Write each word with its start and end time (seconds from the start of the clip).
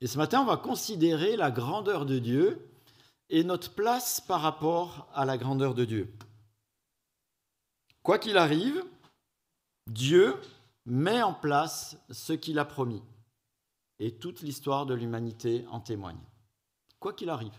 Et 0.00 0.06
ce 0.06 0.18
matin, 0.18 0.40
on 0.40 0.44
va 0.44 0.56
considérer 0.56 1.36
la 1.36 1.50
grandeur 1.50 2.06
de 2.06 2.18
Dieu 2.18 2.68
et 3.30 3.44
notre 3.44 3.72
place 3.72 4.20
par 4.20 4.40
rapport 4.40 5.08
à 5.14 5.24
la 5.24 5.36
grandeur 5.36 5.74
de 5.74 5.84
Dieu. 5.84 6.12
Quoi 8.02 8.18
qu'il 8.18 8.36
arrive, 8.36 8.84
Dieu 9.88 10.34
met 10.86 11.22
en 11.22 11.34
place 11.34 11.98
ce 12.10 12.32
qu'il 12.32 12.58
a 12.58 12.64
promis. 12.64 13.02
Et 13.98 14.14
toute 14.14 14.42
l'histoire 14.42 14.86
de 14.86 14.94
l'humanité 14.94 15.66
en 15.70 15.80
témoigne. 15.80 16.20
Quoi 17.00 17.12
qu'il 17.12 17.30
arrive. 17.30 17.58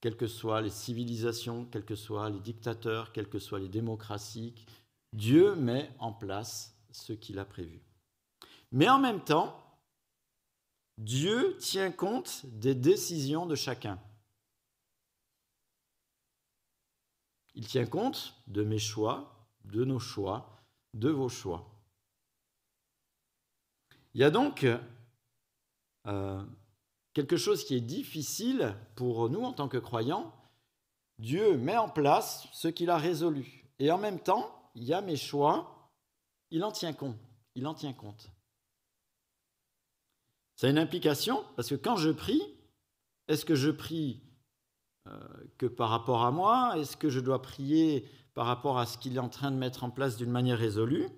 Quelles 0.00 0.16
que 0.16 0.26
soient 0.26 0.60
les 0.60 0.70
civilisations, 0.70 1.64
quels 1.66 1.84
que 1.84 1.94
soient 1.94 2.28
les 2.28 2.40
dictateurs, 2.40 3.12
quelles 3.12 3.28
que 3.28 3.38
soient 3.38 3.60
les 3.60 3.68
démocraties, 3.68 4.54
Dieu 5.12 5.54
met 5.54 5.90
en 5.98 6.12
place 6.12 6.76
ce 6.90 7.12
qu'il 7.12 7.38
a 7.38 7.44
prévu. 7.44 7.80
Mais 8.72 8.88
en 8.88 8.98
même 8.98 9.22
temps, 9.22 9.65
Dieu 10.98 11.56
tient 11.58 11.92
compte 11.92 12.46
des 12.46 12.74
décisions 12.74 13.46
de 13.46 13.54
chacun. 13.54 13.98
Il 17.54 17.66
tient 17.66 17.86
compte 17.86 18.34
de 18.46 18.62
mes 18.62 18.78
choix, 18.78 19.48
de 19.64 19.84
nos 19.84 19.98
choix, 19.98 20.62
de 20.94 21.10
vos 21.10 21.28
choix. 21.28 21.70
Il 24.14 24.20
y 24.20 24.24
a 24.24 24.30
donc 24.30 24.66
euh, 26.06 26.44
quelque 27.12 27.36
chose 27.36 27.64
qui 27.64 27.74
est 27.74 27.80
difficile 27.80 28.74
pour 28.94 29.28
nous 29.28 29.42
en 29.42 29.52
tant 29.52 29.68
que 29.68 29.78
croyants. 29.78 30.32
Dieu 31.18 31.56
met 31.56 31.76
en 31.76 31.88
place 31.88 32.48
ce 32.52 32.68
qu'il 32.68 32.90
a 32.90 32.96
résolu. 32.96 33.66
Et 33.78 33.90
en 33.90 33.98
même 33.98 34.20
temps, 34.20 34.70
il 34.74 34.84
y 34.84 34.94
a 34.94 35.00
mes 35.00 35.16
choix, 35.16 35.90
il 36.50 36.64
en 36.64 36.72
tient 36.72 36.92
compte. 36.92 37.16
Il 37.54 37.66
en 37.66 37.74
tient 37.74 37.92
compte. 37.92 38.30
Ça 40.56 40.66
a 40.66 40.70
une 40.70 40.78
implication 40.78 41.44
parce 41.54 41.68
que 41.68 41.74
quand 41.74 41.96
je 41.96 42.10
prie, 42.10 42.42
est-ce 43.28 43.44
que 43.44 43.54
je 43.54 43.70
prie 43.70 44.22
euh, 45.06 45.18
que 45.58 45.66
par 45.66 45.90
rapport 45.90 46.24
à 46.24 46.30
moi? 46.30 46.74
Est-ce 46.78 46.96
que 46.96 47.10
je 47.10 47.20
dois 47.20 47.42
prier 47.42 48.08
par 48.34 48.46
rapport 48.46 48.78
à 48.78 48.86
ce 48.86 48.98
qu'il 48.98 49.16
est 49.16 49.20
en 49.20 49.28
train 49.28 49.50
de 49.50 49.56
mettre 49.56 49.84
en 49.84 49.90
place 49.90 50.16
d'une 50.16 50.30
manière 50.30 50.58
résolue? 50.58 51.08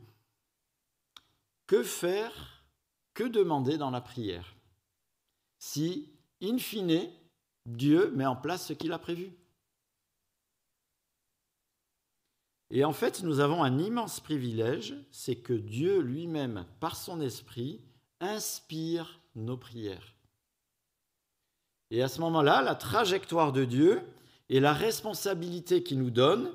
Que 1.67 1.83
faire 1.83 2.64
Que 3.14 3.25
demander 3.25 3.78
dans 3.78 3.91
la 3.91 4.00
prière? 4.00 4.56
Si, 5.58 6.12
in 6.42 6.58
fine, 6.58 7.08
Dieu 7.67 8.11
met 8.11 8.27
en 8.27 8.36
place 8.36 8.67
ce 8.67 8.73
qu'il 8.73 8.92
a 8.92 8.98
prévu. 8.98 9.33
Et 12.70 12.84
en 12.84 12.92
fait, 12.92 13.23
nous 13.23 13.41
avons 13.41 13.62
un 13.62 13.78
immense 13.78 14.20
privilège, 14.20 14.95
c'est 15.11 15.36
que 15.36 15.52
Dieu 15.52 16.00
lui-même, 16.00 16.67
par 16.80 16.97
son 16.97 17.20
esprit, 17.20 17.80
inspire 18.20 19.20
nos 19.39 19.56
prières. 19.56 20.14
Et 21.91 22.03
à 22.03 22.08
ce 22.08 22.20
moment-là, 22.20 22.62
la 22.62 22.75
trajectoire 22.75 23.53
de 23.53 23.64
Dieu 23.64 24.03
et 24.48 24.61
la 24.61 24.72
responsabilité 24.72 25.83
qu'il 25.83 25.98
nous 25.98 26.11
donne, 26.11 26.53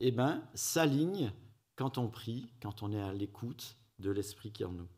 eh 0.00 0.10
ben, 0.10 0.42
s'alignent 0.54 1.32
quand 1.76 1.98
on 1.98 2.08
prie, 2.08 2.52
quand 2.60 2.82
on 2.82 2.92
est 2.92 3.00
à 3.00 3.12
l'écoute 3.12 3.76
de 3.98 4.10
l'Esprit 4.10 4.52
qui 4.52 4.62
est 4.62 4.66
en 4.66 4.72
nous. 4.72 4.88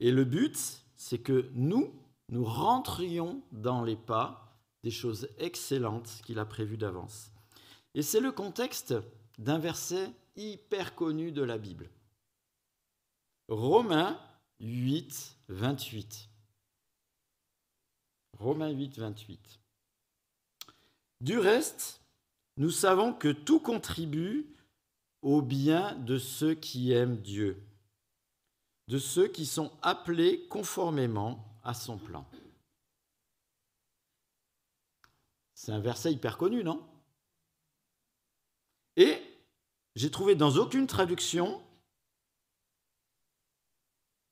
Et 0.00 0.10
le 0.10 0.24
but, 0.24 0.56
c'est 0.96 1.18
que 1.18 1.50
nous, 1.54 1.92
nous 2.28 2.44
rentrions 2.44 3.42
dans 3.52 3.82
les 3.82 3.96
pas 3.96 4.60
des 4.82 4.90
choses 4.90 5.28
excellentes 5.38 6.20
qu'il 6.24 6.38
a 6.38 6.44
prévues 6.44 6.76
d'avance. 6.76 7.32
Et 7.94 8.02
c'est 8.02 8.20
le 8.20 8.32
contexte 8.32 8.94
d'un 9.38 9.58
verset 9.58 10.12
hyper 10.36 10.94
connu 10.94 11.32
de 11.32 11.42
la 11.42 11.58
Bible. 11.58 11.90
Romains 13.48 14.20
8, 14.60 15.36
28. 15.48 16.28
Romains 18.38 18.70
8, 18.70 18.98
28. 18.98 19.60
Du 21.20 21.38
reste, 21.38 22.00
nous 22.56 22.70
savons 22.70 23.12
que 23.12 23.28
tout 23.28 23.60
contribue 23.60 24.46
au 25.22 25.42
bien 25.42 25.94
de 25.96 26.18
ceux 26.18 26.54
qui 26.54 26.92
aiment 26.92 27.20
Dieu, 27.20 27.60
de 28.88 28.98
ceux 28.98 29.28
qui 29.28 29.46
sont 29.46 29.72
appelés 29.82 30.46
conformément 30.48 31.44
à 31.64 31.74
son 31.74 31.98
plan. 31.98 32.26
C'est 35.54 35.72
un 35.72 35.80
verset 35.80 36.12
hyper 36.12 36.38
connu, 36.38 36.62
non? 36.62 36.88
Et 38.96 39.20
j'ai 39.96 40.10
trouvé 40.10 40.36
dans 40.36 40.56
aucune 40.56 40.86
traduction 40.86 41.60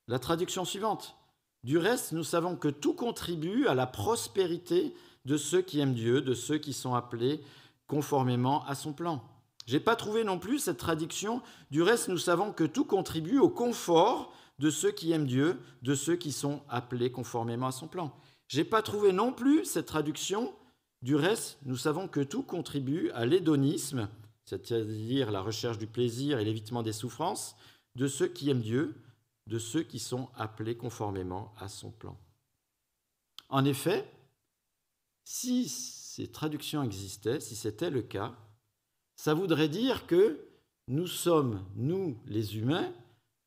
la 0.09 0.19
traduction 0.19 0.65
suivante. 0.65 1.17
Du 1.65 1.79
reste, 1.79 2.13
nous 2.13 2.25
savons 2.25 2.57
que 2.57 2.69
tout 2.69 2.95
contribue 2.95 3.67
à 3.67 3.75
la 3.75 3.87
prospérité 3.87 4.95
de 5.25 5.37
ceux 5.37 5.63
qui 5.63 5.81
aiment 5.81 5.95
Dieu, 5.95 6.21
de 6.21 6.35
ceux 6.35 6.59
qui 6.59 6.73
sont 6.73 6.95
appelés 6.95 7.41
conformément 7.89 8.65
à 8.67 8.75
son 8.75 8.93
plan. 8.93 9.23
Je 9.67 9.75
n'ai 9.75 9.81
pas 9.81 9.97
trouvé 9.97 10.23
non 10.23 10.39
plus 10.39 10.61
cette 10.61 10.77
traduction. 10.77 11.43
Du 11.71 11.83
reste, 11.83 12.09
nous 12.09 12.19
savons 12.19 12.53
que 12.53 12.65
tout 12.65 12.85
contribue 12.85 13.39
au 13.39 13.49
confort 13.49 14.33
de 14.61 14.71
ceux 14.71 14.93
qui 14.93 15.11
aiment 15.11 15.27
Dieu, 15.27 15.61
de 15.83 15.95
ceux 15.95 16.17
qui 16.17 16.31
sont 16.31 16.63
appelés 16.69 17.11
conformément 17.11 17.67
à 17.67 17.73
son 17.73 17.89
plan. 17.89 18.13
Je 18.47 18.59
n'ai 18.59 18.65
pas 18.65 18.83
trouvé 18.83 19.13
non 19.13 19.33
plus 19.33 19.65
cette 19.65 19.87
traduction. 19.87 20.55
Du 21.03 21.17
reste, 21.17 21.59
nous 21.65 21.77
savons 21.77 22.07
que 22.07 22.21
tout 22.21 22.45
contribue 22.45 23.11
à 23.11 23.27
l'hédonisme, 23.27 24.09
c'est-à-dire 24.45 25.33
la 25.33 25.41
recherche 25.41 25.79
du 25.79 25.89
plaisir 25.89 26.39
et 26.39 26.45
l'évitement 26.45 26.85
des 26.85 26.93
souffrances, 26.93 27.57
de 27.97 28.07
ceux 28.07 28.29
qui 28.29 28.51
aiment 28.51 28.63
Dieu, 28.63 28.95
de 29.47 29.59
ceux 29.59 29.83
qui 29.83 29.99
sont 29.99 30.29
appelés 30.35 30.77
conformément 30.77 31.53
à 31.59 31.69
son 31.69 31.91
plan. 31.91 32.19
En 33.49 33.65
effet, 33.65 34.11
si 35.25 35.69
ces 35.69 36.31
traductions 36.31 36.83
existaient, 36.83 37.41
si 37.41 37.57
c'était 37.57 37.91
le 37.91 38.03
cas, 38.03 38.37
ça 39.17 39.35
voudrait 39.35 39.69
dire 39.69 40.07
que 40.07 40.49
nous 40.89 41.07
sommes, 41.07 41.65
nous 41.75 42.21
les 42.27 42.57
humains, 42.59 42.93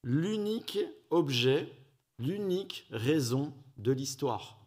l'unique 0.04 0.80
objet, 1.10 1.72
l'unique 2.18 2.86
raison 2.92 3.54
de 3.78 3.92
l'histoire. 3.92 4.58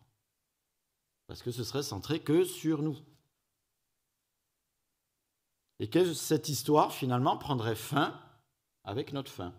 Parce 1.27 1.43
que 1.43 1.51
ce 1.51 1.65
serait 1.65 1.83
centré 1.83 2.21
que 2.21 2.45
sur 2.45 2.83
nous. 2.83 2.99
Et 5.79 5.89
que 5.89 6.13
cette 6.15 6.49
histoire, 6.49 6.93
finalement, 6.93 7.37
prendrait 7.37 7.75
fin 7.75 8.21
avec 8.85 9.13
notre 9.13 9.31
fin. 9.31 9.55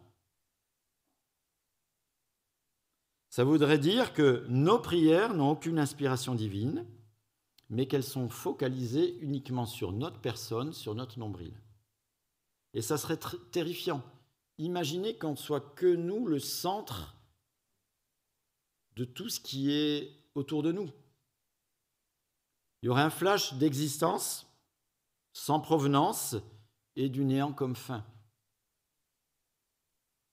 Ça 3.33 3.43
voudrait 3.43 3.79
dire 3.79 4.13
que 4.13 4.45
nos 4.47 4.77
prières 4.77 5.33
n'ont 5.33 5.49
aucune 5.49 5.79
inspiration 5.79 6.35
divine, 6.35 6.85
mais 7.67 7.87
qu'elles 7.87 8.03
sont 8.03 8.29
focalisées 8.29 9.17
uniquement 9.21 9.65
sur 9.65 9.91
notre 9.91 10.19
personne, 10.19 10.71
sur 10.71 10.93
notre 10.93 11.17
nombril. 11.17 11.59
Et 12.75 12.83
ça 12.83 12.95
serait 12.95 13.17
terrifiant. 13.51 14.03
Imaginez 14.59 15.17
qu'on 15.17 15.35
soit 15.35 15.73
que 15.73 15.95
nous 15.95 16.27
le 16.27 16.37
centre 16.37 17.17
de 18.97 19.03
tout 19.03 19.29
ce 19.29 19.39
qui 19.39 19.71
est 19.71 20.11
autour 20.35 20.61
de 20.61 20.71
nous. 20.71 20.91
Il 22.83 22.85
y 22.85 22.89
aurait 22.89 23.01
un 23.01 23.09
flash 23.09 23.55
d'existence 23.55 24.45
sans 25.31 25.59
provenance 25.59 26.35
et 26.95 27.09
du 27.09 27.25
néant 27.25 27.51
comme 27.51 27.75
fin. 27.75 28.05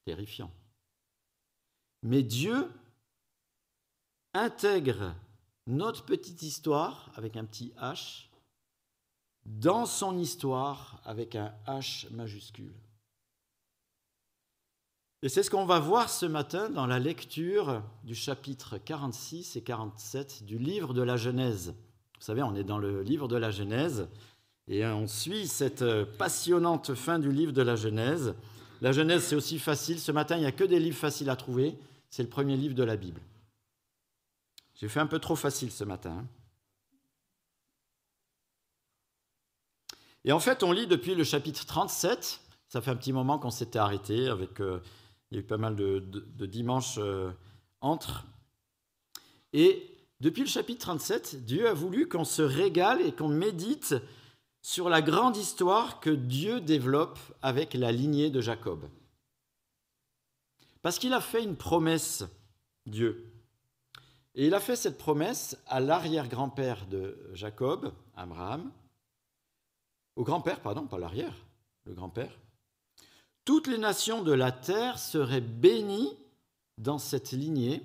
Terrifiant. 0.04 0.52
Mais 2.02 2.22
Dieu 2.22 2.70
intègre 4.34 5.14
notre 5.66 6.04
petite 6.04 6.42
histoire 6.42 7.10
avec 7.16 7.36
un 7.36 7.44
petit 7.44 7.72
H 7.80 8.26
dans 9.46 9.86
son 9.86 10.18
histoire 10.18 11.00
avec 11.04 11.34
un 11.34 11.52
H 11.66 12.12
majuscule. 12.12 12.74
Et 15.22 15.28
c'est 15.28 15.42
ce 15.42 15.50
qu'on 15.50 15.66
va 15.66 15.78
voir 15.78 16.08
ce 16.08 16.24
matin 16.24 16.70
dans 16.70 16.86
la 16.86 16.98
lecture 16.98 17.82
du 18.04 18.14
chapitre 18.14 18.78
46 18.78 19.56
et 19.56 19.62
47 19.62 20.44
du 20.44 20.58
livre 20.58 20.94
de 20.94 21.02
la 21.02 21.16
Genèse. 21.16 21.74
Vous 22.18 22.24
savez, 22.24 22.42
on 22.42 22.54
est 22.54 22.64
dans 22.64 22.78
le 22.78 23.02
livre 23.02 23.28
de 23.28 23.36
la 23.36 23.50
Genèse 23.50 24.08
et 24.66 24.86
on 24.86 25.06
suit 25.06 25.46
cette 25.46 25.84
passionnante 26.16 26.94
fin 26.94 27.18
du 27.18 27.32
livre 27.32 27.52
de 27.52 27.62
la 27.62 27.76
Genèse. 27.76 28.34
La 28.80 28.92
Genèse, 28.92 29.24
c'est 29.24 29.36
aussi 29.36 29.58
facile. 29.58 29.98
Ce 29.98 30.12
matin, 30.12 30.36
il 30.36 30.40
n'y 30.40 30.46
a 30.46 30.52
que 30.52 30.64
des 30.64 30.80
livres 30.80 30.96
faciles 30.96 31.28
à 31.28 31.36
trouver. 31.36 31.76
C'est 32.08 32.22
le 32.22 32.28
premier 32.30 32.56
livre 32.56 32.74
de 32.74 32.84
la 32.84 32.96
Bible. 32.96 33.20
J'ai 34.80 34.88
fait 34.88 35.00
un 35.00 35.06
peu 35.06 35.18
trop 35.18 35.36
facile 35.36 35.70
ce 35.70 35.84
matin. 35.84 36.22
Hein. 36.22 36.26
Et 40.24 40.32
en 40.32 40.40
fait, 40.40 40.62
on 40.62 40.72
lit 40.72 40.86
depuis 40.86 41.14
le 41.14 41.22
chapitre 41.22 41.66
37. 41.66 42.40
Ça 42.66 42.80
fait 42.80 42.90
un 42.90 42.96
petit 42.96 43.12
moment 43.12 43.38
qu'on 43.38 43.50
s'était 43.50 43.78
arrêté, 43.78 44.28
avec, 44.28 44.58
euh, 44.60 44.80
il 45.30 45.34
y 45.34 45.38
a 45.38 45.42
eu 45.42 45.46
pas 45.46 45.58
mal 45.58 45.76
de, 45.76 46.00
dimanches 46.46 46.96
euh, 46.96 47.30
entre. 47.82 48.24
Et 49.52 49.98
depuis 50.20 50.44
le 50.44 50.48
chapitre 50.48 50.80
37, 50.80 51.44
Dieu 51.44 51.68
a 51.68 51.74
voulu 51.74 52.08
qu'on 52.08 52.24
se 52.24 52.40
régale 52.40 53.02
et 53.02 53.12
qu'on 53.12 53.28
médite 53.28 53.96
sur 54.62 54.88
la 54.88 55.02
grande 55.02 55.36
histoire 55.36 56.00
que 56.00 56.08
Dieu 56.08 56.62
développe 56.62 57.18
avec 57.42 57.74
la 57.74 57.92
lignée 57.92 58.30
de 58.30 58.40
Jacob. 58.40 58.88
Parce 60.80 60.98
qu'il 60.98 61.12
a 61.12 61.20
fait 61.20 61.44
une 61.44 61.56
promesse 61.56 62.24
Dieu. 62.86 63.29
Et 64.40 64.46
il 64.46 64.54
a 64.54 64.60
fait 64.60 64.74
cette 64.74 64.96
promesse 64.96 65.58
à 65.66 65.80
l'arrière-grand-père 65.80 66.86
de 66.86 67.28
Jacob, 67.34 67.92
Abraham, 68.16 68.72
au 70.16 70.24
grand-père, 70.24 70.62
pardon, 70.62 70.86
pas 70.86 70.98
l'arrière, 70.98 71.34
le 71.84 71.92
grand-père. 71.92 72.38
Toutes 73.44 73.66
les 73.66 73.76
nations 73.76 74.22
de 74.22 74.32
la 74.32 74.50
terre 74.50 74.98
seraient 74.98 75.42
bénies 75.42 76.16
dans 76.78 76.96
cette 76.96 77.32
lignée, 77.32 77.82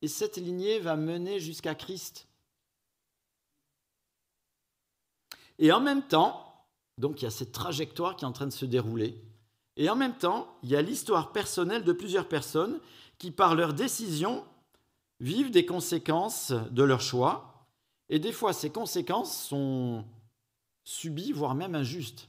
et 0.00 0.06
cette 0.06 0.36
lignée 0.36 0.78
va 0.78 0.94
mener 0.94 1.40
jusqu'à 1.40 1.74
Christ. 1.74 2.28
Et 5.58 5.72
en 5.72 5.80
même 5.80 6.06
temps, 6.06 6.68
donc 6.98 7.20
il 7.20 7.24
y 7.24 7.26
a 7.26 7.32
cette 7.32 7.50
trajectoire 7.50 8.14
qui 8.14 8.24
est 8.24 8.28
en 8.28 8.32
train 8.32 8.46
de 8.46 8.52
se 8.52 8.64
dérouler, 8.64 9.20
et 9.74 9.90
en 9.90 9.96
même 9.96 10.16
temps, 10.16 10.56
il 10.62 10.68
y 10.68 10.76
a 10.76 10.82
l'histoire 10.82 11.32
personnelle 11.32 11.82
de 11.82 11.92
plusieurs 11.92 12.28
personnes 12.28 12.78
qui, 13.18 13.32
par 13.32 13.56
leurs 13.56 13.74
décisions, 13.74 14.44
vivent 15.20 15.50
des 15.50 15.66
conséquences 15.66 16.52
de 16.52 16.82
leur 16.82 17.00
choix, 17.00 17.68
et 18.08 18.18
des 18.18 18.32
fois 18.32 18.52
ces 18.52 18.70
conséquences 18.70 19.46
sont 19.46 20.04
subies, 20.84 21.32
voire 21.32 21.54
même 21.54 21.74
injustes. 21.74 22.28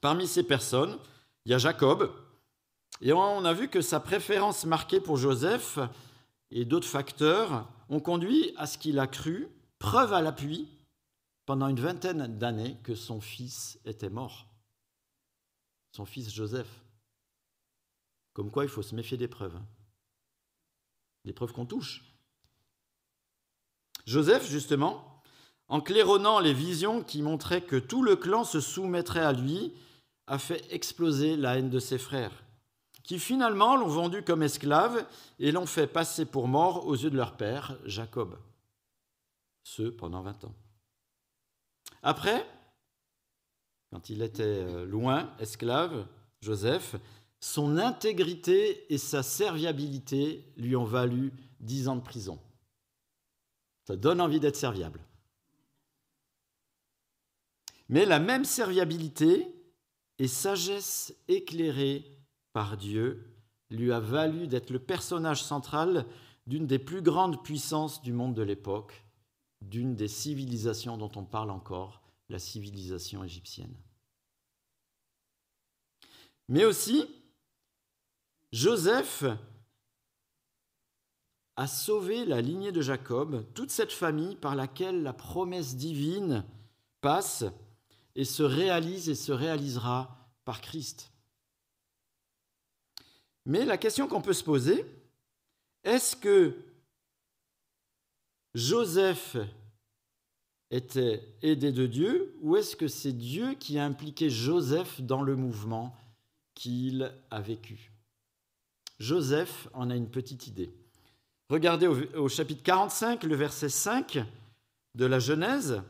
Parmi 0.00 0.26
ces 0.26 0.42
personnes, 0.42 0.98
il 1.44 1.52
y 1.52 1.54
a 1.54 1.58
Jacob, 1.58 2.14
et 3.00 3.12
on 3.12 3.44
a 3.44 3.52
vu 3.52 3.68
que 3.68 3.80
sa 3.80 4.00
préférence 4.00 4.64
marquée 4.64 5.00
pour 5.00 5.16
Joseph 5.16 5.78
et 6.50 6.64
d'autres 6.64 6.86
facteurs 6.86 7.68
ont 7.88 8.00
conduit 8.00 8.52
à 8.56 8.66
ce 8.66 8.78
qu'il 8.78 8.98
a 8.98 9.06
cru, 9.06 9.48
preuve 9.78 10.12
à 10.12 10.22
l'appui, 10.22 10.68
pendant 11.46 11.68
une 11.68 11.80
vingtaine 11.80 12.38
d'années, 12.38 12.78
que 12.82 12.94
son 12.94 13.20
fils 13.20 13.78
était 13.84 14.08
mort. 14.08 14.46
Son 15.92 16.06
fils 16.06 16.32
Joseph. 16.32 16.84
Comme 18.32 18.50
quoi 18.50 18.64
il 18.64 18.70
faut 18.70 18.82
se 18.82 18.94
méfier 18.94 19.16
des 19.16 19.28
preuves. 19.28 19.58
Des 21.24 21.32
preuves 21.32 21.52
qu'on 21.52 21.66
touche. 21.66 22.04
Joseph, 24.06 24.48
justement, 24.48 25.22
en 25.68 25.80
claironnant 25.80 26.40
les 26.40 26.52
visions 26.52 27.02
qui 27.02 27.22
montraient 27.22 27.64
que 27.64 27.76
tout 27.76 28.02
le 28.02 28.16
clan 28.16 28.44
se 28.44 28.60
soumettrait 28.60 29.24
à 29.24 29.32
lui, 29.32 29.72
a 30.26 30.38
fait 30.38 30.72
exploser 30.72 31.36
la 31.36 31.58
haine 31.58 31.70
de 31.70 31.78
ses 31.78 31.98
frères, 31.98 32.44
qui 33.02 33.18
finalement 33.18 33.76
l'ont 33.76 33.88
vendu 33.88 34.22
comme 34.22 34.42
esclave 34.42 35.06
et 35.38 35.52
l'ont 35.52 35.66
fait 35.66 35.86
passer 35.86 36.24
pour 36.24 36.48
mort 36.48 36.86
aux 36.86 36.96
yeux 36.96 37.10
de 37.10 37.16
leur 37.16 37.36
père, 37.36 37.76
Jacob. 37.84 38.38
Ce 39.64 39.82
pendant 39.82 40.22
20 40.22 40.44
ans. 40.44 40.54
Après, 42.02 42.46
quand 43.90 44.10
il 44.10 44.22
était 44.22 44.42
euh, 44.42 44.84
loin, 44.84 45.32
esclave, 45.38 46.06
Joseph, 46.42 46.96
son 47.44 47.76
intégrité 47.76 48.90
et 48.90 48.96
sa 48.96 49.22
serviabilité 49.22 50.50
lui 50.56 50.74
ont 50.76 50.86
valu 50.86 51.30
dix 51.60 51.88
ans 51.88 51.96
de 51.96 52.00
prison. 52.00 52.38
Ça 53.86 53.96
donne 53.96 54.22
envie 54.22 54.40
d'être 54.40 54.56
serviable. 54.56 55.04
Mais 57.90 58.06
la 58.06 58.18
même 58.18 58.46
serviabilité 58.46 59.46
et 60.18 60.26
sagesse 60.26 61.14
éclairée 61.28 62.18
par 62.54 62.78
Dieu 62.78 63.36
lui 63.68 63.92
a 63.92 64.00
valu 64.00 64.48
d'être 64.48 64.70
le 64.70 64.78
personnage 64.78 65.42
central 65.42 66.06
d'une 66.46 66.66
des 66.66 66.78
plus 66.78 67.02
grandes 67.02 67.44
puissances 67.44 68.00
du 68.00 68.14
monde 68.14 68.32
de 68.32 68.42
l'époque, 68.42 69.04
d'une 69.60 69.96
des 69.96 70.08
civilisations 70.08 70.96
dont 70.96 71.12
on 71.14 71.26
parle 71.26 71.50
encore, 71.50 72.00
la 72.30 72.38
civilisation 72.38 73.22
égyptienne. 73.22 73.76
Mais 76.48 76.64
aussi, 76.64 77.06
Joseph 78.54 79.24
a 81.56 81.66
sauvé 81.66 82.24
la 82.24 82.40
lignée 82.40 82.70
de 82.70 82.82
Jacob, 82.82 83.44
toute 83.52 83.72
cette 83.72 83.90
famille 83.90 84.36
par 84.36 84.54
laquelle 84.54 85.02
la 85.02 85.12
promesse 85.12 85.74
divine 85.74 86.44
passe 87.00 87.42
et 88.14 88.24
se 88.24 88.44
réalise 88.44 89.08
et 89.08 89.16
se 89.16 89.32
réalisera 89.32 90.30
par 90.44 90.60
Christ. 90.60 91.10
Mais 93.44 93.64
la 93.64 93.76
question 93.76 94.06
qu'on 94.06 94.22
peut 94.22 94.32
se 94.32 94.44
poser, 94.44 94.86
est-ce 95.82 96.14
que 96.14 96.56
Joseph 98.54 99.36
était 100.70 101.36
aidé 101.42 101.72
de 101.72 101.88
Dieu 101.88 102.36
ou 102.40 102.54
est-ce 102.54 102.76
que 102.76 102.86
c'est 102.86 103.12
Dieu 103.12 103.54
qui 103.54 103.80
a 103.80 103.84
impliqué 103.84 104.30
Joseph 104.30 105.00
dans 105.00 105.22
le 105.22 105.34
mouvement 105.34 105.92
qu'il 106.54 107.12
a 107.32 107.40
vécu? 107.40 107.93
Joseph 109.04 109.68
en 109.74 109.90
a 109.90 109.96
une 109.96 110.08
petite 110.08 110.46
idée. 110.46 110.72
Regardez 111.50 111.86
au, 111.86 112.28
chapitre 112.28 112.62
45, 112.62 113.24
le 113.24 113.36
verset 113.36 113.68
5 113.68 114.24
de 114.94 115.04
la 115.04 115.18
Genèse. 115.18 115.82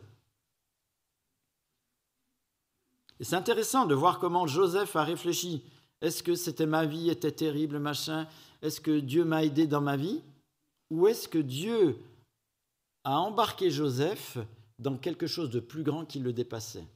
Et 3.20 3.24
c'est 3.24 3.36
intéressant 3.36 3.86
de 3.86 3.94
voir 3.94 4.18
comment 4.18 4.48
Joseph 4.48 4.96
a 4.96 5.04
réfléchi. 5.04 5.62
Est-ce 6.00 6.24
que 6.24 6.34
c'était 6.34 6.66
ma 6.66 6.86
vie 6.86 7.08
était 7.08 7.30
terrible, 7.30 7.78
machin? 7.78 8.26
Est-ce 8.62 8.80
que 8.80 8.98
Dieu 8.98 9.24
m'a 9.24 9.44
aidé 9.44 9.68
dans 9.68 9.80
ma 9.80 9.96
vie? 9.96 10.20
Ou 10.90 11.06
est-ce 11.06 11.28
que 11.28 11.38
Dieu 11.38 11.96
a 13.04 13.20
embarqué 13.20 13.70
Joseph 13.70 14.38
dans 14.80 14.96
quelque 14.96 15.28
chose 15.28 15.50
de 15.50 15.60
plus 15.60 15.84
grand 15.84 16.04
qui 16.04 16.18
le 16.18 16.32
dépassait? 16.32 16.86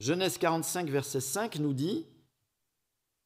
Genèse 0.00 0.38
45, 0.38 0.90
verset 0.90 1.20
5 1.20 1.60
nous 1.60 1.72
dit 1.72 2.04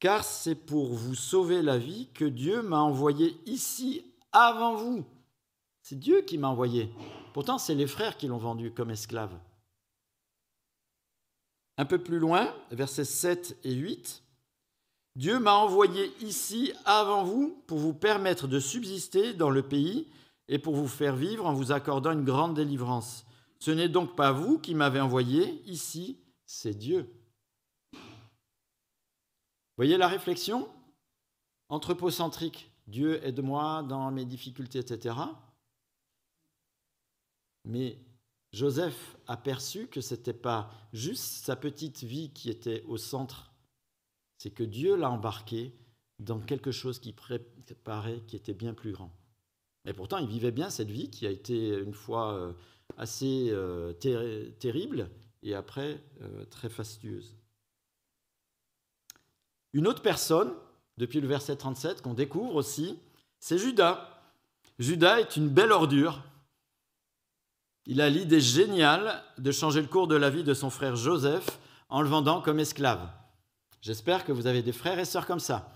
Car 0.03 0.25
c'est 0.25 0.57
pour 0.57 0.95
vous 0.95 1.15
sauver 1.15 1.63
la 1.63 1.79
vie 1.79 2.09
que 2.13 2.25
Dieu 2.25 2.61
m'a 2.61 2.81
envoyé 2.81 3.37
ici 3.47 4.05
avant 4.33 4.75
vous. 4.75 5.05
C'est 5.81 5.97
Dieu 5.97 6.23
qui 6.23 6.39
m'a 6.39 6.49
envoyé. 6.49 6.91
Pourtant, 7.33 7.57
c'est 7.57 7.77
les 7.77 7.87
frères 7.87 8.17
qui 8.17 8.27
l'ont 8.27 8.37
vendu 8.37 8.73
comme 8.73 8.91
esclave. 8.91 9.33
Un 11.79 11.85
peu 11.85 12.03
plus 12.03 12.19
loin, 12.19 12.53
versets 12.73 13.05
7 13.05 13.57
et 13.63 13.75
8, 13.75 14.25
Dieu 15.15 15.39
m'a 15.39 15.55
envoyé 15.55 16.13
ici 16.21 16.73
avant 16.85 17.23
vous 17.23 17.63
pour 17.69 17.79
vous 17.79 17.95
permettre 17.95 18.49
de 18.49 18.59
subsister 18.59 19.35
dans 19.35 19.51
le 19.51 19.63
pays 19.63 20.09
et 20.49 20.59
pour 20.59 20.75
vous 20.75 20.89
faire 20.89 21.15
vivre 21.15 21.47
en 21.47 21.53
vous 21.53 21.71
accordant 21.71 22.11
une 22.11 22.25
grande 22.25 22.55
délivrance. 22.55 23.25
Ce 23.61 23.71
n'est 23.71 23.89
donc 23.89 24.17
pas 24.17 24.33
vous 24.33 24.59
qui 24.59 24.75
m'avez 24.75 25.01
envoyé 25.01 25.63
ici, 25.67 26.19
c'est 26.45 26.75
Dieu. 26.77 27.09
Voyez 29.77 29.97
la 29.97 30.09
réflexion 30.09 30.69
Anthropocentrique. 31.69 32.71
Dieu 32.87 33.25
aide-moi 33.25 33.83
dans 33.85 34.11
mes 34.11 34.27
difficultés, 34.27 34.81
etc. 34.81 35.15
Mais 37.65 37.99
Joseph 38.53 39.17
a 39.27 39.37
perçu 39.37 39.87
que 39.87 40.01
ce 40.01 40.15
n'était 40.15 40.35
pas 40.35 40.71
juste 40.93 41.45
sa 41.45 41.57
petite 41.57 42.03
vie 42.03 42.31
qui 42.31 42.51
était 42.51 42.83
au 42.83 42.99
centre, 42.99 43.53
c'est 44.37 44.51
que 44.51 44.65
Dieu 44.65 44.97
l'a 44.97 45.11
embarqué 45.11 45.75
dans 46.19 46.41
quelque 46.41 46.73
chose 46.73 46.99
qui 46.99 47.15
paraît 47.85 48.21
qui 48.27 48.37
était 48.37 48.53
bien 48.53 48.75
plus 48.75 48.93
grand. 48.93 49.17
Et 49.85 49.93
pourtant, 49.93 50.19
il 50.19 50.29
vivait 50.29 50.53
bien 50.53 50.69
cette 50.71 50.91
vie 50.91 51.11
qui 51.11 51.27
a 51.27 51.31
été 51.31 51.69
une 51.79 51.95
fois 51.95 52.35
euh, 52.35 52.53
assez 52.99 53.49
euh, 53.51 53.93
terrible 53.95 55.11
et 55.43 55.55
après 55.55 56.05
euh, 56.21 56.45
très 56.45 56.69
fastueuse. 56.69 57.37
Une 59.73 59.87
autre 59.87 60.03
personne, 60.03 60.53
depuis 60.99 61.21
le 61.21 61.29
verset 61.29 61.57
37, 61.57 62.03
qu'on 62.03 62.15
découvre 62.15 62.55
aussi, 62.55 62.99
c'est 63.39 63.59
Judas. 63.59 64.09
Judas 64.79 65.21
est 65.21 65.37
une 65.37 65.49
belle 65.49 65.73
ordure 65.73 66.23
il 67.87 68.01
a 68.01 68.09
l'idée 68.09 68.41
géniale 68.41 69.23
de 69.39 69.51
changer 69.51 69.81
le 69.81 69.89
cours 69.89 70.07
de 70.07 70.15
la 70.15 70.31
vie 70.31 70.45
de 70.45 70.55
son 70.55 70.71
frère 70.71 70.95
Joseph 70.95 71.59
en 71.89 72.01
le 72.01 72.09
vendant 72.09 72.41
comme 72.41 72.61
esclave. 72.61 73.09
J'espère 73.81 74.25
que 74.25 74.31
vous 74.31 74.47
avez 74.47 74.63
des 74.63 74.73
frères 74.73 74.99
et 75.01 75.05
sœurs 75.05 75.27
comme 75.27 75.41
ça. 75.41 75.73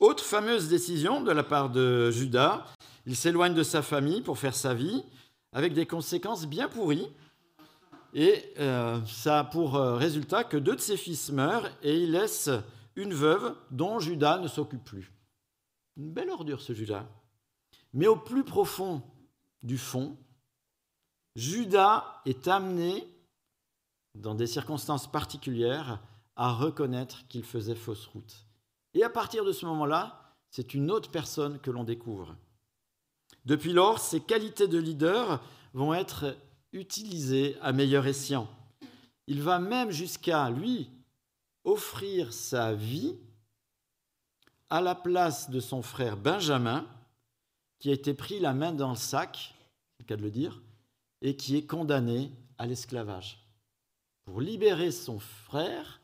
Autre 0.00 0.24
fameuse 0.24 0.68
décision 0.68 1.22
de 1.22 1.30
la 1.30 1.44
part 1.44 1.70
de 1.70 2.10
Judas, 2.10 2.66
il 3.06 3.14
s'éloigne 3.14 3.54
de 3.54 3.62
sa 3.62 3.80
famille 3.80 4.22
pour 4.22 4.38
faire 4.38 4.56
sa 4.56 4.74
vie, 4.74 5.04
avec 5.52 5.72
des 5.72 5.86
conséquences 5.86 6.46
bien 6.46 6.68
pourries. 6.68 7.08
Et 8.14 8.52
euh, 8.58 9.04
ça 9.06 9.40
a 9.40 9.44
pour 9.44 9.74
euh, 9.74 9.96
résultat 9.96 10.44
que 10.44 10.56
deux 10.56 10.76
de 10.76 10.80
ses 10.80 10.96
fils 10.96 11.30
meurent 11.32 11.68
et 11.82 12.00
il 12.00 12.12
laisse 12.12 12.48
une 12.94 13.12
veuve 13.12 13.56
dont 13.72 13.98
Judas 13.98 14.38
ne 14.38 14.46
s'occupe 14.46 14.84
plus. 14.84 15.12
Une 15.96 16.12
belle 16.12 16.30
ordure 16.30 16.60
ce 16.60 16.72
Judas. 16.72 17.06
Mais 17.92 18.06
au 18.06 18.16
plus 18.16 18.44
profond 18.44 19.02
du 19.64 19.78
fond, 19.78 20.16
Judas 21.34 22.22
est 22.24 22.46
amené, 22.46 23.08
dans 24.14 24.36
des 24.36 24.46
circonstances 24.46 25.10
particulières, 25.10 26.00
à 26.36 26.52
reconnaître 26.52 27.26
qu'il 27.26 27.42
faisait 27.42 27.74
fausse 27.74 28.06
route. 28.06 28.46
Et 28.94 29.02
à 29.02 29.10
partir 29.10 29.44
de 29.44 29.52
ce 29.52 29.66
moment-là, 29.66 30.36
c'est 30.50 30.74
une 30.74 30.92
autre 30.92 31.10
personne 31.10 31.58
que 31.58 31.72
l'on 31.72 31.82
découvre. 31.82 32.36
Depuis 33.44 33.72
lors, 33.72 33.98
ses 33.98 34.20
qualités 34.20 34.68
de 34.68 34.78
leader 34.78 35.42
vont 35.72 35.92
être 35.94 36.36
utilisées 36.74 37.56
à 37.62 37.72
meilleur 37.72 38.06
escient. 38.06 38.48
Il 39.26 39.40
va 39.40 39.58
même 39.58 39.90
jusqu'à, 39.90 40.50
lui, 40.50 40.90
offrir 41.64 42.32
sa 42.34 42.74
vie 42.74 43.16
à 44.68 44.80
la 44.80 44.94
place 44.94 45.48
de 45.48 45.60
son 45.60 45.80
frère 45.80 46.16
Benjamin, 46.16 46.86
qui 47.78 47.90
a 47.90 47.94
été 47.94 48.12
pris 48.12 48.40
la 48.40 48.52
main 48.52 48.72
dans 48.72 48.90
le 48.90 48.96
sac, 48.96 49.54
c'est 49.92 50.02
le 50.02 50.06
cas 50.06 50.16
de 50.16 50.22
le 50.22 50.30
dire, 50.30 50.60
et 51.22 51.36
qui 51.36 51.56
est 51.56 51.66
condamné 51.66 52.30
à 52.58 52.66
l'esclavage. 52.66 53.40
Pour 54.24 54.40
libérer 54.40 54.90
son 54.90 55.18
frère, 55.18 56.00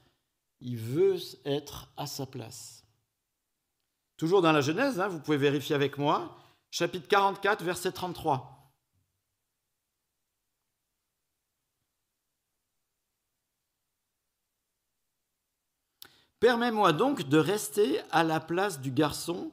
il 0.60 0.76
veut 0.76 1.16
être 1.44 1.88
à 1.96 2.06
sa 2.06 2.26
place. 2.26 2.84
Toujours 4.16 4.42
dans 4.42 4.52
la 4.52 4.60
Genèse, 4.60 5.00
hein, 5.00 5.08
vous 5.08 5.20
pouvez 5.20 5.38
vérifier 5.38 5.74
avec 5.74 5.96
moi, 5.96 6.36
chapitre 6.70 7.08
44, 7.08 7.64
verset 7.64 7.92
33. 7.92 8.59
Permets-moi 16.40 16.94
donc 16.94 17.28
de 17.28 17.36
rester 17.36 18.00
à 18.10 18.24
la 18.24 18.40
place 18.40 18.80
du 18.80 18.90
garçon 18.90 19.52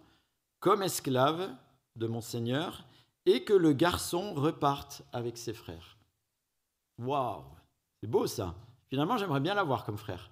comme 0.61 0.81
esclave 0.81 1.53
de 1.97 2.07
mon 2.07 2.21
Seigneur 2.21 2.85
et 3.25 3.43
que 3.43 3.53
le 3.53 3.73
garçon 3.73 4.33
reparte 4.33 5.03
avec 5.11 5.37
ses 5.37 5.53
frères. 5.53 5.97
Waouh, 6.97 7.43
c'est 7.99 8.09
beau 8.09 8.25
ça. 8.25 8.55
Finalement, 8.89 9.17
j'aimerais 9.17 9.41
bien 9.41 9.53
l'avoir 9.53 9.83
comme 9.83 9.97
frère. 9.97 10.31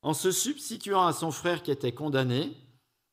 En 0.00 0.14
se 0.14 0.30
substituant 0.30 1.06
à 1.06 1.12
son 1.12 1.30
frère 1.30 1.62
qui 1.62 1.70
était 1.70 1.92
condamné, 1.92 2.56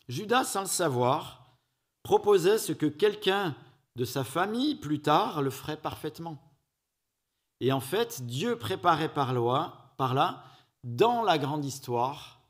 Judas, 0.07 0.45
sans 0.45 0.61
le 0.61 0.67
savoir, 0.67 1.57
proposait 2.01 2.57
ce 2.57 2.71
que 2.71 2.85
quelqu'un 2.85 3.55
de 3.97 4.05
sa 4.05 4.23
famille 4.23 4.75
plus 4.75 5.01
tard 5.01 5.41
le 5.41 5.49
ferait 5.49 5.77
parfaitement. 5.77 6.37
Et 7.59 7.73
en 7.73 7.81
fait, 7.81 8.25
Dieu 8.25 8.57
préparait 8.57 9.13
par, 9.13 9.33
loi, 9.33 9.93
par 9.97 10.13
là 10.13 10.45
dans 10.83 11.23
la 11.23 11.37
grande 11.37 11.65
histoire 11.65 12.41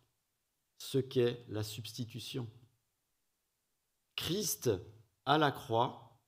ce 0.78 0.98
qu'est 0.98 1.46
la 1.50 1.64
substitution. 1.64 2.48
Christ 4.16 4.70
à 5.26 5.38
la 5.38 5.52
croix 5.52 6.20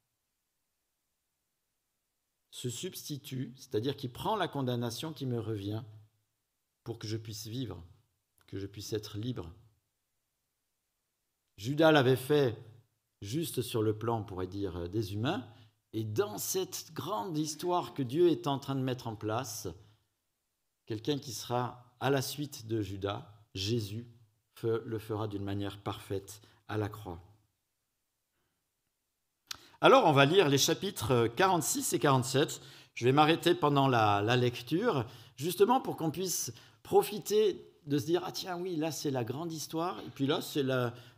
se 2.51 2.69
substitue, 2.69 3.53
c'est-à-dire 3.57 3.98
qu'il 3.98 4.12
prend 4.12 4.36
la 4.36 4.48
condamnation 4.48 5.12
qui 5.12 5.25
me 5.25 5.39
revient 5.39 5.83
pour 6.83 7.00
que 7.00 7.07
je 7.07 7.17
puisse 7.17 7.48
vivre, 7.48 7.83
que 8.48 8.60
je 8.60 8.67
puisse 8.67 8.93
être 8.93 9.17
libre. 9.17 9.51
Judas 11.57 11.91
l'avait 11.91 12.15
fait 12.15 12.57
juste 13.22 13.62
sur 13.62 13.81
le 13.81 13.98
plan, 13.98 14.19
on 14.19 14.24
pourrait 14.24 14.48
dire, 14.48 14.89
des 14.89 15.13
humains, 15.13 15.48
et 15.93 16.03
dans 16.03 16.38
cette 16.38 16.91
grande 16.93 17.38
histoire 17.38 17.93
que 17.93 18.03
Dieu 18.03 18.29
est 18.29 18.48
en 18.48 18.60
train 18.60 18.75
de 18.75 18.81
mettre 18.81 19.07
en 19.07 19.15
place, 19.15 19.67
quelqu'un 20.86 21.17
qui 21.17 21.31
sera 21.31 21.93
à 22.03 22.10
la 22.10 22.22
suite 22.22 22.67
de 22.67 22.81
Judas, 22.81 23.25
Jésus 23.55 24.05
le 24.62 25.00
fera 25.00 25.29
d'une 25.29 25.43
manière 25.43 25.77
parfaite 25.77 26.41
à 26.67 26.77
la 26.77 26.89
croix. 26.89 27.19
Alors 29.79 30.05
on 30.05 30.12
va 30.12 30.25
lire 30.25 30.50
les 30.50 30.57
chapitres 30.57 31.27
46 31.27 31.93
et 31.93 32.00
47. 32.00 32.62
Je 32.93 33.05
vais 33.05 33.13
m'arrêter 33.13 33.55
pendant 33.55 33.88
la, 33.88 34.36
lecture, 34.36 35.05
justement 35.38 35.79
pour 35.79 35.95
qu'on 35.95 36.12
puisse 36.12 36.53
profiter 36.83 37.65
de 37.88 37.98
se 37.98 38.05
dire, 38.05 38.22
ah 38.25 38.33
tiens 38.33 38.57
oui, 38.57 38.75
là 38.75 38.91
c'est 38.91 39.12
la 39.12 39.24
grande 39.24 39.53
histoire, 39.53 39.98
et 40.01 40.10
puis 40.13 40.27
là 40.27 40.41
c'est 40.41 40.65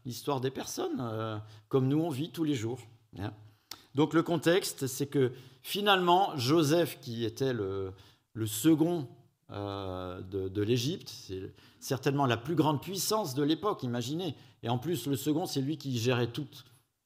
l'histoire 0.06 0.40
des 0.40 0.52
personnes, 0.52 1.00
euh, 1.00 1.38
comme 1.68 1.88
nous 1.88 2.00
on 2.00 2.10
vit 2.10 2.30
tous 2.30 2.44
les 2.44 2.56
jours. 2.56 2.80
Hein. 3.18 3.34
Donc 3.96 4.14
le 4.14 4.22
contexte, 4.22 4.86
c'est 4.86 5.08
que 5.08 5.32
finalement, 5.64 6.38
Joseph, 6.38 7.00
qui 7.02 7.26
était 7.26 7.54
le, 7.54 7.92
le 8.34 8.46
second 8.46 9.08
euh, 9.52 10.22
de, 10.22 10.62
l'Égypte. 10.64 11.08
C'est 11.08 11.54
certainement 11.80 12.26
la 12.26 12.36
plus 12.36 12.56
grande 12.56 12.82
puissance 12.82 13.36
de 13.36 13.44
l'époque, 13.44 13.84
imaginez. 13.84 14.36
Et 14.64 14.70
en 14.70 14.80
plus, 14.80 15.06
le 15.06 15.16
second, 15.16 15.46
c'est 15.46 15.62
lui 15.62 15.78
qui 15.78 15.98
gérait 16.00 16.32
tout, 16.32 16.48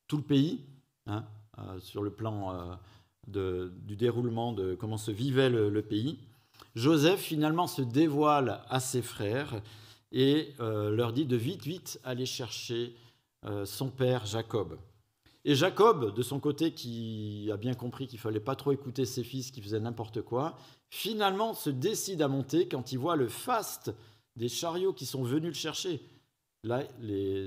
tout 0.08 0.16
le 0.16 0.24
pays, 0.24 0.62
hein, 1.06 1.26
euh, 1.58 1.80
sur 1.82 2.02
le 2.02 2.12
plan 2.12 2.80
euh, 3.28 3.70
du 3.86 3.98
déroulement 3.98 4.54
de 4.54 4.74
comment 4.74 4.96
se 4.96 5.12
vivait 5.12 5.50
le, 5.50 5.82
pays. 5.82 6.18
Joseph, 6.76 7.20
finalement, 7.20 7.68
se 7.68 7.82
dévoile 7.82 8.62
à 8.70 8.80
ses 8.80 9.02
frères 9.02 9.62
et 10.14 10.54
leur 10.60 11.12
dit 11.12 11.26
de 11.26 11.36
vite, 11.36 11.64
vite 11.64 12.00
aller 12.04 12.26
chercher 12.26 12.96
son 13.66 13.90
père 13.90 14.26
Jacob. 14.26 14.80
Et 15.46 15.56
Jacob, 15.56 16.14
de 16.14 16.22
son 16.22 16.40
côté, 16.40 16.74
qui 16.74 17.50
a 17.52 17.58
bien 17.58 17.74
compris 17.74 18.08
qu'il 18.08 18.20
fallait 18.20 18.40
pas 18.40 18.56
trop 18.56 18.72
écouter 18.72 19.06
ses 19.06 19.24
fils 19.24 19.52
qui 19.52 19.62
faisaient 19.62 19.80
n'importe 19.80 20.22
quoi, 20.22 20.58
finalement 20.90 21.54
se 21.54 21.70
décide 21.70 22.22
à 22.22 22.28
monter 22.28 22.68
quand 22.68 22.92
il 22.92 23.00
voit 23.00 23.16
le 23.16 23.28
faste 23.28 23.94
des 24.36 24.50
chariots 24.50 24.94
qui 24.94 25.06
sont 25.06 25.24
venus 25.24 25.50
le 25.50 25.54
chercher. 25.54 26.02
Là, 26.64 26.84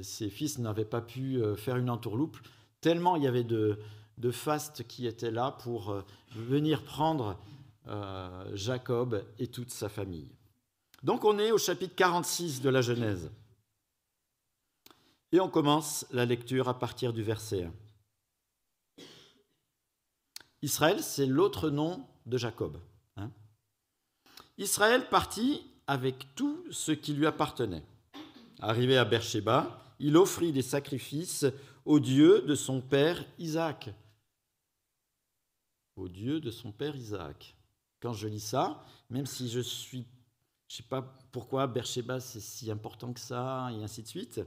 ses 0.03 0.31
fils 0.31 0.59
n'avaient 0.59 0.85
pas 0.85 1.03
pu 1.03 1.37
euh, 1.37 1.55
faire 1.55 1.77
une 1.77 1.91
entourloupe, 1.91 2.39
tellement 2.81 3.17
il 3.17 3.25
y 3.25 3.27
avait 3.27 3.45
de, 3.45 3.79
de 4.19 4.31
faste 4.31 4.87
qui 4.87 5.07
étaient 5.07 5.31
là 5.31 5.51
pour 5.63 5.91
euh, 5.91 6.03
venir 6.35 6.83
prendre 6.83 7.39
euh, 7.89 8.51
Jacob 8.55 9.23
et 9.39 9.49
toute 9.49 9.71
sa 9.71 9.89
famille. 9.89 10.31
Donc 11.03 11.25
on 11.25 11.39
est 11.39 11.53
au 11.53 11.59
chapitre 11.59 11.95
46 11.95 12.63
de 12.63 12.71
la 12.71 12.81
Genèse. 12.81 13.31
Et 15.33 15.41
on 15.41 15.49
commence 15.49 16.07
la 16.11 16.25
lecture 16.25 16.69
à 16.69 16.79
partir 16.79 17.13
du 17.13 17.23
verset 17.23 17.65
1. 17.65 17.73
Israël, 20.63 21.03
c'est 21.03 21.27
l'autre 21.27 21.71
nom 21.71 22.07
de 22.27 22.39
Jacob. 22.39 22.79
Israël 24.59 25.09
partit 25.09 25.63
avec 25.87 26.35
tout 26.35 26.65
ce 26.71 26.93
qui 26.93 27.15
lui 27.15 27.27
appartenait. 27.27 27.85
Arrivé 28.61 28.97
à 28.97 29.05
Beersheba, 29.05 29.95
il 29.99 30.17
offrit 30.17 30.53
des 30.53 30.63
sacrifices 30.63 31.47
au 31.85 32.01
Dieu 32.01 32.43
de 32.43 32.55
son 32.55 32.81
père 32.81 33.25
Isaac. 33.39 33.91
Au 35.97 36.09
Dieu 36.09 36.41
de 36.41 36.51
son 36.51 36.73
père 36.73 36.97
Isaac. 36.97 37.57
Quand 38.01 38.13
je 38.13 38.29
lis 38.29 38.41
ça, 38.41 38.83
même 39.11 39.27
si 39.27 39.49
je 39.49 39.61
suis, 39.61 40.07
je 40.69 40.77
sais 40.77 40.83
pas 40.83 41.03
pourquoi 41.31 41.67
Beersheba 41.67 42.21
c'est 42.21 42.41
si 42.41 42.71
important 42.71 43.13
que 43.13 43.21
ça, 43.21 43.69
et 43.73 43.83
ainsi 43.83 44.03
de 44.03 44.09
suite, 44.09 44.41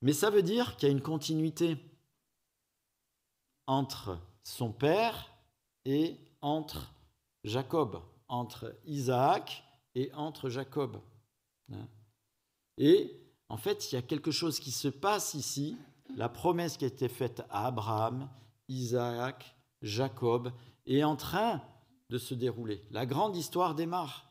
mais 0.00 0.12
ça 0.12 0.30
veut 0.30 0.42
dire 0.42 0.76
qu'il 0.76 0.88
y 0.88 0.92
a 0.92 0.94
une 0.94 1.00
continuité 1.00 1.78
entre 3.66 4.18
son 4.42 4.72
père 4.72 5.30
et 5.84 6.16
entre 6.42 6.92
Jacob, 7.44 8.02
entre 8.34 8.76
Isaac 8.84 9.64
et 9.94 10.12
entre 10.14 10.48
Jacob. 10.48 11.00
Hein. 11.72 11.86
Et 12.78 13.20
en 13.48 13.56
fait, 13.56 13.90
il 13.90 13.94
y 13.94 13.98
a 13.98 14.02
quelque 14.02 14.30
chose 14.30 14.58
qui 14.58 14.72
se 14.72 14.88
passe 14.88 15.34
ici, 15.34 15.76
la 16.16 16.28
promesse 16.28 16.76
qui 16.76 16.84
a 16.84 16.88
été 16.88 17.08
faite 17.08 17.42
à 17.50 17.66
Abraham, 17.66 18.28
Isaac, 18.68 19.56
Jacob, 19.82 20.52
est 20.86 21.04
en 21.04 21.16
train 21.16 21.62
de 22.10 22.18
se 22.18 22.34
dérouler. 22.34 22.82
La 22.90 23.06
grande 23.06 23.36
histoire 23.36 23.74
démarre. 23.74 24.28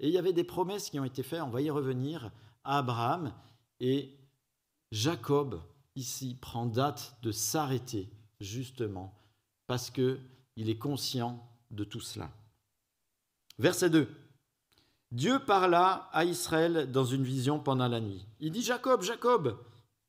Et 0.00 0.08
il 0.08 0.14
y 0.14 0.18
avait 0.18 0.32
des 0.32 0.44
promesses 0.44 0.90
qui 0.90 0.98
ont 0.98 1.04
été 1.04 1.22
faites, 1.22 1.42
on 1.42 1.50
va 1.50 1.60
y 1.60 1.70
revenir, 1.70 2.30
à 2.64 2.78
Abraham, 2.78 3.32
et 3.80 4.16
Jacob, 4.90 5.60
ici, 5.94 6.36
prend 6.40 6.66
date 6.66 7.16
de 7.22 7.32
s'arrêter, 7.32 8.08
justement, 8.40 9.14
parce 9.66 9.90
qu'il 9.90 10.18
est 10.56 10.78
conscient 10.78 11.46
de 11.70 11.84
tout 11.84 12.00
cela. 12.00 12.30
Verset 13.58 13.90
2. 13.90 14.08
Dieu 15.10 15.38
parla 15.38 16.08
à 16.12 16.24
Israël 16.24 16.90
dans 16.90 17.04
une 17.04 17.22
vision 17.22 17.58
pendant 17.58 17.88
la 17.88 18.00
nuit. 18.00 18.26
Il 18.40 18.50
dit 18.50 18.62
Jacob, 18.62 19.02
Jacob. 19.02 19.58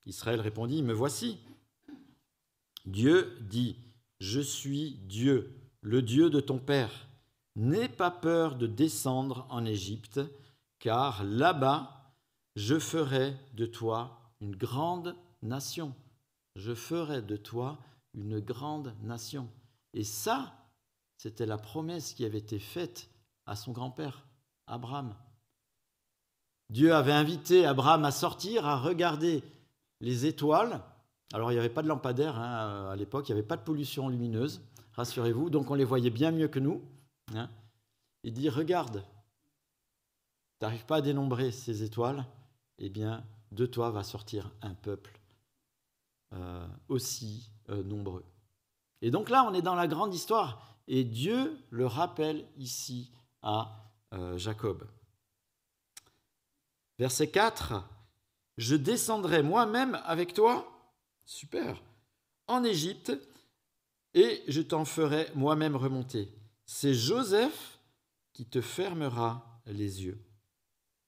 Israël 0.05 0.39
répondit, 0.39 0.81
Me 0.81 0.93
voici. 0.93 1.39
Dieu 2.85 3.37
dit, 3.41 3.75
Je 4.19 4.39
suis 4.39 4.91
Dieu, 5.03 5.53
le 5.81 6.01
Dieu 6.01 6.29
de 6.29 6.39
ton 6.39 6.57
Père. 6.57 7.07
N'aie 7.55 7.89
pas 7.89 8.11
peur 8.11 8.55
de 8.55 8.65
descendre 8.65 9.45
en 9.49 9.65
Égypte, 9.65 10.21
car 10.79 11.23
là-bas, 11.23 12.15
je 12.55 12.79
ferai 12.79 13.35
de 13.53 13.65
toi 13.65 14.19
une 14.41 14.55
grande 14.55 15.15
nation. 15.41 15.93
Je 16.55 16.73
ferai 16.73 17.21
de 17.21 17.35
toi 17.35 17.77
une 18.13 18.39
grande 18.39 18.95
nation. 19.01 19.49
Et 19.93 20.03
ça, 20.03 20.53
c'était 21.17 21.45
la 21.45 21.57
promesse 21.57 22.13
qui 22.13 22.25
avait 22.25 22.37
été 22.37 22.59
faite 22.59 23.09
à 23.45 23.55
son 23.55 23.71
grand-père, 23.71 24.25
Abraham. 24.67 25.15
Dieu 26.69 26.93
avait 26.93 27.11
invité 27.11 27.65
Abraham 27.65 28.05
à 28.05 28.11
sortir, 28.11 28.65
à 28.65 28.77
regarder 28.77 29.43
les 29.99 30.25
étoiles. 30.25 30.81
Alors 31.33 31.51
il 31.51 31.55
n'y 31.55 31.59
avait 31.59 31.69
pas 31.69 31.81
de 31.81 31.87
lampadaire 31.87 32.37
hein, 32.37 32.89
à 32.91 32.95
l'époque, 32.95 33.29
il 33.29 33.33
n'y 33.33 33.39
avait 33.39 33.47
pas 33.47 33.57
de 33.57 33.63
pollution 33.63 34.09
lumineuse, 34.09 34.61
rassurez-vous, 34.93 35.49
donc 35.49 35.69
on 35.71 35.75
les 35.75 35.83
voyait 35.83 36.09
bien 36.09 36.31
mieux 36.31 36.47
que 36.47 36.59
nous. 36.59 36.81
Hein. 37.35 37.49
Il 38.23 38.33
dit, 38.33 38.49
regarde, 38.49 39.03
tu 40.59 40.65
n'arrives 40.65 40.85
pas 40.85 40.97
à 40.97 41.01
dénombrer 41.01 41.51
ces 41.51 41.83
étoiles, 41.83 42.25
eh 42.77 42.89
bien, 42.89 43.23
de 43.51 43.65
toi 43.65 43.91
va 43.91 44.03
sortir 44.03 44.51
un 44.61 44.73
peuple 44.73 45.19
euh, 46.33 46.67
aussi 46.87 47.51
euh, 47.69 47.83
nombreux. 47.83 48.23
Et 49.01 49.11
donc 49.11 49.29
là, 49.29 49.45
on 49.47 49.53
est 49.53 49.61
dans 49.61 49.75
la 49.75 49.87
grande 49.87 50.13
histoire. 50.13 50.65
Et 50.87 51.03
Dieu 51.03 51.57
le 51.69 51.85
rappelle 51.85 52.45
ici 52.57 53.11
à 53.43 53.91
euh, 54.13 54.37
Jacob. 54.37 54.87
Verset 56.97 57.29
4, 57.29 57.83
Je 58.57 58.75
descendrai 58.75 59.43
moi-même 59.43 59.99
avec 60.05 60.33
toi, 60.33 60.67
super, 61.25 61.81
en 62.47 62.63
Égypte, 62.63 63.11
et 64.13 64.43
je 64.47 64.61
t'en 64.61 64.85
ferai 64.85 65.27
moi-même 65.35 65.75
remonter. 65.75 66.31
C'est 66.65 66.93
Joseph 66.93 67.79
qui 68.31 68.45
te 68.45 68.61
fermera 68.61 69.61
les 69.65 70.03
yeux. 70.03 70.23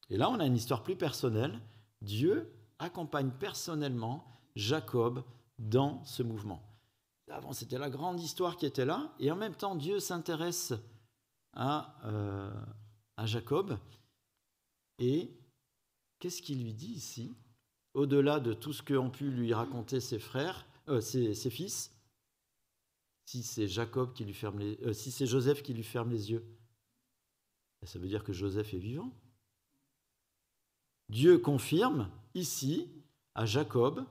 Et 0.10 0.18
là, 0.18 0.30
on 0.30 0.40
a 0.40 0.46
une 0.46 0.56
histoire 0.56 0.84
plus 0.84 0.96
personnelle. 0.96 1.60
Dieu 2.02 2.52
accompagne 2.80 3.32
personnellement 3.32 4.26
Jacob 4.56 5.24
dans 5.58 6.04
ce 6.04 6.24
mouvement. 6.24 6.62
Avant, 7.32 7.54
c'était 7.54 7.80
la 7.80 7.90
grande 7.90 8.20
histoire 8.20 8.56
qui 8.56 8.66
était 8.66 8.86
là, 8.86 9.12
et 9.20 9.32
en 9.32 9.36
même 9.36 9.56
temps, 9.56 9.76
Dieu 9.76 10.00
s'intéresse 10.00 10.74
à, 11.56 11.96
euh, 12.06 12.54
à 13.18 13.26
Jacob. 13.26 13.78
Et 15.00 15.32
qu'est-ce 16.20 16.42
qu'il 16.42 16.64
lui 16.64 16.74
dit 16.74 16.94
ici 16.94 17.34
Au-delà 17.94 18.40
de 18.40 18.54
tout 18.54 18.74
ce 18.74 18.84
qu'ont 18.84 19.10
pu 19.10 19.30
lui 19.30 19.54
raconter 19.54 20.00
ses 20.00 20.20
frères, 20.20 20.66
euh, 20.88 21.02
ses, 21.02 21.50
fils, 21.50 21.92
si 23.26 23.44
c'est 23.44 23.68
Jacob 23.68 24.14
qui 24.14 24.24
lui 24.24 24.34
ferme 24.34 24.60
les, 24.60 24.78
euh, 24.84 24.94
si 24.94 25.12
c'est 25.12 25.26
Joseph 25.26 25.64
qui 25.64 25.74
lui 25.74 25.84
ferme 25.84 26.12
les 26.12 26.32
yeux, 26.32 26.46
ça 27.84 28.00
veut 28.00 28.08
dire 28.08 28.24
que 28.24 28.34
Joseph 28.34 28.74
est 28.74 28.80
vivant. 28.80 29.12
Dieu 31.10 31.38
confirme 31.38 32.10
ici 32.34 32.90
à 33.36 33.46
Jacob 33.46 34.06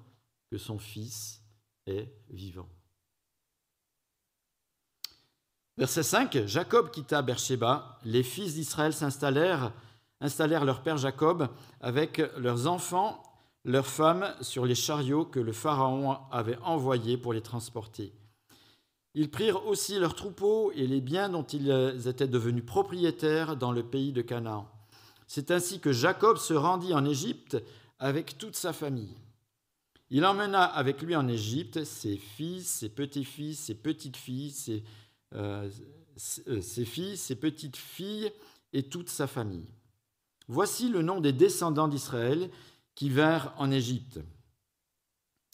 que 0.51 0.59
son 0.59 0.79
fils 0.79 1.43
est 1.87 2.09
vivant. 2.31 2.69
Verset 5.77 6.05
5, 6.05 6.47
Jacob 6.47 6.93
quitta 6.93 7.21
Beersheba, 7.21 7.99
les 8.05 8.23
fils 8.23 8.55
d'Israël 8.55 8.93
s'installèrent, 8.93 9.73
installèrent 10.21 10.65
leur 10.65 10.83
père 10.83 10.99
Jacob 10.99 11.49
avec 11.81 12.23
leurs 12.39 12.69
enfants, 12.69 13.21
leurs 13.65 13.87
femmes 13.87 14.33
sur 14.41 14.67
les 14.67 14.77
chariots 14.77 15.25
que 15.25 15.41
le 15.41 15.53
Pharaon 15.53 16.19
avait 16.31 16.59
envoyés 16.59 17.17
pour 17.17 17.33
les 17.33 17.41
transporter. 17.41 18.13
Ils 19.15 19.31
prirent 19.31 19.67
aussi 19.67 19.99
leurs 19.99 20.15
troupeaux 20.15 20.71
et 20.77 20.87
les 20.87 21.01
biens 21.01 21.29
dont 21.29 21.43
ils 21.43 22.07
étaient 22.07 22.29
devenus 22.29 22.65
propriétaires 22.65 23.57
dans 23.57 23.73
le 23.73 23.83
pays 23.83 24.13
de 24.13 24.23
Canaan. 24.23 24.69
C'est 25.27 25.51
ainsi 25.51 25.81
que 25.81 25.93
Jacob 25.93 26.37
se 26.37 26.55
rendit 26.55 26.95
en 26.95 27.05
Égypte 27.05 27.57
avec 27.99 28.39
toute 28.39 28.55
sa 28.55 28.73
famille. 28.73 29.17
Il 30.11 30.25
emmena 30.25 30.63
avec 30.63 31.03
lui 31.03 31.17
en 31.17 31.27
Égypte 31.27 31.83
ses 31.83 32.17
fils, 32.17 32.69
ses 32.69 32.89
petits-fils, 32.89 33.59
ses 33.59 33.75
petites-filles, 33.75 34.51
ses 34.51 34.85
euh, 35.35 35.69
euh, 36.49 36.61
ses 36.61 36.85
filles, 36.85 37.17
ses 37.17 37.37
petites 37.37 37.77
filles 37.77 38.31
et 38.73 38.85
toute 38.85 39.09
sa 39.09 39.27
famille. 39.27 39.67
Voici 40.49 40.89
le 40.89 41.03
nom 41.03 41.21
des 41.21 41.33
descendants 41.33 41.89
d'Israël 41.89 42.51
qui 42.95 43.09
vinrent 43.09 43.55
en 43.57 43.71
Égypte. 43.71 44.21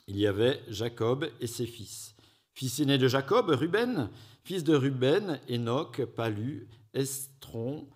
Il 0.06 0.18
y 0.18 0.26
avait 0.26 0.60
Jacob 0.68 1.30
et 1.40 1.46
ses 1.46 1.66
fils. 1.66 2.14
Fils 2.52 2.80
aîné 2.80 2.98
de 2.98 3.08
Jacob, 3.08 3.48
Ruben, 3.48 4.10
fils 4.42 4.64
de 4.64 4.74
Ruben, 4.74 5.40
Enoch, 5.48 6.04
Palu, 6.04 6.68
Estron, 6.92 7.88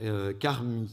euh, 0.00 0.32
Carmi. 0.32 0.90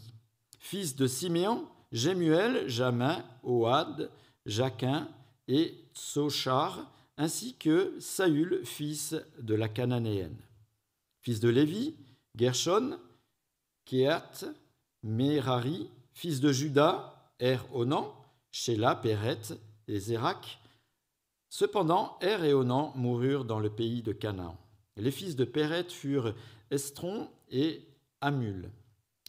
Fils 0.60 0.96
de 0.96 1.08
Siméon, 1.08 1.68
Jémuel, 1.92 2.70
Jamin, 2.70 3.24
Oad, 3.44 4.12
Jaquin 4.46 5.10
et 5.48 5.76
Tsochar, 5.96 6.90
ainsi 7.22 7.54
que 7.54 7.94
Saül, 8.00 8.62
fils 8.66 9.16
de 9.38 9.54
la 9.54 9.70
Cananéenne. 9.70 10.42
Fils 11.20 11.40
de 11.40 11.50
Lévi, 11.50 11.94
Gershon, 12.36 12.98
Kehat, 13.86 14.46
Merari, 15.04 15.88
fils 16.14 16.40
de 16.40 16.52
Judas, 16.52 17.14
Er 17.40 17.60
Onan, 17.74 18.12
Sheila, 18.50 18.96
Péret 18.96 19.54
et 19.88 20.00
Zérak. 20.00 20.60
Cependant, 21.48 22.18
Er 22.22 22.44
et 22.44 22.54
Onan 22.56 22.92
moururent 22.96 23.46
dans 23.46 23.60
le 23.60 23.70
pays 23.70 24.02
de 24.02 24.14
Canaan. 24.14 24.58
Les 24.98 25.12
fils 25.12 25.36
de 25.36 25.46
Péret 25.46 25.90
furent 25.90 26.34
Estron 26.72 27.30
et 27.52 27.88
Amul. 28.22 28.72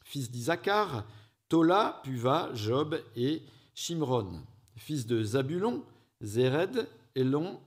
Fils 0.03 0.31
d'Isaacar, 0.31 1.05
Tola, 1.51 2.01
Puva, 2.05 2.55
Job 2.55 2.99
et 3.17 3.43
Shimron. 3.75 4.41
Fils 4.77 5.07
de 5.07 5.23
Zabulon, 5.23 5.85
Zéred, 6.23 6.89
Elon, 7.15 7.61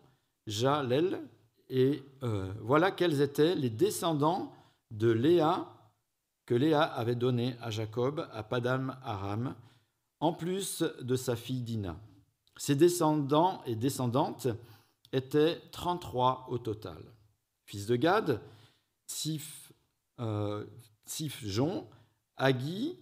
Jalel, 0.48 1.22
et 1.70 2.04
euh, 2.24 2.54
voilà 2.62 2.92
quels 2.92 3.22
étaient 3.22 3.56
les 3.56 3.70
descendants 3.70 4.54
de 4.92 5.10
Léa 5.10 5.72
que 6.46 6.54
Léa 6.54 6.84
avait 6.84 7.16
donné 7.16 7.56
à 7.62 7.72
Jacob 7.72 8.28
à 8.32 8.44
Padam 8.44 8.98
Aram, 9.04 9.56
en 10.20 10.34
plus 10.34 10.84
de 11.02 11.16
sa 11.16 11.36
fille 11.36 11.62
Dina. 11.62 11.98
Ses 12.58 12.76
descendants 12.76 13.64
et 13.66 13.76
descendantes 13.76 14.48
étaient 15.12 15.62
33 15.72 16.48
au 16.50 16.58
total. 16.58 17.04
Fils 17.66 17.88
de 17.88 17.96
Gad, 17.96 18.42
Sif, 19.08 19.74
euh, 20.20 20.66
Jon, 21.44 21.88
Agi, 22.38 22.98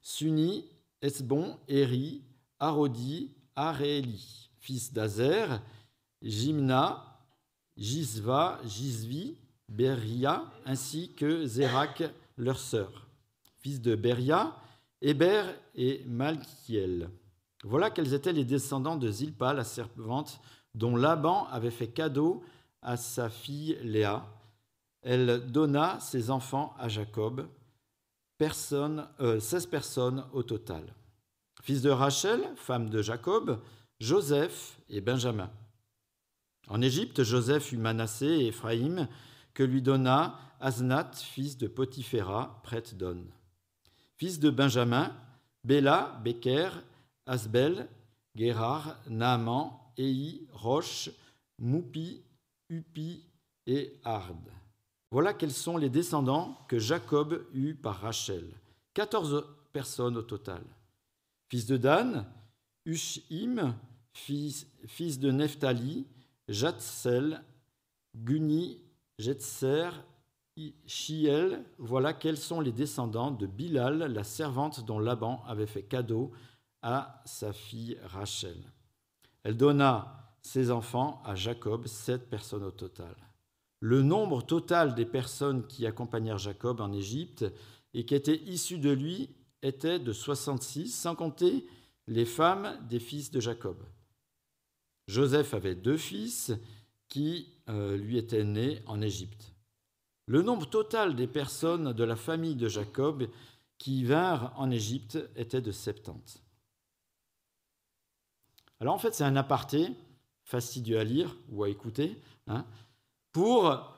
Suni, 0.00 0.64
Esbon, 1.00 1.58
Eri, 1.68 2.22
Arodi, 2.58 3.30
Aréli. 3.54 4.50
Fils 4.58 4.92
d'Azer, 4.92 5.60
Jimna, 6.22 7.18
Jisva, 7.76 8.60
Jisvi, 8.64 9.36
Beria, 9.68 10.44
ainsi 10.66 11.12
que 11.14 11.46
Zérak, 11.46 12.02
leur 12.36 12.58
sœur, 12.58 13.06
fils 13.58 13.80
de 13.80 13.94
Beria, 13.94 14.54
Héber 15.00 15.44
et 15.74 16.04
Malkiel. 16.06 17.10
Voilà 17.64 17.90
quels 17.90 18.14
étaient 18.14 18.32
les 18.32 18.44
descendants 18.44 18.96
de 18.96 19.10
Zilpa, 19.10 19.52
la 19.52 19.64
servante, 19.64 20.40
dont 20.74 20.96
Laban 20.96 21.46
avait 21.48 21.70
fait 21.70 21.88
cadeau 21.88 22.42
à 22.82 22.96
sa 22.96 23.28
fille 23.28 23.78
Léa. 23.82 24.26
Elle 25.02 25.50
donna 25.50 25.98
ses 26.00 26.30
enfants 26.30 26.74
à 26.78 26.88
Jacob, 26.88 27.48
personne, 28.38 29.06
16 29.18 29.66
euh, 29.66 29.70
personnes 29.70 30.24
au 30.32 30.42
total. 30.42 30.94
Fils 31.62 31.82
de 31.82 31.90
Rachel, 31.90 32.40
femme 32.56 32.90
de 32.90 33.02
Jacob, 33.02 33.60
Joseph 34.00 34.78
et 34.88 35.00
Benjamin. 35.00 35.50
En 36.68 36.80
Égypte, 36.80 37.22
Joseph 37.22 37.72
eut 37.72 37.78
Manassé 37.78 38.26
et 38.26 38.46
Éphraïm, 38.48 39.08
que 39.54 39.62
lui 39.62 39.82
donna 39.82 40.38
Aznath, 40.60 41.18
fils 41.18 41.58
de 41.58 41.66
Potiphéra, 41.66 42.60
prêtre 42.62 42.94
d'On. 42.94 43.24
Fils 44.16 44.38
de 44.38 44.50
Benjamin, 44.50 45.14
Béla, 45.64 46.20
Beker, 46.24 46.82
Asbel, 47.26 47.88
Guérar, 48.36 48.98
Naaman, 49.08 49.72
Ei, 49.98 50.46
Roche, 50.52 51.10
Moupi, 51.58 52.22
Upi 52.70 53.24
et 53.66 54.00
Ard. 54.04 54.36
Voilà 55.10 55.34
quels 55.34 55.52
sont 55.52 55.76
les 55.76 55.90
descendants 55.90 56.58
que 56.68 56.78
Jacob 56.78 57.44
eut 57.52 57.74
par 57.74 58.00
Rachel. 58.00 58.48
Quatorze 58.94 59.44
personnes 59.72 60.16
au 60.16 60.22
total. 60.22 60.62
Fils 61.50 61.66
de 61.66 61.76
Dan, 61.76 62.26
Ushim, 62.86 63.74
fils, 64.14 64.66
fils 64.86 65.18
de 65.18 65.30
Nephtali, 65.30 66.06
Jatsel, 66.52 67.42
Guni, 68.14 68.78
Jetser, 69.18 69.88
Shiel, 70.86 71.64
voilà 71.78 72.12
quels 72.12 72.36
sont 72.36 72.60
les 72.60 72.72
descendants 72.72 73.30
de 73.30 73.46
Bilal, 73.46 74.12
la 74.12 74.22
servante 74.22 74.84
dont 74.84 74.98
Laban 74.98 75.42
avait 75.46 75.66
fait 75.66 75.82
cadeau 75.82 76.30
à 76.82 77.22
sa 77.24 77.54
fille 77.54 77.98
Rachel. 78.04 78.56
Elle 79.44 79.56
donna 79.56 80.36
ses 80.42 80.70
enfants 80.70 81.22
à 81.24 81.34
Jacob, 81.34 81.86
sept 81.86 82.28
personnes 82.28 82.64
au 82.64 82.70
total. 82.70 83.16
Le 83.80 84.02
nombre 84.02 84.42
total 84.42 84.94
des 84.94 85.06
personnes 85.06 85.66
qui 85.66 85.86
accompagnèrent 85.86 86.38
Jacob 86.38 86.80
en 86.80 86.92
Égypte 86.92 87.46
et 87.94 88.04
qui 88.04 88.14
étaient 88.14 88.42
issues 88.44 88.78
de 88.78 88.90
lui 88.90 89.30
était 89.62 89.98
de 89.98 90.12
66, 90.12 90.90
sans 90.90 91.14
compter 91.14 91.66
les 92.08 92.26
femmes 92.26 92.78
des 92.90 93.00
fils 93.00 93.30
de 93.30 93.40
Jacob. 93.40 93.82
Joseph 95.08 95.54
avait 95.54 95.74
deux 95.74 95.96
fils 95.96 96.52
qui 97.08 97.48
euh, 97.68 97.96
lui 97.96 98.18
étaient 98.18 98.44
nés 98.44 98.82
en 98.86 99.00
Égypte. 99.00 99.52
Le 100.26 100.42
nombre 100.42 100.68
total 100.68 101.14
des 101.16 101.26
personnes 101.26 101.92
de 101.92 102.04
la 102.04 102.16
famille 102.16 102.54
de 102.54 102.68
Jacob 102.68 103.28
qui 103.78 104.04
vinrent 104.04 104.52
en 104.56 104.70
Égypte 104.70 105.18
était 105.36 105.60
de 105.60 105.72
70. 105.72 106.42
Alors 108.80 108.94
en 108.94 108.98
fait, 108.98 109.14
c'est 109.14 109.24
un 109.24 109.36
aparté, 109.36 109.88
fastidieux 110.44 110.98
à 110.98 111.04
lire 111.04 111.36
ou 111.50 111.64
à 111.64 111.68
écouter, 111.68 112.20
hein, 112.46 112.64
pour 113.32 113.92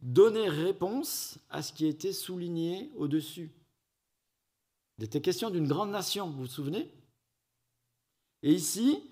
donner 0.00 0.48
réponse 0.48 1.38
à 1.50 1.62
ce 1.62 1.72
qui 1.72 1.86
était 1.86 2.12
souligné 2.12 2.90
au-dessus. 2.96 3.50
Il 4.98 5.04
était 5.04 5.20
question 5.20 5.50
d'une 5.50 5.68
grande 5.68 5.90
nation, 5.90 6.30
vous 6.30 6.38
vous 6.38 6.46
souvenez? 6.46 6.90
Et 8.42 8.52
ici, 8.52 9.02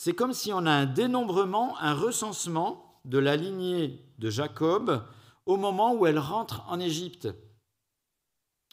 c'est 0.00 0.14
comme 0.14 0.32
si 0.32 0.52
on 0.52 0.64
a 0.64 0.70
un 0.70 0.86
dénombrement, 0.86 1.76
un 1.78 1.92
recensement 1.92 3.00
de 3.04 3.18
la 3.18 3.34
lignée 3.34 4.00
de 4.18 4.30
Jacob 4.30 5.04
au 5.44 5.56
moment 5.56 5.92
où 5.92 6.06
elle 6.06 6.20
rentre 6.20 6.62
en 6.68 6.78
Égypte. 6.78 7.26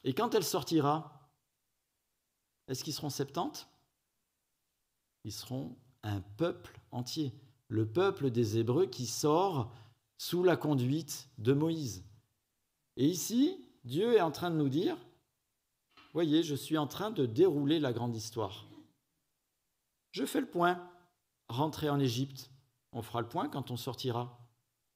Et 0.04 0.14
quand 0.14 0.36
elle 0.36 0.44
sortira 0.44 1.32
Est-ce 2.68 2.84
qu'ils 2.84 2.94
seront 2.94 3.10
70 3.10 3.68
Ils 5.24 5.32
seront 5.32 5.76
un 6.04 6.22
peuple 6.22 6.80
entier, 6.92 7.34
le 7.70 7.92
peuple 7.92 8.30
des 8.30 8.60
Hébreux 8.60 8.86
qui 8.86 9.08
sort 9.08 9.74
sous 10.20 10.44
la 10.44 10.56
conduite 10.56 11.28
de 11.40 11.54
Moïse. 11.54 12.06
Et 12.98 13.08
ici, 13.08 13.68
Dieu 13.84 14.14
est 14.14 14.22
en 14.22 14.32
train 14.32 14.52
de 14.52 14.58
nous 14.58 14.70
dire, 14.70 14.96
voyez, 16.14 16.44
je 16.44 16.54
suis 16.54 16.78
en 16.78 16.86
train 16.86 17.10
de 17.10 17.26
dérouler 17.26 17.80
la 17.80 17.94
grande 17.94 18.16
histoire. 18.16 18.68
Je 20.12 20.24
fais 20.24 20.40
le 20.40 20.48
point. 20.48 20.88
Rentrer 21.50 21.90
en 21.90 22.00
Égypte. 22.00 22.50
On 22.92 23.02
fera 23.02 23.22
le 23.22 23.28
point 23.28 23.50
quand 23.50 23.72
on 23.72 23.78
sortira. 23.78 24.40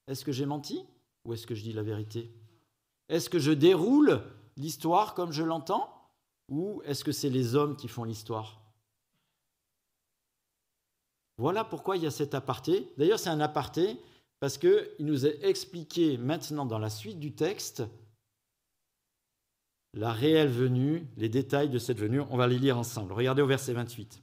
Est-ce 0.07 0.25
que 0.25 0.31
j'ai 0.31 0.45
menti 0.45 0.85
ou 1.25 1.33
est-ce 1.33 1.45
que 1.45 1.55
je 1.55 1.63
dis 1.63 1.73
la 1.73 1.83
vérité? 1.83 2.31
Est-ce 3.09 3.29
que 3.29 3.39
je 3.39 3.51
déroule 3.51 4.23
l'histoire 4.57 5.13
comme 5.13 5.31
je 5.31 5.43
l'entends 5.43 5.93
ou 6.47 6.81
est-ce 6.85 7.03
que 7.03 7.11
c'est 7.11 7.29
les 7.29 7.55
hommes 7.55 7.75
qui 7.75 7.87
font 7.87 8.03
l'histoire? 8.03 8.61
Voilà 11.37 11.63
pourquoi 11.63 11.97
il 11.97 12.03
y 12.03 12.07
a 12.07 12.11
cet 12.11 12.33
aparté. 12.33 12.91
D'ailleurs, 12.97 13.19
c'est 13.19 13.29
un 13.29 13.39
aparté 13.39 13.97
parce 14.39 14.57
qu'il 14.57 14.89
nous 14.99 15.25
est 15.25 15.43
expliqué 15.43 16.17
maintenant 16.17 16.65
dans 16.65 16.79
la 16.79 16.89
suite 16.89 17.19
du 17.19 17.33
texte 17.33 17.83
la 19.93 20.11
réelle 20.11 20.49
venue, 20.49 21.07
les 21.17 21.29
détails 21.29 21.69
de 21.69 21.79
cette 21.79 21.99
venue. 21.99 22.21
On 22.29 22.37
va 22.37 22.47
les 22.47 22.59
lire 22.59 22.77
ensemble. 22.77 23.13
Regardez 23.13 23.41
au 23.41 23.47
verset 23.47 23.73
28. 23.73 24.21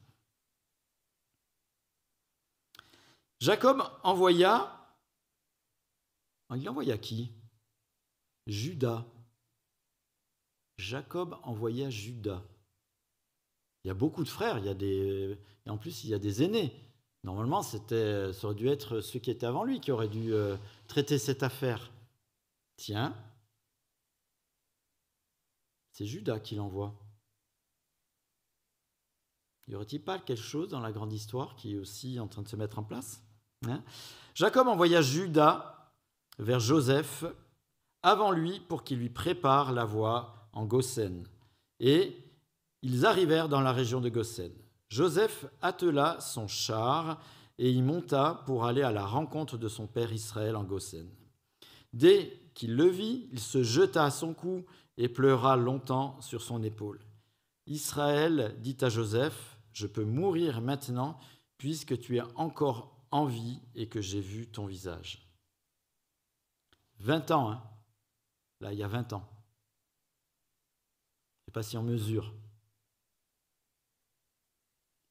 Jacob 3.40 3.82
envoya. 4.02 4.72
Il 6.54 6.68
envoya 6.68 6.96
qui? 6.98 7.32
Judas. 8.46 9.04
Jacob 10.78 11.38
envoya 11.42 11.90
Judas. 11.90 12.42
Il 13.84 13.88
y 13.88 13.90
a 13.90 13.94
beaucoup 13.94 14.24
de 14.24 14.28
frères, 14.28 14.58
il 14.58 14.64
y 14.64 14.68
a 14.68 14.74
des, 14.74 15.38
et 15.64 15.70
en 15.70 15.78
plus 15.78 16.04
il 16.04 16.10
y 16.10 16.14
a 16.14 16.18
des 16.18 16.42
aînés. 16.42 16.72
Normalement, 17.24 17.62
ça 17.62 17.78
aurait 18.42 18.54
dû 18.54 18.68
être 18.68 19.00
ceux 19.00 19.18
qui 19.18 19.30
étaient 19.30 19.46
avant 19.46 19.64
lui 19.64 19.80
qui 19.80 19.90
auraient 19.90 20.08
dû 20.08 20.32
euh, 20.32 20.56
traiter 20.86 21.18
cette 21.18 21.42
affaire. 21.42 21.90
Tiens, 22.76 23.16
c'est 25.90 26.06
Judas 26.06 26.38
qui 26.40 26.54
l'envoie. 26.54 26.94
Y 29.66 29.74
aurait-il 29.74 30.02
pas 30.02 30.20
quelque 30.20 30.42
chose 30.42 30.68
dans 30.68 30.80
la 30.80 30.92
grande 30.92 31.12
histoire 31.12 31.56
qui 31.56 31.74
est 31.74 31.78
aussi 31.78 32.20
en 32.20 32.28
train 32.28 32.42
de 32.42 32.48
se 32.48 32.54
mettre 32.54 32.78
en 32.78 32.84
place? 32.84 33.25
Hein? 33.68 33.82
Jacob 34.34 34.68
envoya 34.68 35.00
Judas 35.00 35.90
vers 36.38 36.60
Joseph 36.60 37.24
avant 38.02 38.30
lui 38.30 38.60
pour 38.60 38.84
qu'il 38.84 38.98
lui 38.98 39.08
prépare 39.08 39.72
la 39.72 39.84
voie 39.84 40.48
en 40.52 40.64
Goshen. 40.64 41.24
Et 41.80 42.16
ils 42.82 43.06
arrivèrent 43.06 43.48
dans 43.48 43.60
la 43.60 43.72
région 43.72 44.00
de 44.00 44.08
Goshen. 44.08 44.52
Joseph 44.88 45.46
attela 45.62 46.20
son 46.20 46.46
char 46.46 47.20
et 47.58 47.70
y 47.70 47.82
monta 47.82 48.42
pour 48.46 48.64
aller 48.64 48.82
à 48.82 48.92
la 48.92 49.06
rencontre 49.06 49.56
de 49.56 49.68
son 49.68 49.86
père 49.86 50.12
Israël 50.12 50.56
en 50.56 50.64
Goshen. 50.64 51.08
Dès 51.92 52.40
qu'il 52.54 52.76
le 52.76 52.86
vit, 52.86 53.28
il 53.32 53.40
se 53.40 53.62
jeta 53.62 54.04
à 54.04 54.10
son 54.10 54.34
cou 54.34 54.64
et 54.98 55.08
pleura 55.08 55.56
longtemps 55.56 56.20
sur 56.20 56.42
son 56.42 56.62
épaule. 56.62 57.00
Israël 57.66 58.54
dit 58.60 58.76
à 58.82 58.88
Joseph, 58.88 59.58
Je 59.72 59.86
peux 59.86 60.04
mourir 60.04 60.60
maintenant 60.60 61.18
puisque 61.58 61.98
tu 61.98 62.18
es 62.18 62.22
encore 62.36 62.95
en 63.10 63.26
vie 63.26 63.60
et 63.74 63.88
que 63.88 64.00
j'ai 64.00 64.20
vu 64.20 64.46
ton 64.46 64.66
visage. 64.66 65.26
Vingt 66.98 67.30
ans, 67.30 67.50
hein 67.50 67.62
Là, 68.60 68.72
il 68.72 68.78
y 68.78 68.82
a 68.82 68.88
vingt 68.88 69.12
ans. 69.12 69.28
Je 71.40 71.42
ne 71.42 71.44
sais 71.46 71.52
pas 71.52 71.62
si 71.62 71.76
on 71.76 71.82
mesure 71.82 72.32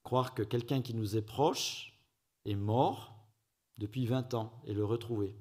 croire 0.06 0.36
que 0.36 0.44
quelqu'un 0.44 0.82
qui 0.82 0.94
nous 0.94 1.18
est 1.18 1.22
proche 1.22 2.00
est 2.46 2.56
mort 2.56 3.28
depuis 3.78 4.06
20 4.06 4.36
ans 4.36 4.62
et 4.66 4.74
le 4.74 4.86
retrouver. 4.86 5.36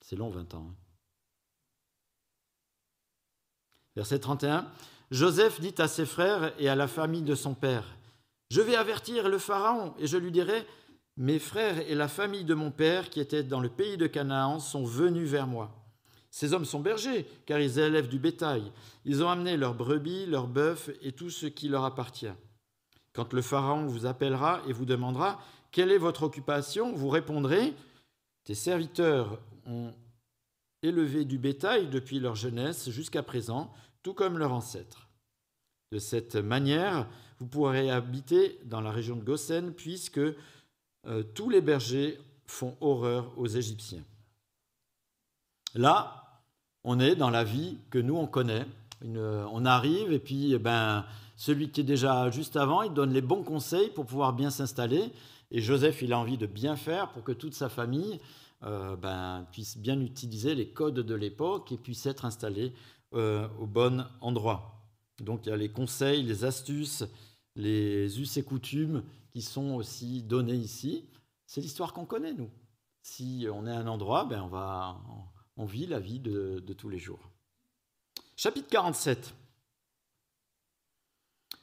C'est 0.00 0.16
long 0.16 0.28
20 0.28 0.54
ans. 0.54 0.68
Hein. 0.68 0.76
Verset 3.94 4.18
31. 4.18 4.70
Joseph 5.10 5.60
dit 5.60 5.74
à 5.78 5.88
ses 5.88 6.04
frères 6.04 6.60
et 6.60 6.68
à 6.68 6.74
la 6.74 6.88
famille 6.88 7.22
de 7.22 7.36
son 7.36 7.54
père, 7.54 7.95
Je 8.50 8.60
vais 8.60 8.76
avertir 8.76 9.28
le 9.28 9.38
Pharaon 9.38 9.94
et 9.98 10.06
je 10.06 10.16
lui 10.16 10.30
dirai, 10.30 10.66
Mes 11.16 11.38
frères 11.38 11.78
et 11.78 11.94
la 11.94 12.08
famille 12.08 12.44
de 12.44 12.54
mon 12.54 12.70
père 12.70 13.10
qui 13.10 13.20
étaient 13.20 13.42
dans 13.42 13.60
le 13.60 13.68
pays 13.68 13.96
de 13.96 14.06
Canaan 14.06 14.60
sont 14.60 14.84
venus 14.84 15.28
vers 15.28 15.46
moi. 15.46 15.70
Ces 16.30 16.52
hommes 16.52 16.66
sont 16.66 16.80
bergers, 16.80 17.26
car 17.46 17.58
ils 17.60 17.78
élèvent 17.78 18.08
du 18.08 18.18
bétail. 18.18 18.70
Ils 19.06 19.24
ont 19.24 19.30
amené 19.30 19.56
leurs 19.56 19.74
brebis, 19.74 20.26
leurs 20.26 20.48
bœufs 20.48 20.94
et 21.00 21.12
tout 21.12 21.30
ce 21.30 21.46
qui 21.46 21.68
leur 21.68 21.84
appartient. 21.84 22.34
Quand 23.14 23.32
le 23.32 23.40
Pharaon 23.40 23.86
vous 23.86 24.04
appellera 24.04 24.60
et 24.68 24.74
vous 24.74 24.84
demandera 24.84 25.40
quelle 25.72 25.90
est 25.90 25.98
votre 25.98 26.24
occupation, 26.24 26.92
vous 26.92 27.08
répondrez 27.08 27.74
Tes 28.44 28.54
serviteurs 28.54 29.40
ont 29.64 29.94
élevé 30.82 31.24
du 31.24 31.38
bétail 31.38 31.88
depuis 31.88 32.20
leur 32.20 32.34
jeunesse 32.34 32.90
jusqu'à 32.90 33.22
présent, 33.22 33.72
tout 34.02 34.12
comme 34.12 34.36
leurs 34.36 34.52
ancêtres. 34.52 35.08
De 35.90 35.98
cette 35.98 36.36
manière, 36.36 37.08
vous 37.38 37.46
pourrez 37.46 37.90
habiter 37.90 38.58
dans 38.64 38.80
la 38.80 38.90
région 38.90 39.16
de 39.16 39.22
Goshen, 39.22 39.72
puisque 39.72 40.18
euh, 40.18 41.22
tous 41.34 41.50
les 41.50 41.60
bergers 41.60 42.18
font 42.46 42.76
horreur 42.80 43.32
aux 43.36 43.46
Égyptiens. 43.46 44.04
Là, 45.74 46.42
on 46.84 47.00
est 47.00 47.16
dans 47.16 47.30
la 47.30 47.44
vie 47.44 47.78
que 47.90 47.98
nous, 47.98 48.16
on 48.16 48.26
connaît. 48.26 48.66
on 49.02 49.64
arrive 49.66 50.12
et 50.12 50.18
puis 50.18 50.52
eh 50.54 50.58
ben, 50.58 51.04
celui 51.36 51.70
qui 51.70 51.82
est 51.82 51.84
déjà 51.84 52.30
juste 52.30 52.56
avant, 52.56 52.82
il 52.82 52.92
donne 52.94 53.12
les 53.12 53.20
bons 53.20 53.42
conseils 53.42 53.90
pour 53.90 54.06
pouvoir 54.06 54.32
bien 54.32 54.50
s'installer. 54.50 55.12
Et 55.50 55.60
Joseph, 55.60 56.00
il 56.02 56.12
a 56.12 56.18
envie 56.18 56.38
de 56.38 56.46
bien 56.46 56.76
faire 56.76 57.10
pour 57.10 57.22
que 57.22 57.32
toute 57.32 57.54
sa 57.54 57.68
famille 57.68 58.18
euh, 58.62 58.96
ben, 58.96 59.46
puisse 59.52 59.76
bien 59.76 60.00
utiliser 60.00 60.54
les 60.54 60.68
codes 60.68 60.94
de 60.94 61.14
l'époque 61.14 61.72
et 61.72 61.76
puisse 61.76 62.06
être 62.06 62.24
installé 62.24 62.72
euh, 63.14 63.46
au 63.60 63.66
bon 63.66 64.06
endroit. 64.20 64.75
Donc 65.20 65.46
il 65.46 65.50
y 65.50 65.52
a 65.52 65.56
les 65.56 65.70
conseils, 65.70 66.22
les 66.22 66.44
astuces, 66.44 67.04
les 67.54 68.20
us 68.20 68.36
et 68.36 68.42
coutumes 68.42 69.02
qui 69.30 69.42
sont 69.42 69.74
aussi 69.74 70.22
donnés 70.22 70.54
ici. 70.54 71.04
C'est 71.46 71.60
l'histoire 71.60 71.92
qu'on 71.92 72.04
connaît, 72.04 72.34
nous. 72.34 72.50
Si 73.02 73.46
on 73.52 73.66
est 73.66 73.70
à 73.70 73.78
un 73.78 73.86
endroit, 73.86 74.24
ben 74.24 74.50
on 75.56 75.64
vit 75.64 75.86
la 75.86 76.00
vie 76.00 76.20
de, 76.20 76.60
tous 76.76 76.88
les 76.88 76.98
jours. 76.98 77.30
Chapitre 78.36 78.68
47. 78.68 79.34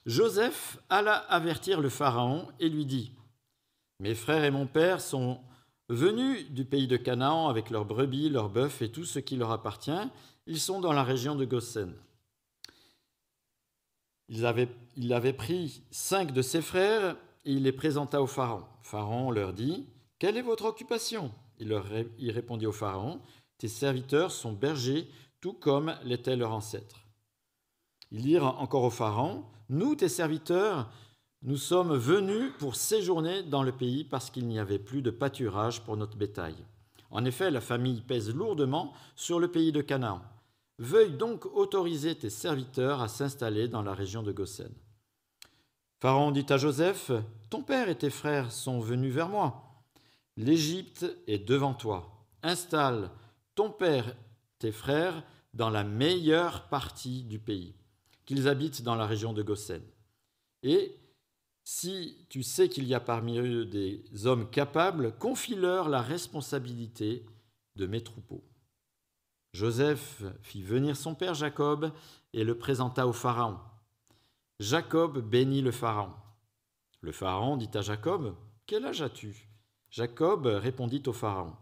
Joseph 0.06 0.80
alla 0.90 1.16
avertir 1.16 1.80
le 1.80 1.90
Pharaon 1.90 2.48
et 2.60 2.70
lui 2.70 2.86
dit, 2.86 3.12
Mes 4.00 4.16
frères 4.16 4.44
et 4.44 4.52
mon 4.52 4.68
père 4.68 5.00
sont 5.00 5.40
venus 5.90 6.50
du 6.52 6.66
pays 6.66 6.88
de 6.88 6.98
Canaan 6.98 7.50
avec 7.50 7.70
leurs 7.70 7.86
brebis, 7.86 8.30
leurs 8.30 8.50
bœufs 8.50 8.82
et 8.82 8.92
tout 8.92 9.06
ce 9.06 9.20
qui 9.20 9.36
leur 9.36 9.52
appartient. 9.52 9.92
Ils 10.48 10.60
sont 10.60 10.82
dans 10.82 10.94
la 10.94 11.04
région 11.04 11.36
de 11.36 11.46
Goshen. 11.46 11.94
Il 14.34 15.14
avait, 15.14 15.34
pris 15.34 15.84
cinq 15.92 16.32
de 16.34 16.42
ses 16.42 16.64
frères 16.64 17.16
et 17.46 17.52
il 17.52 17.64
les 17.64 17.72
présenta 17.72 18.20
au 18.20 18.26
Pharaon. 18.26 18.64
Pharaon 18.82 19.30
leur 19.30 19.54
dit, 19.54 19.86
Quelle 20.18 20.38
est 20.38 20.42
votre 20.42 20.66
occupation? 20.66 21.32
Il, 21.60 21.68
leur, 21.68 21.86
répondit 21.86 22.66
au 22.66 22.72
Pharaon, 22.72 23.22
tes 23.60 23.68
serviteurs 23.68 24.32
sont 24.32 24.54
bergers, 24.54 25.08
tout 25.40 25.54
comme 25.54 25.96
l'étaient 26.04 26.36
leurs 26.36 26.52
ancêtres. 26.52 27.06
Ils 28.12 28.24
dirent 28.24 28.60
encore 28.60 28.86
au 28.86 28.90
Pharaon, 28.90 29.46
Nous, 29.70 29.94
tes 29.94 30.10
serviteurs, 30.10 30.90
nous 31.44 31.58
sommes 31.58 31.96
venus 31.96 32.54
pour 32.58 32.76
séjourner 32.76 33.44
dans 33.44 33.62
le 33.62 33.72
pays 33.72 34.04
parce 34.04 34.32
qu'il 34.32 34.48
n'y 34.48 34.58
avait 34.58 34.80
plus 34.80 35.04
de 35.04 35.12
pâturage 35.12 35.82
pour 35.82 35.96
notre 35.96 36.18
bétail. 36.18 36.56
En 37.12 37.24
effet, 37.24 37.52
la 37.52 37.62
famille 37.62 38.02
pèse 38.02 38.34
lourdement 38.34 38.94
sur 39.16 39.40
le 39.40 39.52
pays 39.52 39.72
de 39.72 39.82
Canaan. 39.82 40.24
Veuille 40.84 41.14
donc 41.14 41.46
autoriser 41.46 42.14
tes 42.14 42.30
serviteurs 42.30 43.02
à 43.02 43.08
s'installer 43.08 43.70
dans 43.70 43.84
la 43.84 43.94
région 43.94 44.22
de 44.22 44.34
Goshen. 44.34 44.74
Pharaon 46.02 46.32
dit 46.32 46.46
à 46.50 46.58
Joseph, 46.58 47.10
Ton 47.50 47.64
père 47.64 47.88
et 47.88 47.98
tes 47.98 48.10
frères 48.10 48.52
sont 48.52 48.82
venus 48.82 49.14
vers 49.14 49.30
moi. 49.30 49.82
L'Égypte 50.36 51.06
est 51.26 51.48
devant 51.48 51.74
toi. 51.74 52.28
Installe 52.42 53.12
ton 53.56 53.70
père, 53.70 54.14
tes 54.60 54.74
frères, 54.74 55.24
dans 55.54 55.70
la 55.70 55.86
meilleure 55.86 56.68
partie 56.68 57.24
du 57.24 57.40
pays, 57.40 57.76
qu'ils 58.26 58.50
habitent 58.50 58.82
dans 58.82 58.96
la 58.96 59.08
région 59.08 59.32
de 59.32 59.42
Goshen. 59.42 59.84
Et 60.64 60.98
si 61.64 62.26
tu 62.28 62.44
sais 62.44 62.68
qu'il 62.68 62.88
y 62.88 62.94
a 62.94 63.00
parmi 63.00 63.38
eux 63.38 63.64
des 63.64 64.04
hommes 64.26 64.50
capables, 64.50 65.18
confie-leur 65.18 65.88
la 65.88 66.02
responsabilité 66.02 67.26
de 67.78 67.86
mes 67.86 68.04
troupeaux. 68.04 68.44
Joseph 69.54 70.24
fit 70.42 70.64
venir 70.64 70.98
son 70.98 71.14
père 71.14 71.36
Jacob 71.36 71.92
et 72.34 72.44
le 72.44 72.58
présenta 72.58 73.06
au 73.06 73.14
Pharaon. 73.14 73.60
Jacob 74.60 75.20
bénit 75.20 75.62
le 75.62 75.72
Pharaon. 75.72 76.14
Le 77.02 77.12
Pharaon 77.12 77.58
dit 77.58 77.70
à 77.76 77.82
Jacob, 77.82 78.36
Quel 78.66 78.86
âge 78.86 79.04
as-tu? 79.04 79.48
Jacob 79.92 80.48
répondit 80.48 81.04
au 81.06 81.14
Pharaon, 81.14 81.54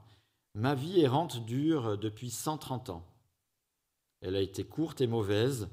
Ma 0.56 0.74
vie 0.74 1.02
errante 1.02 1.46
dure 1.46 1.98
depuis 1.98 2.30
130 2.30 2.92
ans. 2.92 3.06
Elle 4.22 4.38
a 4.38 4.42
été 4.42 4.64
courte 4.64 5.02
et 5.02 5.08
mauvaise, 5.08 5.68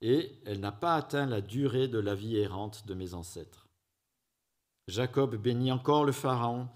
et 0.00 0.32
elle 0.46 0.60
n'a 0.60 0.72
pas 0.72 0.94
atteint 0.94 1.26
la 1.26 1.40
durée 1.42 1.88
de 1.88 1.98
la 1.98 2.14
vie 2.14 2.36
errante 2.36 2.86
de 2.86 2.94
mes 2.94 3.12
ancêtres. 3.12 3.68
Jacob 4.86 5.36
bénit 5.36 5.72
encore 5.72 6.04
le 6.04 6.12
Pharaon 6.12 6.68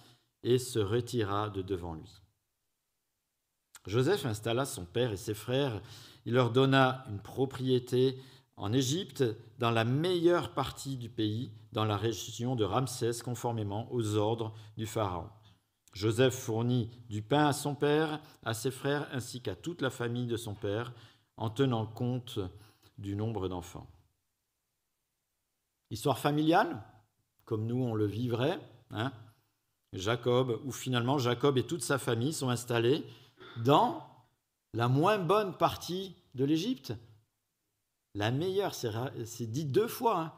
et 0.43 0.59
se 0.59 0.79
retira 0.79 1.49
de 1.49 1.63
devant 1.63 1.95
lui. 1.95 2.22
Joseph 3.87 4.27
installa 4.27 4.65
son 4.65 4.85
père 4.85 5.13
et 5.13 5.17
ses 5.17 5.35
frères, 5.35 5.81
il 6.25 6.35
leur 6.35 6.51
donna 6.51 7.05
une 7.09 7.21
propriété 7.21 8.19
en 8.57 8.73
Égypte, 8.73 9.25
dans 9.59 9.71
la 9.71 9.85
meilleure 9.85 10.53
partie 10.53 10.97
du 10.97 11.09
pays, 11.09 11.51
dans 11.73 11.85
la 11.85 11.97
région 11.97 12.55
de 12.55 12.65
Ramsès, 12.65 13.23
conformément 13.25 13.89
aux 13.91 14.17
ordres 14.17 14.55
du 14.77 14.87
Pharaon. 14.87 15.29
Joseph 15.95 16.35
fournit 16.35 16.91
du 17.09 17.23
pain 17.23 17.47
à 17.47 17.53
son 17.53 17.75
père, 17.75 18.21
à 18.45 18.55
ses 18.55 18.71
frères, 18.71 19.09
ainsi 19.13 19.41
qu'à 19.41 19.57
toute 19.57 19.83
la 19.83 19.91
famille 19.91 20.27
de 20.27 20.37
son 20.37 20.55
père, 20.55 20.93
en 21.37 21.51
tenant 21.51 21.87
compte 21.87 22.39
du 22.99 23.17
nombre 23.17 23.49
d'enfants. 23.49 23.91
Histoire 25.91 26.19
familiale, 26.19 26.83
comme 27.45 27.67
nous 27.67 27.83
on 27.83 27.95
le 27.95 28.07
vivrait. 28.07 28.61
Hein 28.91 29.13
Jacob, 29.93 30.61
où 30.65 30.73
finalement 30.73 31.19
Jacob 31.19 31.59
et 31.59 31.67
toute 31.67 31.83
sa 31.83 31.99
famille 31.99 32.33
sont 32.33 32.49
installés 32.49 33.05
dans 33.59 34.07
la 34.75 34.89
moins 34.89 35.19
bonne 35.19 35.57
partie 35.57 36.15
de 36.35 36.45
l'Égypte. 36.45 36.95
La 38.15 38.31
meilleure, 38.31 38.75
c'est 38.75 39.47
dit 39.47 39.65
deux 39.65 39.89
fois. 39.89 40.21
Hein. 40.21 40.33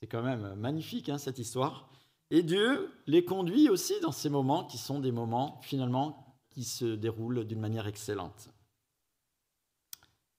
C'est 0.00 0.08
quand 0.08 0.22
même 0.22 0.54
magnifique 0.54 1.08
hein, 1.08 1.18
cette 1.18 1.38
histoire. 1.38 1.88
Et 2.30 2.42
Dieu 2.42 2.90
les 3.06 3.24
conduit 3.24 3.68
aussi 3.68 3.98
dans 4.00 4.12
ces 4.12 4.28
moments 4.28 4.64
qui 4.64 4.78
sont 4.78 4.98
des 5.00 5.12
moments 5.12 5.60
finalement 5.62 6.36
qui 6.50 6.64
se 6.64 6.84
déroulent 6.84 7.44
d'une 7.44 7.60
manière 7.60 7.86
excellente. 7.86 8.48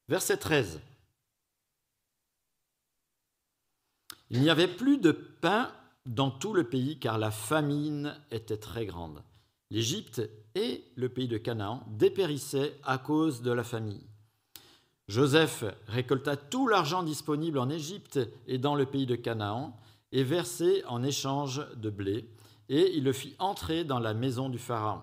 Verset 0.07 0.37
13. 0.37 0.81
Il 4.29 4.41
n'y 4.41 4.49
avait 4.49 4.67
plus 4.67 4.97
de 4.97 5.11
pain 5.11 5.71
dans 6.05 6.31
tout 6.31 6.53
le 6.53 6.67
pays 6.67 6.99
car 6.99 7.17
la 7.17 7.31
famine 7.31 8.15
était 8.31 8.57
très 8.57 8.85
grande. 8.85 9.23
L'Égypte 9.71 10.21
et 10.55 10.83
le 10.95 11.09
pays 11.09 11.27
de 11.27 11.37
Canaan 11.37 11.83
dépérissaient 11.87 12.75
à 12.83 12.97
cause 12.97 13.41
de 13.41 13.51
la 13.51 13.63
famine. 13.63 14.01
Joseph 15.07 15.63
récolta 15.87 16.35
tout 16.35 16.67
l'argent 16.67 17.03
disponible 17.03 17.59
en 17.59 17.69
Égypte 17.69 18.19
et 18.47 18.57
dans 18.57 18.73
le 18.73 18.85
pays 18.85 19.05
de 19.05 19.15
Canaan 19.15 19.77
et 20.11 20.23
versé 20.23 20.83
en 20.87 21.03
échange 21.03 21.61
de 21.75 21.89
blé, 21.89 22.25
et 22.69 22.95
il 22.95 23.03
le 23.03 23.13
fit 23.13 23.35
entrer 23.37 23.83
dans 23.83 23.99
la 23.99 24.13
maison 24.13 24.49
du 24.49 24.57
Pharaon. 24.57 25.01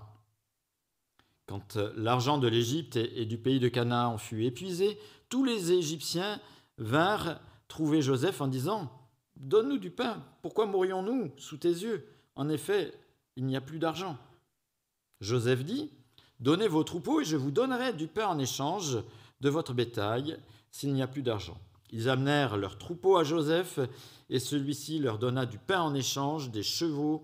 Quand 1.47 1.77
l'argent 1.97 2.39
de 2.39 2.49
l'Égypte 2.49 2.97
et 2.97 3.27
du 3.27 3.37
pays 3.37 3.61
de 3.61 3.69
Canaan 3.69 4.17
fut 4.17 4.45
épuisé, 4.45 4.99
tous 5.29 5.45
les 5.45 5.73
Égyptiens 5.73 6.41
vinrent 6.79 7.39
trouver 7.69 8.01
Joseph 8.01 8.41
en 8.41 8.49
disant 8.49 8.91
Donne-nous 9.37 9.79
du 9.79 9.91
pain, 9.91 10.25
pourquoi 10.41 10.67
mourions-nous 10.67 11.33
sous 11.37 11.59
tes 11.59 11.69
yeux? 11.69 12.07
En 12.35 12.49
effet, 12.49 12.93
il 13.37 13.45
n'y 13.45 13.57
a 13.57 13.61
plus 13.61 13.79
d'argent. 13.79 14.17
Joseph 15.23 15.65
dit 15.65 15.91
Donnez 16.41 16.67
vos 16.67 16.83
troupeaux 16.83 17.21
et 17.21 17.25
je 17.25 17.37
vous 17.37 17.53
donnerai 17.53 17.93
du 17.93 18.09
pain 18.09 18.27
en 18.27 18.39
échange 18.39 18.99
de 19.41 19.49
votre 19.49 19.73
bétail 19.73 20.37
s'il 20.73 20.93
n'y 20.93 21.03
a 21.03 21.07
plus 21.07 21.23
d'argent. 21.23 21.57
Ils 21.93 22.09
amenèrent 22.09 22.57
leurs 22.57 22.79
troupeaux 22.79 23.17
à 23.17 23.25
Joseph, 23.25 23.79
et 24.31 24.39
celui-ci 24.39 24.99
leur 24.99 25.19
donna 25.19 25.47
du 25.47 25.59
pain 25.59 25.81
en 25.81 25.95
échange, 25.95 26.51
des 26.51 26.63
chevaux, 26.63 27.23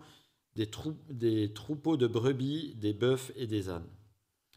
des, 0.54 1.52
troupeaux 1.52 1.96
de 1.96 2.06
brebis, 2.06 2.74
des 2.76 2.92
bœufs 2.92 3.32
et 3.34 3.46
des 3.46 3.70
ânes. 3.70 3.88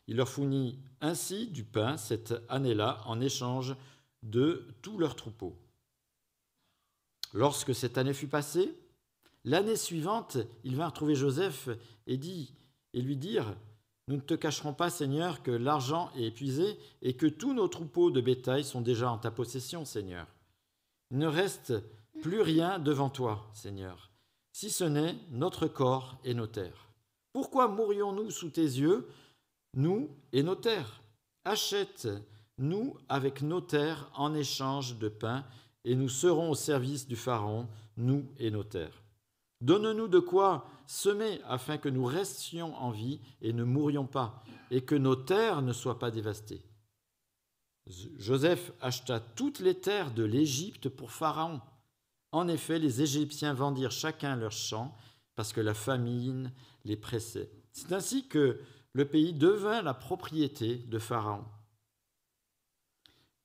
Il 0.07 0.17
leur 0.17 0.27
fournit 0.29 0.77
ainsi 0.99 1.47
du 1.47 1.63
pain 1.63 1.97
cette 1.97 2.33
année-là 2.49 3.01
en 3.05 3.21
échange 3.21 3.75
de 4.21 4.67
tous 4.81 4.97
leurs 4.97 5.15
troupeaux. 5.15 5.57
Lorsque 7.33 7.73
cette 7.73 7.97
année 7.97 8.13
fut 8.13 8.27
passée, 8.27 8.77
l'année 9.45 9.77
suivante, 9.77 10.37
ils 10.63 10.75
vinrent 10.75 10.93
trouver 10.93 11.15
Joseph 11.15 11.69
et, 12.05 12.17
dit, 12.17 12.53
et 12.93 13.01
lui 13.01 13.17
dirent 13.17 13.55
nous 14.07 14.17
ne 14.17 14.21
te 14.21 14.33
cacherons 14.33 14.73
pas, 14.73 14.89
Seigneur, 14.89 15.41
que 15.41 15.51
l'argent 15.51 16.11
est 16.17 16.25
épuisé 16.25 16.77
et 17.01 17.13
que 17.13 17.27
tous 17.27 17.53
nos 17.53 17.69
troupeaux 17.69 18.11
de 18.11 18.19
bétail 18.19 18.65
sont 18.65 18.81
déjà 18.81 19.09
en 19.09 19.17
ta 19.17 19.31
possession, 19.31 19.85
Seigneur. 19.85 20.27
Il 21.11 21.17
ne 21.17 21.27
reste 21.27 21.73
plus 22.21 22.41
rien 22.41 22.77
devant 22.77 23.09
toi, 23.09 23.49
Seigneur, 23.53 24.11
si 24.51 24.69
ce 24.69 24.83
n'est 24.83 25.15
notre 25.29 25.67
corps 25.67 26.17
et 26.25 26.33
nos 26.33 26.47
terres. 26.47 26.89
Pourquoi 27.31 27.69
mourions-nous 27.69 28.31
sous 28.31 28.49
tes 28.49 28.61
yeux, 28.61 29.07
nous 29.75 30.09
et 30.33 30.43
nos 30.43 30.55
terres? 30.55 31.01
Achète-nous 31.45 32.97
avec 33.07 33.41
nos 33.41 33.61
terres 33.61 34.11
en 34.15 34.33
échange 34.33 34.97
de 34.97 35.07
pain, 35.07 35.45
et 35.85 35.95
nous 35.95 36.09
serons 36.09 36.51
au 36.51 36.55
service 36.55 37.07
du 37.07 37.15
Pharaon, 37.15 37.67
nous 37.95 38.25
et 38.39 38.51
nos 38.51 38.63
terres. 38.63 39.00
Donne-nous 39.61 40.07
de 40.07 40.19
quoi 40.19 40.67
semer 40.87 41.39
afin 41.47 41.77
que 41.77 41.89
nous 41.89 42.05
restions 42.05 42.75
en 42.75 42.91
vie 42.91 43.21
et 43.41 43.53
ne 43.53 43.63
mourions 43.63 44.07
pas, 44.07 44.43
et 44.71 44.81
que 44.81 44.95
nos 44.95 45.15
terres 45.15 45.61
ne 45.61 45.73
soient 45.73 45.99
pas 45.99 46.11
dévastées. 46.11 46.63
Joseph 48.17 48.71
acheta 48.81 49.19
toutes 49.19 49.59
les 49.59 49.75
terres 49.75 50.13
de 50.13 50.23
l'Égypte 50.23 50.89
pour 50.89 51.11
Pharaon. 51.11 51.61
En 52.31 52.47
effet, 52.47 52.79
les 52.79 53.01
Égyptiens 53.01 53.53
vendirent 53.53 53.91
chacun 53.91 54.35
leur 54.35 54.51
champ 54.51 54.95
parce 55.35 55.53
que 55.53 55.61
la 55.61 55.73
famine 55.73 56.51
les 56.85 56.95
pressait. 56.95 57.51
C'est 57.71 57.91
ainsi 57.91 58.27
que 58.27 58.59
le 58.93 59.05
pays 59.05 59.33
devint 59.33 59.81
la 59.81 59.93
propriété 59.93 60.77
de 60.77 60.99
Pharaon. 60.99 61.45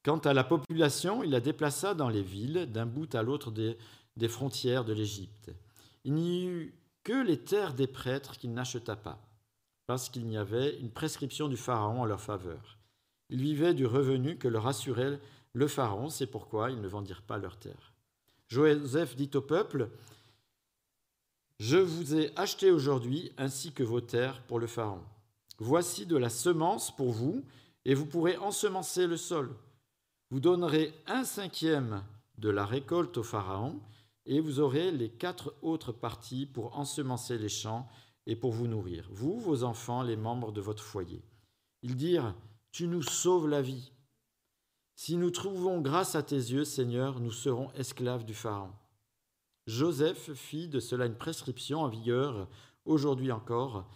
Quant 0.04 0.18
à 0.18 0.34
la 0.34 0.44
population, 0.44 1.22
il 1.22 1.30
la 1.30 1.40
déplaça 1.40 1.94
dans 1.94 2.08
les 2.08 2.22
villes 2.22 2.70
d'un 2.70 2.86
bout 2.86 3.12
à 3.14 3.22
l'autre 3.22 3.50
des, 3.50 3.76
des 4.16 4.28
frontières 4.28 4.84
de 4.84 4.92
l'Égypte. 4.92 5.50
Il 6.06 6.14
n'y 6.14 6.46
eut 6.46 6.72
que 7.02 7.26
les 7.26 7.36
terres 7.36 7.74
des 7.74 7.88
prêtres 7.88 8.38
qu'il 8.38 8.54
n'acheta 8.54 8.94
pas, 8.94 9.18
parce 9.86 10.08
qu'il 10.08 10.30
y 10.30 10.36
avait 10.36 10.78
une 10.78 10.92
prescription 10.92 11.48
du 11.48 11.56
Pharaon 11.56 12.00
en 12.00 12.04
leur 12.04 12.20
faveur. 12.20 12.78
Ils 13.28 13.42
vivaient 13.42 13.74
du 13.74 13.86
revenu 13.86 14.38
que 14.38 14.46
leur 14.46 14.68
assurait 14.68 15.18
le 15.52 15.66
Pharaon, 15.66 16.08
c'est 16.08 16.28
pourquoi 16.28 16.70
ils 16.70 16.80
ne 16.80 16.86
vendirent 16.86 17.22
pas 17.22 17.38
leurs 17.38 17.58
terres. 17.58 17.92
Joseph 18.46 19.16
dit 19.16 19.30
au 19.34 19.40
peuple, 19.40 19.90
Je 21.58 21.78
vous 21.78 22.14
ai 22.14 22.32
acheté 22.38 22.70
aujourd'hui 22.70 23.32
ainsi 23.36 23.72
que 23.72 23.82
vos 23.82 24.00
terres 24.00 24.42
pour 24.42 24.60
le 24.60 24.68
Pharaon. 24.68 25.02
Voici 25.58 26.06
de 26.06 26.16
la 26.16 26.28
semence 26.28 26.94
pour 26.94 27.10
vous, 27.10 27.42
et 27.84 27.94
vous 27.94 28.06
pourrez 28.06 28.36
ensemencer 28.36 29.08
le 29.08 29.16
sol. 29.16 29.50
Vous 30.30 30.38
donnerez 30.38 30.94
un 31.08 31.24
cinquième 31.24 32.04
de 32.38 32.50
la 32.50 32.64
récolte 32.64 33.16
au 33.16 33.24
Pharaon, 33.24 33.80
et 34.26 34.40
vous 34.40 34.60
aurez 34.60 34.90
les 34.90 35.08
quatre 35.08 35.54
autres 35.62 35.92
parties 35.92 36.46
pour 36.46 36.76
ensemencer 36.76 37.38
les 37.38 37.48
champs 37.48 37.88
et 38.26 38.36
pour 38.36 38.52
vous 38.52 38.66
nourrir, 38.66 39.08
vous, 39.10 39.38
vos 39.38 39.62
enfants, 39.62 40.02
les 40.02 40.16
membres 40.16 40.52
de 40.52 40.60
votre 40.60 40.82
foyer. 40.82 41.22
Ils 41.82 41.96
dirent, 41.96 42.34
Tu 42.72 42.88
nous 42.88 43.02
sauves 43.02 43.48
la 43.48 43.62
vie. 43.62 43.92
Si 44.96 45.16
nous 45.16 45.30
trouvons 45.30 45.80
grâce 45.80 46.14
à 46.14 46.22
tes 46.22 46.36
yeux, 46.36 46.64
Seigneur, 46.64 47.20
nous 47.20 47.30
serons 47.30 47.70
esclaves 47.72 48.24
du 48.24 48.34
Pharaon. 48.34 48.72
Joseph 49.66 50.32
fit 50.32 50.68
de 50.68 50.80
cela 50.80 51.06
une 51.06 51.16
prescription 51.16 51.80
en 51.80 51.88
vigueur 51.88 52.48
aujourd'hui 52.84 53.30
encore, 53.30 53.88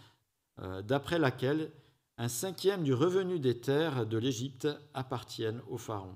euh, 0.59 0.81
d'après 0.81 1.17
laquelle 1.17 1.71
un 2.17 2.27
cinquième 2.27 2.83
du 2.83 2.93
revenu 2.93 3.39
des 3.39 3.59
terres 3.59 4.05
de 4.05 4.17
l'Égypte 4.17 4.67
appartiennent 4.93 5.61
au 5.69 5.77
Pharaon. 5.77 6.15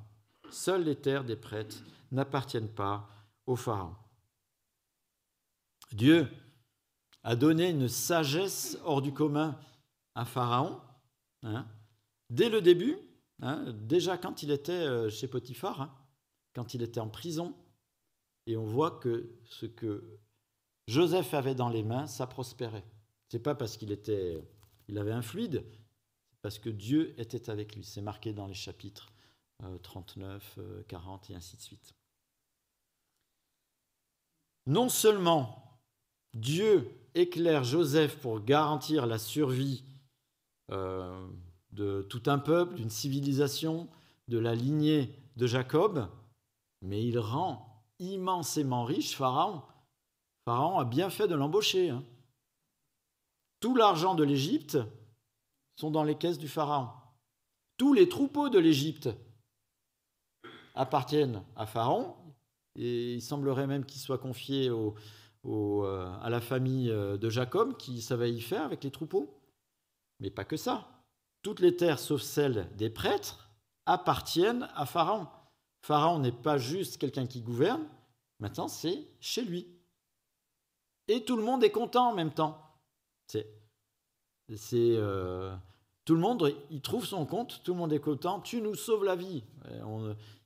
Seules 0.52 0.84
les 0.84 0.96
terres 0.96 1.24
des 1.24 1.36
prêtres 1.36 1.84
n'appartiennent 2.12 2.70
pas 2.70 3.10
au 3.48 3.56
Pharaon. 3.56 3.96
Dieu 5.92 6.28
a 7.24 7.36
donné 7.36 7.70
une 7.70 7.88
sagesse 7.88 8.78
hors 8.84 9.02
du 9.02 9.14
commun 9.14 9.60
à 10.14 10.26
Pharaon, 10.26 10.80
hein, 11.44 11.68
dès 12.30 12.50
le 12.50 12.62
début, 12.62 12.98
hein, 13.42 13.74
déjà 13.74 14.18
quand 14.18 14.44
il 14.44 14.52
était 14.52 14.72
euh, 14.72 15.10
chez 15.10 15.28
Potiphar, 15.28 15.82
hein, 15.82 15.96
quand 16.54 16.74
il 16.74 16.82
était 16.82 17.00
en 17.00 17.10
prison, 17.10 17.56
et 18.46 18.58
on 18.58 18.66
voit 18.66 18.92
que 18.92 19.30
ce 19.46 19.66
que 19.66 20.20
Joseph 20.88 21.34
avait 21.34 21.56
dans 21.56 21.70
les 21.70 21.84
mains, 21.84 22.08
ça 22.08 22.28
prospérait. 22.28 22.86
C'est 23.30 23.40
pas 23.40 23.56
parce 23.56 23.76
qu'il 23.76 23.92
était, 23.92 24.48
il 24.88 24.98
avait 24.98 25.12
un 25.12 25.24
fluide, 25.24 25.66
c'est 26.32 26.42
parce 26.42 26.60
que 26.60 26.70
Dieu 26.70 27.20
était 27.20 27.50
avec 27.50 27.76
lui. 27.76 27.84
C'est 27.84 28.02
marqué 28.02 28.34
dans 28.34 28.46
les 28.46 28.54
chapitres 28.54 29.12
39, 29.82 30.56
euh, 30.60 30.84
40 30.88 31.30
euh, 31.30 31.34
et 31.34 31.36
ainsi 31.36 31.58
de 31.58 31.62
suite. 31.62 31.94
Non 34.68 34.90
seulement 34.90 35.65
Dieu 36.36 36.92
éclaire 37.14 37.64
Joseph 37.64 38.20
pour 38.20 38.42
garantir 38.42 39.06
la 39.06 39.18
survie 39.18 39.84
euh, 40.72 41.28
de 41.72 42.06
tout 42.10 42.24
un 42.28 42.40
peuple, 42.40 42.76
d'une 42.76 42.90
civilisation, 42.90 43.88
de 44.28 44.38
la 44.38 44.54
lignée 44.54 45.14
de 45.38 45.48
Jacob, 45.48 46.10
mais 46.82 47.04
il 47.06 47.20
rend 47.20 47.84
immensément 48.00 48.84
riche 48.84 49.16
Pharaon. 49.16 49.64
Pharaon 50.44 50.78
a 50.78 50.86
bien 50.86 51.10
fait 51.10 51.28
de 51.28 51.36
l'embaucher. 51.36 51.90
Hein. 51.90 52.04
Tout 53.62 53.76
l'argent 53.76 54.14
de 54.14 54.24
l'Égypte 54.24 54.78
sont 55.78 55.92
dans 55.92 56.04
les 56.04 56.18
caisses 56.18 56.38
du 56.38 56.50
Pharaon. 56.50 56.90
Tous 57.78 57.94
les 57.94 58.10
troupeaux 58.10 58.50
de 58.50 58.60
l'Égypte 58.60 59.10
appartiennent 60.74 61.44
à 61.56 61.66
Pharaon, 61.66 62.16
et 62.76 63.14
il 63.14 63.22
semblerait 63.22 63.68
même 63.68 63.86
qu'ils 63.86 64.02
soient 64.02 64.18
confiés 64.18 64.70
euh, 65.48 66.12
à 66.22 66.30
la 66.30 66.42
famille 66.42 66.90
euh, 66.90 67.18
de 67.18 67.30
Jacob, 67.30 67.78
qui 67.78 68.02
savait 68.02 68.34
y 68.34 68.42
faire 68.42 68.64
avec 68.64 68.84
les 68.84 68.92
troupeaux. 68.92 69.40
Mais 70.20 70.32
pas 70.32 70.46
que 70.46 70.58
ça. 70.58 70.88
Toutes 71.44 71.60
les 71.60 71.76
terres, 71.76 72.00
sauf 72.00 72.22
celles 72.22 72.68
des 72.78 72.90
prêtres, 72.90 73.52
appartiennent 73.86 74.68
à 74.76 74.86
Pharaon. 74.86 75.28
Pharaon 75.82 76.20
n'est 76.20 76.32
pas 76.32 76.58
juste 76.58 76.98
quelqu'un 76.98 77.28
qui 77.28 77.42
gouverne, 77.42 77.84
maintenant 78.40 78.68
c'est 78.68 79.06
chez 79.20 79.44
lui. 79.44 79.68
Et 81.08 81.24
tout 81.24 81.36
le 81.36 81.44
monde 81.44 81.64
est 81.64 81.72
content 81.72 82.10
en 82.10 82.16
même 82.16 82.34
temps. 82.34 82.60
C'est, 83.28 83.46
euh, 84.74 85.56
tout 86.06 86.16
le 86.16 86.22
monde, 86.22 86.56
il 86.72 86.82
trouve 86.82 87.06
son 87.06 87.26
compte, 87.28 87.62
tout 87.64 87.74
le 87.74 87.80
monde 87.80 87.94
est 87.94 88.00
content. 88.00 88.40
Tu 88.40 88.62
nous 88.62 88.74
sauves 88.74 89.04
la 89.04 89.16
vie. 89.16 89.44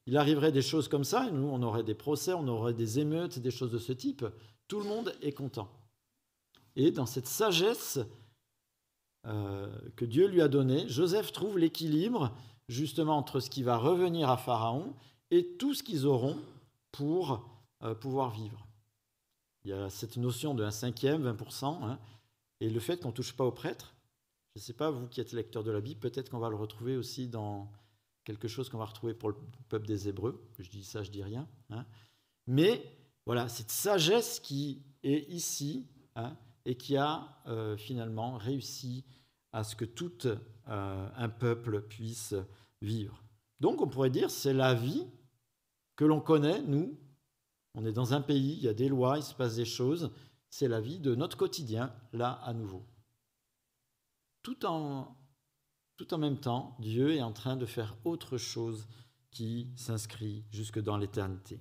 il 0.05 0.17
arriverait 0.17 0.51
des 0.51 0.61
choses 0.61 0.89
comme 0.89 1.05
ça, 1.05 1.29
nous, 1.31 1.47
on 1.47 1.61
aurait 1.63 1.83
des 1.83 1.95
procès, 1.95 2.33
on 2.33 2.47
aurait 2.49 2.73
des 2.73 2.99
émeutes, 2.99 3.39
des 3.39 3.51
choses 3.51 3.71
de 3.71 3.77
ce 3.77 3.93
type. 3.93 4.25
Tout 4.69 4.79
le 4.79 4.87
monde 4.87 5.13
est 5.21 5.33
content. 5.33 5.67
Et 6.77 6.91
dans 6.91 7.07
cette 7.07 7.27
sagesse 7.27 7.99
euh, 9.25 9.67
que 9.97 10.05
Dieu 10.05 10.27
lui 10.27 10.41
a 10.41 10.47
donnée, 10.47 10.87
Joseph 10.87 11.33
trouve 11.33 11.57
l'équilibre 11.57 12.31
justement 12.69 13.17
entre 13.17 13.39
ce 13.39 13.49
qui 13.49 13.63
va 13.63 13.77
revenir 13.77 14.29
à 14.29 14.37
Pharaon 14.37 14.95
et 15.31 15.57
tout 15.57 15.73
ce 15.73 15.83
qu'ils 15.83 16.05
auront 16.05 16.37
pour 16.91 17.49
euh, 17.83 17.95
pouvoir 17.95 18.29
vivre. 18.29 18.67
Il 19.65 19.71
y 19.71 19.73
a 19.73 19.89
cette 19.89 20.17
notion 20.17 20.53
de 20.53 20.63
un 20.63 20.71
cinquième, 20.71 21.29
20%, 21.29 21.83
hein, 21.83 21.99
et 22.59 22.69
le 22.69 22.79
fait 22.79 23.01
qu'on 23.01 23.09
ne 23.09 23.13
touche 23.13 23.35
pas 23.35 23.45
aux 23.45 23.51
prêtres. 23.51 23.95
Je 24.55 24.61
ne 24.61 24.63
sais 24.63 24.73
pas, 24.73 24.91
vous 24.91 25.07
qui 25.07 25.19
êtes 25.19 25.33
lecteur 25.33 25.63
de 25.63 25.71
la 25.71 25.81
Bible, 25.81 25.99
peut-être 25.99 26.29
qu'on 26.29 26.39
va 26.39 26.49
le 26.49 26.55
retrouver 26.55 26.95
aussi 26.95 27.27
dans 27.27 27.71
quelque 28.23 28.47
chose 28.47 28.69
qu'on 28.69 28.77
va 28.77 28.85
retrouver 28.85 29.15
pour 29.15 29.29
le 29.29 29.35
peuple 29.67 29.87
des 29.87 30.07
Hébreux. 30.07 30.47
Je 30.59 30.69
dis 30.69 30.83
ça, 30.83 31.01
je 31.01 31.09
dis 31.09 31.23
rien. 31.23 31.47
Hein. 31.71 31.85
Mais 32.45 32.98
voilà, 33.29 33.47
cette 33.47 33.69
sagesse 33.69 34.39
qui 34.39 34.81
est 35.03 35.29
ici 35.29 35.85
hein, 36.15 36.35
et 36.65 36.75
qui 36.75 36.97
a 36.97 37.39
euh, 37.45 37.77
finalement 37.77 38.39
réussi 38.39 39.05
à 39.51 39.63
ce 39.63 39.75
que 39.75 39.85
tout 39.85 40.25
euh, 40.25 41.09
un 41.15 41.29
peuple 41.29 41.83
puisse 41.83 42.33
vivre. 42.81 43.23
Donc 43.59 43.83
on 43.83 43.87
pourrait 43.87 44.09
dire 44.09 44.31
c'est 44.31 44.55
la 44.55 44.73
vie 44.73 45.05
que 45.95 46.05
l'on 46.05 46.21
connaît, 46.21 46.63
nous. 46.63 46.99
On 47.75 47.85
est 47.85 47.91
dans 47.91 48.15
un 48.15 48.21
pays, 48.21 48.53
il 48.53 48.63
y 48.63 48.67
a 48.67 48.73
des 48.73 48.89
lois, 48.89 49.19
il 49.19 49.23
se 49.23 49.35
passe 49.35 49.57
des 49.57 49.63
choses. 49.63 50.11
C'est 50.49 50.67
la 50.67 50.81
vie 50.81 50.97
de 50.97 51.13
notre 51.13 51.37
quotidien, 51.37 51.93
là 52.13 52.31
à 52.31 52.55
nouveau. 52.55 52.83
Tout 54.41 54.65
en, 54.65 55.15
tout 55.97 56.15
en 56.15 56.17
même 56.17 56.39
temps, 56.39 56.75
Dieu 56.79 57.13
est 57.13 57.21
en 57.21 57.33
train 57.33 57.57
de 57.57 57.67
faire 57.67 57.95
autre 58.05 58.39
chose 58.39 58.87
qui 59.29 59.69
s'inscrit 59.75 60.45
jusque 60.49 60.79
dans 60.79 60.97
l'éternité. 60.97 61.59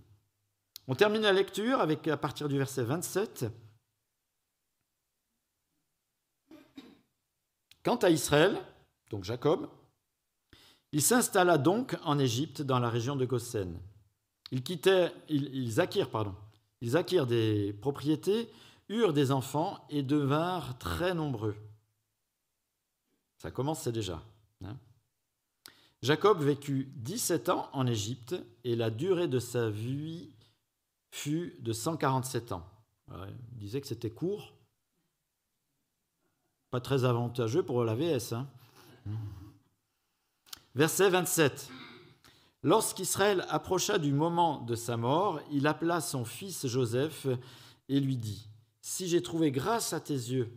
On 0.90 0.94
termine 0.94 1.20
la 1.20 1.35
lecture 1.35 1.81
avec 1.81 2.09
à 2.09 2.16
partir 2.16 2.48
du 2.48 2.57
verset 2.57 2.83
27. 2.83 3.44
Quant 7.85 7.96
à 7.96 8.09
Israël, 8.09 8.59
donc 9.11 9.22
Jacob, 9.22 9.68
il 10.92 11.03
s'installa 11.03 11.59
donc 11.59 11.94
en 12.05 12.18
Égypte, 12.18 12.62
dans 12.62 12.79
la 12.79 12.88
région 12.88 13.16
de 13.16 13.27
Goshen. 13.27 13.79
Ils, 14.51 14.62
quittaient, 14.62 15.12
ils, 15.29 15.79
acquirent, 15.79 16.09
pardon, 16.09 16.35
ils 16.81 16.96
acquirent 16.96 17.27
des 17.27 17.74
propriétés, 17.74 18.51
eurent 18.88 19.12
des 19.12 19.31
enfants 19.31 19.87
et 19.90 20.03
devinrent 20.03 20.79
très 20.79 21.12
nombreux. 21.12 21.57
Ça 23.37 23.51
commence, 23.51 23.87
déjà. 23.88 24.22
Hein. 24.64 24.79
Jacob 26.01 26.40
vécut 26.40 26.88
17 26.96 27.51
ans 27.51 27.68
en 27.74 27.87
Égypte 27.87 28.35
et 28.64 28.74
la 28.74 28.88
durée 28.88 29.29
de 29.29 29.38
sa 29.38 29.68
vie 29.68 30.31
fut 31.11 31.57
de 31.61 31.73
147 31.73 32.53
ans. 32.53 32.64
il 33.11 33.59
disait 33.59 33.81
que 33.81 33.87
c'était 33.87 34.11
court, 34.11 34.55
pas 36.71 36.81
très 36.81 37.05
avantageux 37.05 37.62
pour 37.62 37.85
la 37.85 37.94
VS. 37.94 38.33
Hein. 38.35 38.47
Verset 40.75 41.11
27. 41.11 41.71
Lorsqu'Israël 42.62 43.47
approcha 43.49 43.99
du 43.99 44.12
moment 44.12 44.61
de 44.62 44.75
sa 44.75 44.97
mort, 44.97 45.40
il 45.51 45.66
appela 45.66 46.01
son 46.01 46.25
fils 46.25 46.66
Joseph 46.66 47.27
et 47.88 48.01
lui 48.01 48.16
dit, 48.16 48.49
Si 48.81 49.09
j'ai 49.09 49.23
trouvé 49.23 49.51
grâce 49.51 49.92
à 49.92 50.01
tes 50.01 50.12
yeux, 50.12 50.53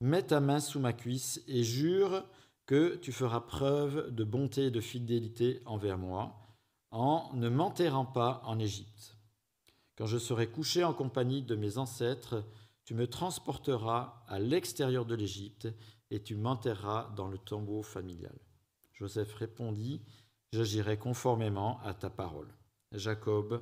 mets 0.00 0.22
ta 0.22 0.40
main 0.40 0.60
sous 0.60 0.80
ma 0.80 0.92
cuisse 0.92 1.42
et 1.46 1.62
jure 1.62 2.24
que 2.66 2.96
tu 2.96 3.12
feras 3.12 3.40
preuve 3.40 4.10
de 4.14 4.24
bonté 4.24 4.66
et 4.66 4.70
de 4.70 4.80
fidélité 4.80 5.60
envers 5.66 5.98
moi, 5.98 6.34
en 6.90 7.30
ne 7.34 7.48
m'enterrant 7.48 8.06
pas 8.06 8.42
en 8.44 8.58
Égypte. 8.58 9.13
Quand 9.96 10.06
je 10.06 10.18
serai 10.18 10.48
couché 10.48 10.84
en 10.84 10.92
compagnie 10.92 11.42
de 11.42 11.54
mes 11.54 11.78
ancêtres, 11.78 12.44
tu 12.84 12.94
me 12.94 13.06
transporteras 13.06 14.24
à 14.28 14.38
l'extérieur 14.38 15.06
de 15.06 15.14
l'Égypte 15.14 15.68
et 16.10 16.22
tu 16.22 16.36
m'enterreras 16.36 17.12
dans 17.16 17.28
le 17.28 17.38
tombeau 17.38 17.82
familial. 17.82 18.38
Joseph 18.92 19.34
répondit, 19.34 20.02
J'agirai 20.52 20.98
conformément 20.98 21.80
à 21.82 21.94
ta 21.94 22.10
parole. 22.10 22.54
Jacob 22.92 23.60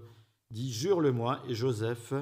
dit, 0.51 0.71
Jure-le-moi, 0.71 1.42
et 1.49 1.55
Joseph 1.55 2.12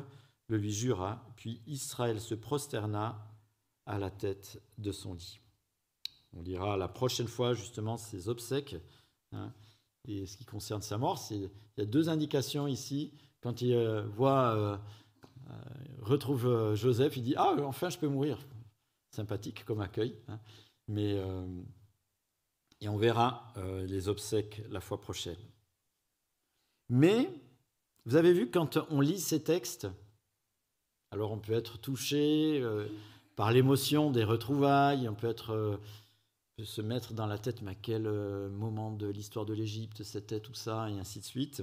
le 0.46 0.56
lui 0.56 0.72
jura, 0.72 1.24
puis 1.36 1.62
Israël 1.66 2.20
se 2.20 2.34
prosterna 2.34 3.24
à 3.86 3.98
la 3.98 4.10
tête 4.10 4.62
de 4.78 4.92
son 4.92 5.14
lit. 5.14 5.40
On 6.32 6.42
lira 6.42 6.76
la 6.76 6.88
prochaine 6.88 7.28
fois 7.28 7.54
justement 7.54 7.96
ses 7.96 8.28
obsèques. 8.28 8.76
Hein, 9.32 9.52
et 10.06 10.26
ce 10.26 10.36
qui 10.36 10.44
concerne 10.44 10.82
sa 10.82 10.98
mort, 10.98 11.20
il 11.30 11.50
y 11.76 11.80
a 11.80 11.86
deux 11.86 12.08
indications 12.08 12.66
ici. 12.66 13.12
Quand 13.40 13.62
il 13.62 13.72
euh, 13.72 14.02
voit, 14.02 14.54
euh, 14.54 14.76
euh, 15.48 15.52
retrouve 16.02 16.74
Joseph, 16.74 17.16
il 17.16 17.22
dit 17.22 17.34
Ah, 17.36 17.54
enfin, 17.64 17.88
je 17.88 17.98
peux 17.98 18.08
mourir. 18.08 18.38
Sympathique 19.10 19.64
comme 19.64 19.80
accueil. 19.80 20.14
Hein. 20.28 20.38
mais 20.86 21.20
et 22.82 22.88
on 22.88 22.96
verra 22.96 23.52
les 23.86 24.08
obsèques 24.08 24.62
la 24.70 24.80
fois 24.80 25.00
prochaine. 25.00 25.36
Mais, 26.88 27.28
vous 28.06 28.16
avez 28.16 28.32
vu, 28.32 28.50
quand 28.50 28.78
on 28.88 29.00
lit 29.00 29.18
ces 29.18 29.42
textes, 29.42 29.86
alors 31.10 31.32
on 31.32 31.38
peut 31.38 31.52
être 31.52 31.78
touché 31.78 32.64
par 33.36 33.52
l'émotion 33.52 34.10
des 34.10 34.24
retrouvailles, 34.24 35.08
on 35.08 35.14
peut, 35.14 35.28
être, 35.28 35.78
se 36.62 36.80
mettre 36.80 37.12
dans 37.12 37.26
la 37.26 37.36
tête, 37.36 37.60
mais 37.60 37.72
à 37.72 37.74
quel 37.74 38.04
moment 38.48 38.92
de 38.92 39.08
l'histoire 39.08 39.44
de 39.44 39.52
l'Égypte 39.52 40.02
c'était 40.02 40.40
tout 40.40 40.54
ça, 40.54 40.88
et 40.88 40.98
ainsi 40.98 41.18
de 41.18 41.24
suite. 41.24 41.62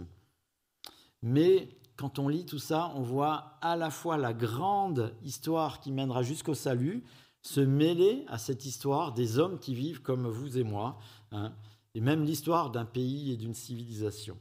Mais 1.22 1.70
quand 1.96 2.20
on 2.20 2.28
lit 2.28 2.46
tout 2.46 2.60
ça, 2.60 2.92
on 2.96 3.02
voit 3.02 3.58
à 3.62 3.76
la 3.76 3.90
fois 3.90 4.18
la 4.18 4.34
grande 4.34 5.14
histoire 5.24 5.80
qui 5.80 5.92
mènera 5.92 6.22
jusqu'au 6.24 6.54
salut, 6.54 7.04
se 7.42 7.60
mêler 7.60 8.24
à 8.28 8.38
cette 8.38 8.66
histoire 8.66 9.14
des 9.14 9.40
hommes 9.40 9.60
qui 9.60 9.74
vivent 9.74 10.02
comme 10.02 10.28
vous 10.28 10.58
et 10.58 10.64
moi, 10.64 11.00
hein, 11.32 11.54
et 11.96 12.02
même 12.02 12.24
l'histoire 12.24 12.70
d'un 12.70 12.86
pays 12.86 13.32
et 13.32 13.38
d'une 13.38 13.54
civilisation. 13.54 14.38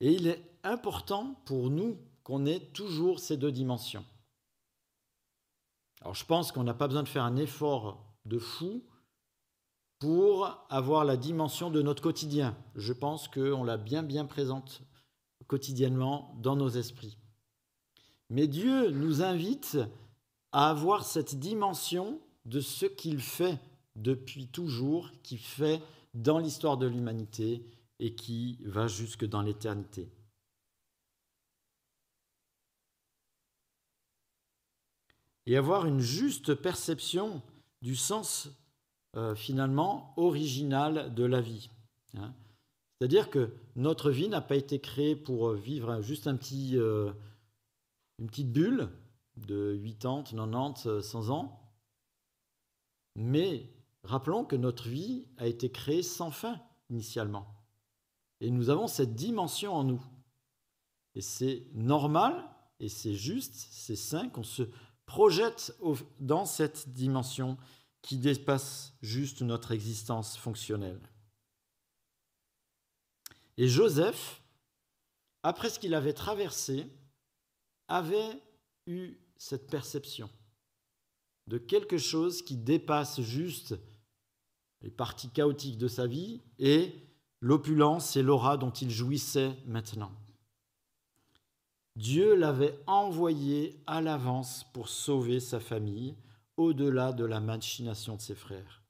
Et 0.00 0.12
il 0.12 0.26
est 0.26 0.42
important 0.62 1.40
pour 1.44 1.70
nous 1.70 1.98
qu'on 2.22 2.46
ait 2.46 2.60
toujours 2.72 3.18
ces 3.18 3.36
deux 3.36 3.52
dimensions. 3.52 4.04
Alors 6.00 6.14
je 6.14 6.24
pense 6.24 6.52
qu'on 6.52 6.64
n'a 6.64 6.74
pas 6.74 6.86
besoin 6.88 7.02
de 7.02 7.08
faire 7.08 7.24
un 7.24 7.36
effort 7.36 8.04
de 8.24 8.38
fou 8.38 8.84
pour 9.98 10.66
avoir 10.68 11.04
la 11.04 11.16
dimension 11.16 11.70
de 11.70 11.80
notre 11.82 12.02
quotidien. 12.02 12.56
Je 12.74 12.92
pense 12.92 13.28
qu'on 13.28 13.64
l'a 13.64 13.76
bien 13.76 14.02
bien 14.02 14.24
présente 14.24 14.82
quotidiennement 15.52 16.34
dans 16.40 16.56
nos 16.56 16.70
esprits. 16.70 17.18
Mais 18.30 18.46
Dieu 18.46 18.88
nous 18.88 19.20
invite 19.20 19.76
à 20.50 20.70
avoir 20.70 21.04
cette 21.04 21.38
dimension 21.38 22.22
de 22.46 22.62
ce 22.62 22.86
qu'il 22.86 23.20
fait 23.20 23.58
depuis 23.94 24.46
toujours, 24.46 25.10
qui 25.22 25.36
fait 25.36 25.82
dans 26.14 26.38
l'histoire 26.38 26.78
de 26.78 26.86
l'humanité 26.86 27.66
et 27.98 28.14
qui 28.14 28.60
va 28.64 28.86
jusque 28.86 29.26
dans 29.26 29.42
l'éternité. 29.42 30.08
Et 35.44 35.58
avoir 35.58 35.84
une 35.84 36.00
juste 36.00 36.54
perception 36.54 37.42
du 37.82 37.94
sens 37.94 38.48
euh, 39.18 39.34
finalement 39.34 40.14
original 40.16 41.14
de 41.14 41.24
la 41.24 41.42
vie. 41.42 41.68
Hein. 42.16 42.32
C'est-à-dire 43.02 43.30
que 43.30 43.52
notre 43.74 44.12
vie 44.12 44.28
n'a 44.28 44.40
pas 44.40 44.54
été 44.54 44.78
créée 44.78 45.16
pour 45.16 45.54
vivre 45.54 46.02
juste 46.02 46.28
un 46.28 46.36
petit, 46.36 46.78
euh, 46.78 47.10
une 48.20 48.28
petite 48.28 48.52
bulle, 48.52 48.90
de 49.36 49.76
80, 49.84 50.22
90, 50.30 51.00
100 51.00 51.30
ans. 51.30 51.68
Mais 53.16 53.68
rappelons 54.04 54.44
que 54.44 54.54
notre 54.54 54.88
vie 54.88 55.26
a 55.36 55.48
été 55.48 55.68
créée 55.68 56.04
sans 56.04 56.30
fin 56.30 56.60
initialement. 56.90 57.48
Et 58.40 58.52
nous 58.52 58.70
avons 58.70 58.86
cette 58.86 59.16
dimension 59.16 59.74
en 59.74 59.82
nous. 59.82 60.04
Et 61.16 61.22
c'est 61.22 61.66
normal, 61.74 62.48
et 62.78 62.88
c'est 62.88 63.14
juste, 63.14 63.66
c'est 63.72 63.96
sain 63.96 64.28
qu'on 64.28 64.44
se 64.44 64.62
projette 65.06 65.76
dans 66.20 66.44
cette 66.44 66.90
dimension 66.90 67.58
qui 68.00 68.18
dépasse 68.18 68.94
juste 69.02 69.42
notre 69.42 69.72
existence 69.72 70.36
fonctionnelle. 70.36 71.00
Et 73.58 73.68
Joseph, 73.68 74.42
après 75.42 75.70
ce 75.70 75.78
qu'il 75.78 75.94
avait 75.94 76.12
traversé, 76.12 76.86
avait 77.88 78.40
eu 78.86 79.14
cette 79.36 79.68
perception 79.68 80.30
de 81.48 81.58
quelque 81.58 81.98
chose 81.98 82.42
qui 82.42 82.56
dépasse 82.56 83.20
juste 83.20 83.74
les 84.80 84.90
parties 84.90 85.30
chaotiques 85.30 85.78
de 85.78 85.88
sa 85.88 86.06
vie 86.06 86.40
et 86.58 86.94
l'opulence 87.40 88.16
et 88.16 88.22
l'aura 88.22 88.56
dont 88.56 88.70
il 88.70 88.90
jouissait 88.90 89.54
maintenant. 89.66 90.12
Dieu 91.96 92.34
l'avait 92.34 92.78
envoyé 92.86 93.82
à 93.86 94.00
l'avance 94.00 94.64
pour 94.72 94.88
sauver 94.88 95.40
sa 95.40 95.60
famille 95.60 96.14
au-delà 96.56 97.12
de 97.12 97.24
la 97.24 97.40
machination 97.40 98.16
de 98.16 98.20
ses 98.20 98.34
frères. 98.34 98.82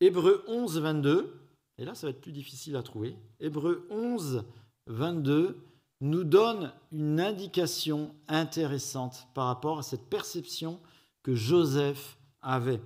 Hébreu 0.00 0.44
11, 0.48 0.80
22, 0.80 1.43
et 1.78 1.84
là 1.84 1.94
ça 1.94 2.06
va 2.06 2.10
être 2.10 2.20
plus 2.20 2.32
difficile 2.32 2.76
à 2.76 2.82
trouver, 2.82 3.16
Hébreu 3.40 3.86
11, 3.90 4.44
22 4.86 5.64
nous 6.00 6.24
donne 6.24 6.72
une 6.92 7.20
indication 7.20 8.14
intéressante 8.28 9.26
par 9.34 9.46
rapport 9.46 9.78
à 9.78 9.82
cette 9.82 10.04
perception 10.08 10.80
que 11.22 11.34
Joseph 11.34 12.18
avait. 12.42 12.80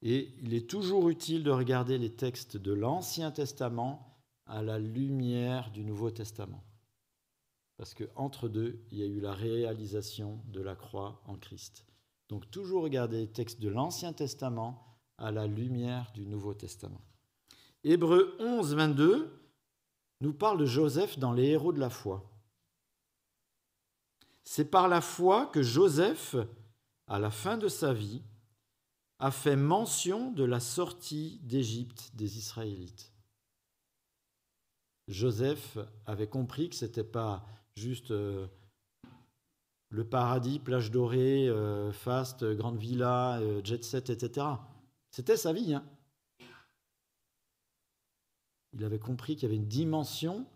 Et 0.00 0.30
il 0.42 0.54
est 0.54 0.68
toujours 0.68 1.08
utile 1.10 1.44
de 1.44 1.50
regarder 1.50 1.98
les 1.98 2.10
textes 2.10 2.56
de 2.56 2.72
l'Ancien 2.72 3.30
Testament 3.30 4.18
à 4.46 4.62
la 4.62 4.78
lumière 4.78 5.70
du 5.70 5.84
Nouveau 5.84 6.10
Testament. 6.10 6.64
Parce 7.76 7.94
qu'entre 7.94 8.48
deux, 8.48 8.84
il 8.90 8.98
y 8.98 9.02
a 9.02 9.06
eu 9.06 9.20
la 9.20 9.34
réalisation 9.34 10.40
de 10.48 10.60
la 10.60 10.74
croix 10.74 11.22
en 11.26 11.36
Christ. 11.36 11.84
Donc 12.28 12.50
toujours 12.50 12.82
regarder 12.82 13.18
les 13.18 13.30
textes 13.30 13.60
de 13.60 13.68
l'Ancien 13.68 14.12
Testament 14.12 14.82
à 15.18 15.30
la 15.30 15.46
lumière 15.46 16.10
du 16.14 16.26
Nouveau 16.26 16.54
Testament. 16.54 17.00
Hébreu 17.84 18.36
11, 18.38 18.74
22 18.74 19.30
nous 20.20 20.32
parle 20.32 20.58
de 20.58 20.66
Joseph 20.66 21.18
dans 21.18 21.32
les 21.32 21.46
héros 21.48 21.72
de 21.72 21.80
la 21.80 21.90
foi. 21.90 22.30
C'est 24.44 24.70
par 24.70 24.88
la 24.88 25.00
foi 25.00 25.46
que 25.46 25.62
Joseph, 25.62 26.36
à 27.08 27.18
la 27.18 27.30
fin 27.30 27.58
de 27.58 27.68
sa 27.68 27.92
vie, 27.92 28.22
a 29.18 29.30
fait 29.30 29.56
mention 29.56 30.30
de 30.32 30.44
la 30.44 30.60
sortie 30.60 31.40
d'Égypte 31.42 32.10
des 32.14 32.38
Israélites. 32.38 33.12
Joseph 35.08 35.78
avait 36.06 36.28
compris 36.28 36.70
que 36.70 36.76
ce 36.76 36.84
n'était 36.84 37.04
pas 37.04 37.44
juste 37.76 38.10
euh, 38.10 38.46
le 39.90 40.04
paradis, 40.04 40.58
plage 40.58 40.90
dorée, 40.90 41.48
euh, 41.48 41.92
faste, 41.92 42.44
grande 42.44 42.78
villa, 42.78 43.38
euh, 43.40 43.60
jet 43.62 43.84
set, 43.84 44.10
etc. 44.10 44.46
C'était 45.10 45.36
sa 45.36 45.52
vie. 45.52 45.74
Hein. 45.74 45.84
Il 48.72 48.84
avait 48.84 48.98
compris 48.98 49.34
qu'il 49.34 49.44
y 49.44 49.46
avait 49.46 49.56
une 49.56 49.68
dimension 49.68 50.46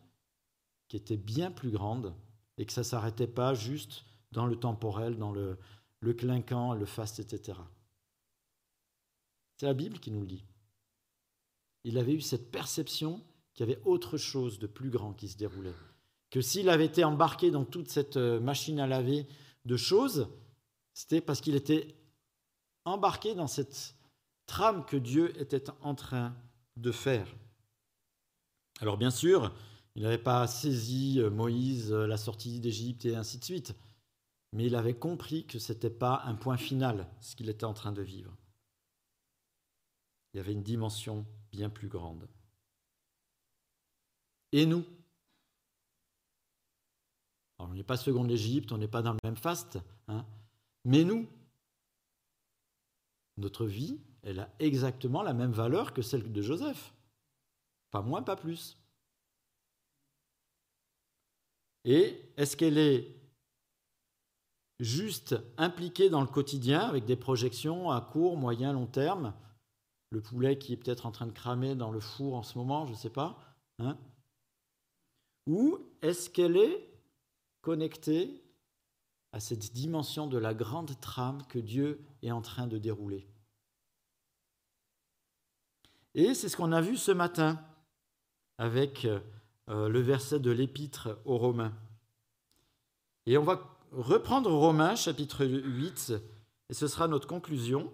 qui 0.88 0.96
était 0.96 1.16
bien 1.16 1.50
plus 1.50 1.70
grande 1.70 2.14
et 2.58 2.64
que 2.64 2.72
ça 2.72 2.80
ne 2.82 2.86
s'arrêtait 2.86 3.26
pas 3.26 3.54
juste 3.54 4.04
dans 4.32 4.46
le 4.46 4.56
temporel, 4.56 5.18
dans 5.18 5.32
le, 5.32 5.58
le 6.00 6.14
clinquant, 6.14 6.74
le 6.74 6.86
faste, 6.86 7.18
etc. 7.18 7.58
C'est 9.56 9.66
la 9.66 9.74
Bible 9.74 9.98
qui 9.98 10.10
nous 10.10 10.20
le 10.20 10.26
dit. 10.26 10.44
Il 11.84 11.98
avait 11.98 12.14
eu 12.14 12.20
cette 12.20 12.50
perception 12.50 13.22
qu'il 13.54 13.68
y 13.68 13.72
avait 13.72 13.82
autre 13.84 14.18
chose 14.18 14.58
de 14.58 14.66
plus 14.66 14.90
grand 14.90 15.12
qui 15.12 15.28
se 15.28 15.36
déroulait. 15.36 15.74
Que 16.30 16.40
s'il 16.40 16.68
avait 16.68 16.86
été 16.86 17.04
embarqué 17.04 17.50
dans 17.50 17.64
toute 17.64 17.88
cette 17.88 18.16
euh, 18.16 18.40
machine 18.40 18.80
à 18.80 18.86
laver 18.86 19.26
de 19.64 19.76
choses, 19.76 20.28
c'était 20.92 21.20
parce 21.20 21.40
qu'il 21.40 21.54
était 21.54 21.94
embarqué 22.84 23.34
dans 23.34 23.46
cette 23.46 23.94
trame 24.46 24.84
que 24.84 24.96
Dieu 24.96 25.38
était 25.40 25.64
en 25.82 25.94
train 25.94 26.36
de 26.76 26.92
faire. 26.92 27.26
Alors 28.80 28.98
bien 28.98 29.10
sûr, 29.10 29.54
il 29.94 30.02
n'avait 30.02 30.18
pas 30.18 30.46
saisi 30.46 31.20
euh, 31.20 31.30
Moïse, 31.30 31.92
euh, 31.92 32.06
la 32.06 32.16
sortie 32.16 32.60
d'Égypte 32.60 33.06
et 33.06 33.16
ainsi 33.16 33.38
de 33.38 33.44
suite, 33.44 33.74
mais 34.52 34.66
il 34.66 34.74
avait 34.74 34.98
compris 34.98 35.46
que 35.46 35.58
ce 35.58 35.72
n'était 35.72 35.90
pas 35.90 36.22
un 36.24 36.34
point 36.34 36.56
final, 36.56 37.08
ce 37.20 37.34
qu'il 37.34 37.48
était 37.48 37.64
en 37.64 37.74
train 37.74 37.92
de 37.92 38.02
vivre. 38.02 38.36
Il 40.32 40.36
y 40.36 40.40
avait 40.40 40.52
une 40.52 40.62
dimension 40.62 41.26
bien 41.50 41.70
plus 41.70 41.88
grande. 41.88 42.28
Et 44.52 44.66
nous? 44.66 44.84
On 47.58 47.68
n'est 47.68 47.82
pas 47.82 47.96
second 47.96 48.24
l'Égypte, 48.24 48.70
on 48.72 48.78
n'est 48.78 48.86
pas 48.86 49.00
dans 49.00 49.12
le 49.12 49.18
même 49.24 49.36
faste, 49.36 49.78
hein 50.08 50.26
mais 50.84 51.02
nous, 51.02 51.26
notre 53.38 53.66
vie, 53.66 53.98
elle 54.22 54.38
a 54.38 54.48
exactement 54.60 55.22
la 55.22 55.34
même 55.34 55.50
valeur 55.50 55.92
que 55.92 56.00
celle 56.00 56.32
de 56.32 56.42
Joseph. 56.42 56.94
Pas 57.96 58.02
moins, 58.02 58.22
pas 58.22 58.36
plus. 58.36 58.76
Et 61.86 62.30
est-ce 62.36 62.54
qu'elle 62.54 62.76
est 62.76 63.16
juste 64.80 65.34
impliquée 65.56 66.10
dans 66.10 66.20
le 66.20 66.26
quotidien 66.26 66.80
avec 66.80 67.06
des 67.06 67.16
projections 67.16 67.90
à 67.90 68.02
court, 68.02 68.36
moyen, 68.36 68.74
long 68.74 68.86
terme? 68.86 69.32
Le 70.10 70.20
poulet 70.20 70.58
qui 70.58 70.74
est 70.74 70.76
peut-être 70.76 71.06
en 71.06 71.10
train 71.10 71.26
de 71.26 71.32
cramer 71.32 71.74
dans 71.74 71.90
le 71.90 72.00
four 72.00 72.34
en 72.34 72.42
ce 72.42 72.58
moment, 72.58 72.84
je 72.84 72.92
ne 72.92 72.98
sais 72.98 73.08
pas. 73.08 73.38
Hein? 73.78 73.96
Ou 75.46 75.78
est-ce 76.02 76.28
qu'elle 76.28 76.58
est 76.58 76.90
connectée 77.62 78.44
à 79.32 79.40
cette 79.40 79.72
dimension 79.72 80.26
de 80.26 80.36
la 80.36 80.52
grande 80.52 81.00
trame 81.00 81.46
que 81.46 81.58
Dieu 81.58 82.04
est 82.20 82.30
en 82.30 82.42
train 82.42 82.66
de 82.66 82.76
dérouler? 82.76 83.26
Et 86.12 86.34
c'est 86.34 86.50
ce 86.50 86.58
qu'on 86.58 86.72
a 86.72 86.82
vu 86.82 86.98
ce 86.98 87.12
matin 87.12 87.58
avec 88.58 89.04
euh, 89.04 89.88
le 89.88 90.00
verset 90.00 90.40
de 90.40 90.50
l'épître 90.50 91.18
aux 91.24 91.38
Romains. 91.38 91.74
Et 93.26 93.36
on 93.38 93.44
va 93.44 93.76
reprendre 93.92 94.50
Romains 94.52 94.94
chapitre 94.94 95.44
8, 95.46 96.12
et 96.68 96.74
ce 96.74 96.86
sera 96.86 97.08
notre 97.08 97.26
conclusion. 97.26 97.92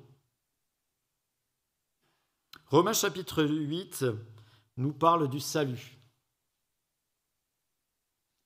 Romains 2.67 2.93
chapitre 2.93 3.45
8 3.45 4.05
nous 4.77 4.93
parle 4.93 5.29
du 5.29 5.41
salut. 5.41 5.99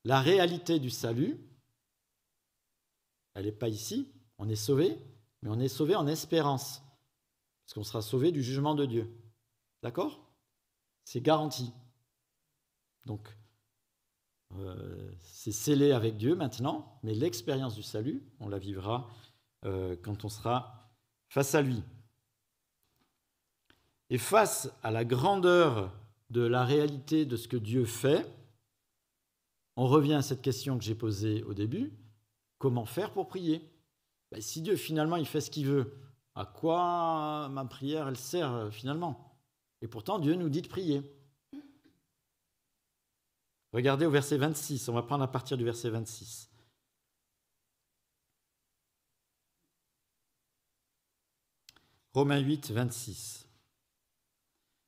La 0.05 0.21
réalité 0.21 0.79
du 0.79 0.91
salut, 0.91 1.39
elle 3.35 3.47
n'est 3.47 3.53
pas 3.53 3.69
ici, 3.69 4.13
on 4.39 4.49
est 4.49 4.57
sauvé, 4.57 4.99
mais 5.43 5.51
on 5.51 5.59
est 5.59 5.69
sauvé 5.69 5.97
en 5.97 6.07
espérance, 6.07 6.83
parce 7.65 7.75
qu'on 7.75 7.85
sera 7.85 8.03
sauvé 8.03 8.31
du 8.31 8.43
jugement 8.43 8.75
de 8.75 8.87
Dieu. 8.87 9.13
D'accord? 9.83 10.21
C'est 11.05 11.21
garanti. 11.21 11.73
Donc, 13.07 13.37
euh, 14.59 15.11
c'est 15.21 15.53
scellé 15.53 15.93
avec 15.93 16.17
Dieu 16.17 16.35
maintenant, 16.35 16.99
mais 17.03 17.15
l'expérience 17.15 17.75
du 17.75 17.83
salut, 17.83 18.23
on 18.41 18.49
la 18.49 18.59
vivra 18.59 19.09
euh, 19.65 19.97
quand 20.03 20.25
on 20.25 20.29
sera 20.29 20.91
face 21.29 21.55
à 21.55 21.63
lui. 21.63 21.83
Et 24.11 24.19
face 24.19 24.71
à 24.83 24.91
la 24.91 25.05
grandeur 25.05 25.93
de 26.31 26.43
la 26.43 26.65
réalité 26.65 27.25
de 27.25 27.37
ce 27.37 27.49
que 27.49 27.57
Dieu 27.57 27.85
fait, 27.85 28.31
on 29.77 29.87
revient 29.87 30.15
à 30.15 30.23
cette 30.23 30.43
question 30.43 30.79
que 30.79 30.85
j'ai 30.85 30.95
posée 30.95 31.43
au 31.45 31.55
début, 31.55 31.93
comment 32.59 32.87
faire 32.87 33.13
pour 33.13 33.29
prier? 33.29 33.63
Ben, 34.31 34.41
Si 34.41 34.63
Dieu 34.63 34.77
finalement 34.77 35.17
il 35.17 35.27
fait 35.27 35.41
ce 35.41 35.51
qu'il 35.51 35.67
veut, 35.67 35.93
à 36.35 36.45
quoi 36.45 37.49
ma 37.49 37.65
prière 37.65 38.09
elle 38.09 38.17
sert 38.17 38.53
euh, 38.53 38.71
finalement? 38.71 39.39
Et 39.83 39.89
pourtant 39.89 40.19
Dieu 40.19 40.35
nous 40.35 40.49
dit 40.49 40.63
de 40.63 40.69
prier. 40.69 41.03
Regardez 43.77 44.07
au 44.07 44.11
verset 44.11 44.39
26, 44.39 44.89
on 44.89 44.95
va 44.95 45.03
prendre 45.03 45.23
à 45.23 45.31
partir 45.31 45.59
du 45.59 45.63
verset 45.63 45.91
26. 45.91 46.49
Romains 52.15 52.39
8, 52.39 52.71
26. 52.71 53.47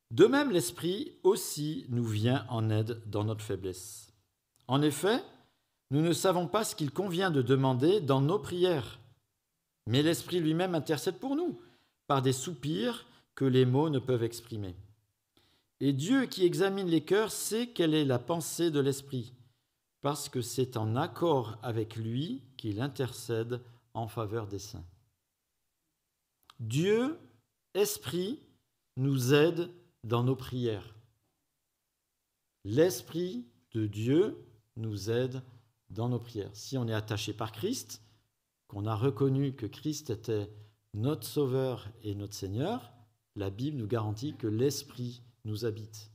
De 0.09 0.25
même, 0.25 0.49
l'Esprit 0.49 1.19
aussi 1.21 1.85
nous 1.89 2.03
vient 2.03 2.47
en 2.49 2.71
aide 2.71 2.99
dans 3.05 3.23
notre 3.23 3.45
faiblesse. 3.45 4.11
En 4.67 4.81
effet, 4.81 5.23
nous 5.91 6.01
ne 6.01 6.11
savons 6.11 6.47
pas 6.47 6.63
ce 6.63 6.75
qu'il 6.75 6.89
convient 6.89 7.29
de 7.29 7.43
demander 7.43 8.01
dans 8.01 8.21
nos 8.21 8.39
prières, 8.39 8.99
mais 9.85 10.01
l'Esprit 10.01 10.39
lui-même 10.39 10.73
intercède 10.73 11.19
pour 11.19 11.35
nous, 11.35 11.61
par 12.07 12.23
des 12.23 12.33
soupirs 12.33 13.05
que 13.35 13.45
les 13.45 13.67
mots 13.67 13.91
ne 13.91 13.99
peuvent 13.99 14.23
exprimer. 14.23 14.75
Et 15.81 15.93
Dieu 15.93 16.25
qui 16.25 16.45
examine 16.45 16.87
les 16.87 17.03
cœurs 17.03 17.31
sait 17.31 17.67
quelle 17.67 17.93
est 17.93 18.05
la 18.05 18.19
pensée 18.19 18.69
de 18.69 18.79
l'Esprit, 18.79 19.33
parce 20.01 20.27
que 20.27 20.41
c'est 20.41 20.75
en 20.75 20.95
accord 20.95 21.57
avec 21.63 21.95
lui 21.95 22.43
qu'il 22.57 22.81
intercède 22.81 23.61
en 23.93 24.07
faveur 24.07 24.47
des 24.47 24.59
saints. 24.59 24.85
Dieu, 26.59 27.17
Esprit, 27.73 28.39
nous 28.97 29.33
aide 29.33 29.69
dans 30.03 30.23
nos 30.23 30.35
prières. 30.35 30.95
L'Esprit 32.65 33.45
de 33.71 33.87
Dieu 33.87 34.37
nous 34.75 35.09
aide 35.09 35.41
dans 35.89 36.09
nos 36.09 36.19
prières. 36.19 36.53
Si 36.53 36.77
on 36.77 36.87
est 36.87 36.93
attaché 36.93 37.31
par 37.31 37.53
Christ, 37.53 38.01
qu'on 38.67 38.85
a 38.85 38.95
reconnu 38.95 39.53
que 39.53 39.65
Christ 39.65 40.09
était 40.09 40.51
notre 40.93 41.25
Sauveur 41.25 41.89
et 42.03 42.15
notre 42.15 42.33
Seigneur, 42.33 42.91
la 43.35 43.49
Bible 43.49 43.77
nous 43.77 43.87
garantit 43.87 44.35
que 44.35 44.47
l'Esprit 44.47 45.21
nous 45.45 45.65
habite. 45.65 46.11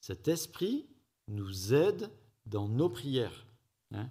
Cet 0.00 0.28
esprit 0.28 0.88
nous 1.28 1.74
aide 1.74 2.10
dans 2.46 2.68
nos 2.68 2.88
prières. 2.88 3.46
Hein. 3.92 4.08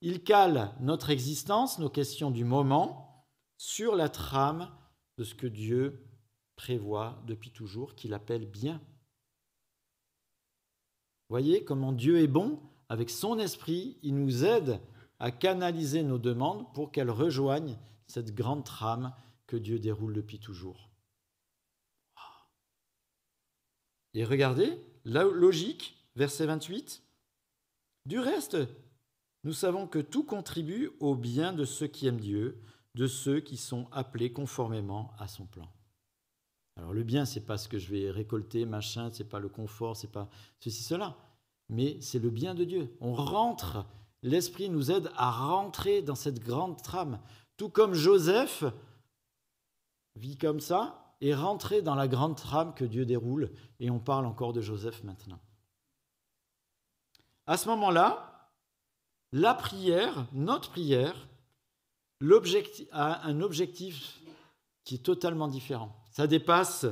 Il 0.00 0.22
cale 0.22 0.74
notre 0.80 1.10
existence, 1.10 1.78
nos 1.78 1.90
questions 1.90 2.30
du 2.30 2.44
moment, 2.44 3.26
sur 3.56 3.96
la 3.96 4.08
trame 4.08 4.70
de 5.16 5.24
ce 5.24 5.34
que 5.34 5.46
Dieu 5.46 6.04
prévoit 6.56 7.22
depuis 7.26 7.50
toujours, 7.50 7.94
qu'il 7.94 8.14
appelle 8.14 8.46
bien. 8.46 8.80
Voyez 11.28 11.64
comment 11.64 11.92
Dieu 11.92 12.20
est 12.20 12.28
bon, 12.28 12.60
avec 12.88 13.10
son 13.10 13.38
esprit, 13.38 13.98
il 14.02 14.16
nous 14.16 14.44
aide 14.44 14.80
à 15.18 15.30
canaliser 15.30 16.02
nos 16.02 16.18
demandes 16.18 16.72
pour 16.74 16.90
qu'elles 16.90 17.10
rejoignent 17.10 17.78
cette 18.06 18.34
grande 18.34 18.64
trame 18.64 19.12
que 19.46 19.56
Dieu 19.56 19.78
déroule 19.78 20.14
depuis 20.14 20.38
toujours. 20.38 20.87
Et 24.14 24.24
regardez, 24.24 24.80
la 25.04 25.24
logique, 25.24 25.96
verset 26.16 26.46
28. 26.46 27.02
Du 28.06 28.18
reste, 28.18 28.56
nous 29.44 29.52
savons 29.52 29.86
que 29.86 29.98
tout 29.98 30.24
contribue 30.24 30.90
au 31.00 31.14
bien 31.14 31.52
de 31.52 31.64
ceux 31.64 31.86
qui 31.86 32.06
aiment 32.06 32.20
Dieu, 32.20 32.60
de 32.94 33.06
ceux 33.06 33.40
qui 33.40 33.56
sont 33.56 33.88
appelés 33.92 34.32
conformément 34.32 35.12
à 35.18 35.28
son 35.28 35.46
plan. 35.46 35.70
Alors 36.76 36.92
le 36.92 37.02
bien, 37.02 37.24
c'est 37.24 37.44
pas 37.44 37.58
ce 37.58 37.68
que 37.68 37.78
je 37.78 37.90
vais 37.90 38.10
récolter, 38.10 38.64
machin, 38.64 39.10
c'est 39.12 39.28
pas 39.28 39.40
le 39.40 39.48
confort, 39.48 39.96
c'est 39.96 40.12
pas 40.12 40.28
ceci, 40.60 40.82
cela, 40.82 41.16
mais 41.68 42.00
c'est 42.00 42.18
le 42.18 42.30
bien 42.30 42.54
de 42.54 42.64
Dieu. 42.64 42.96
On 43.00 43.14
rentre, 43.14 43.84
l'Esprit 44.22 44.68
nous 44.68 44.90
aide 44.90 45.10
à 45.16 45.30
rentrer 45.30 46.02
dans 46.02 46.14
cette 46.14 46.40
grande 46.40 46.80
trame, 46.82 47.20
tout 47.56 47.68
comme 47.68 47.94
Joseph 47.94 48.64
vit 50.14 50.36
comme 50.36 50.60
ça 50.60 51.07
et 51.20 51.34
rentrer 51.34 51.82
dans 51.82 51.94
la 51.94 52.08
grande 52.08 52.36
trame 52.36 52.74
que 52.74 52.84
Dieu 52.84 53.04
déroule, 53.04 53.50
et 53.80 53.90
on 53.90 53.98
parle 53.98 54.26
encore 54.26 54.52
de 54.52 54.60
Joseph 54.60 55.02
maintenant. 55.04 55.40
À 57.46 57.56
ce 57.56 57.68
moment-là, 57.68 58.50
la 59.32 59.54
prière, 59.54 60.26
notre 60.32 60.70
prière, 60.70 61.28
a 62.92 63.26
un 63.26 63.40
objectif 63.40 64.20
qui 64.84 64.94
est 64.96 65.04
totalement 65.04 65.48
différent. 65.48 65.94
Ça 66.10 66.26
dépasse 66.26 66.86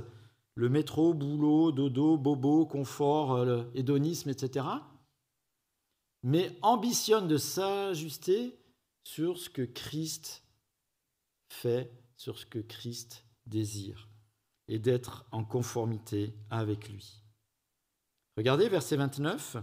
le 0.55 0.69
métro, 0.69 1.15
boulot, 1.15 1.73
dodo, 1.73 2.17
bobo, 2.17 2.67
confort, 2.67 3.39
hédonisme, 3.75 4.31
etc. 4.31 4.67
Mais 6.23 6.57
ambitionne 6.63 7.29
de 7.29 7.37
s'ajuster 7.37 8.59
sur 9.05 9.39
ce 9.39 9.51
que 9.51 9.63
Christ 9.63 10.43
fait, 11.49 11.93
sur 12.17 12.39
ce 12.39 12.47
que 12.47 12.59
Christ 12.59 13.25
désire, 13.47 14.09
et 14.69 14.79
d'être 14.79 15.27
en 15.33 15.45
conformité 15.45 16.35
avec 16.51 16.89
lui. 16.89 17.23
Regardez 18.37 18.69
verset 18.69 18.97
29. 18.97 19.57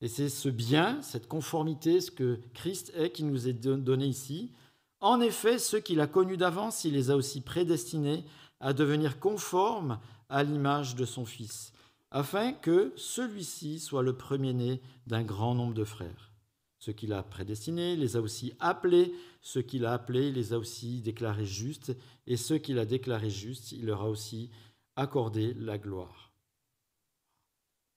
Et 0.00 0.08
c'est 0.08 0.28
ce 0.28 0.48
bien, 0.48 1.00
cette 1.00 1.28
conformité, 1.28 2.00
ce 2.00 2.10
que 2.10 2.40
Christ 2.54 2.92
est 2.96 3.12
qui 3.12 3.22
nous 3.22 3.46
est 3.46 3.52
donné 3.52 4.06
ici. 4.06 4.52
En 5.00 5.20
effet, 5.20 5.58
ceux 5.58 5.80
qu'il 5.80 6.00
a 6.00 6.06
connus 6.06 6.36
d'avance, 6.36 6.84
il 6.84 6.94
les 6.94 7.10
a 7.10 7.16
aussi 7.16 7.40
prédestinés 7.40 8.24
à 8.58 8.72
devenir 8.72 9.20
conformes 9.20 10.00
à 10.28 10.42
l'image 10.42 10.96
de 10.96 11.04
son 11.04 11.24
Fils, 11.24 11.72
afin 12.10 12.52
que 12.52 12.92
celui-ci 12.96 13.78
soit 13.78 14.02
le 14.02 14.16
premier-né 14.16 14.80
d'un 15.06 15.22
grand 15.22 15.54
nombre 15.54 15.74
de 15.74 15.84
frères. 15.84 16.32
Ceux 16.78 16.92
qu'il 16.92 17.12
a 17.12 17.22
prédestinés, 17.22 17.92
il 17.92 18.00
les 18.00 18.16
a 18.16 18.20
aussi 18.20 18.54
appelés, 18.58 19.14
ceux 19.42 19.62
qu'il 19.62 19.84
a 19.84 19.92
appelés, 19.92 20.28
il 20.28 20.34
les 20.34 20.52
a 20.52 20.58
aussi 20.58 21.02
déclarés 21.02 21.44
justes, 21.44 21.96
et 22.26 22.36
ceux 22.36 22.58
qu'il 22.58 22.78
a 22.78 22.86
déclarés 22.86 23.30
justes, 23.30 23.72
il 23.72 23.84
leur 23.84 24.02
a 24.02 24.08
aussi 24.08 24.50
accordé 24.96 25.52
la 25.54 25.78
gloire. 25.78 26.32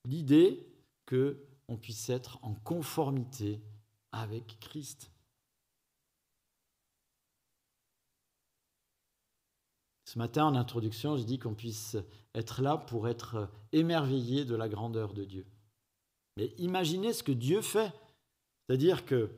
L'idée 0.04 0.66
que 1.06 1.46
on 1.68 1.76
puisse 1.76 2.10
être 2.10 2.38
en 2.42 2.54
conformité 2.54 3.60
avec 4.12 4.58
Christ. 4.60 5.10
Ce 10.04 10.18
matin, 10.18 10.44
en 10.44 10.54
introduction, 10.54 11.16
je 11.16 11.24
dis 11.24 11.38
qu'on 11.38 11.54
puisse 11.54 11.96
être 12.34 12.62
là 12.62 12.76
pour 12.76 13.08
être 13.08 13.50
émerveillé 13.72 14.44
de 14.44 14.54
la 14.54 14.68
grandeur 14.68 15.12
de 15.12 15.24
Dieu. 15.24 15.46
Mais 16.36 16.54
imaginez 16.58 17.12
ce 17.12 17.24
que 17.24 17.32
Dieu 17.32 17.60
fait. 17.60 17.92
C'est-à-dire 18.66 19.04
que 19.04 19.30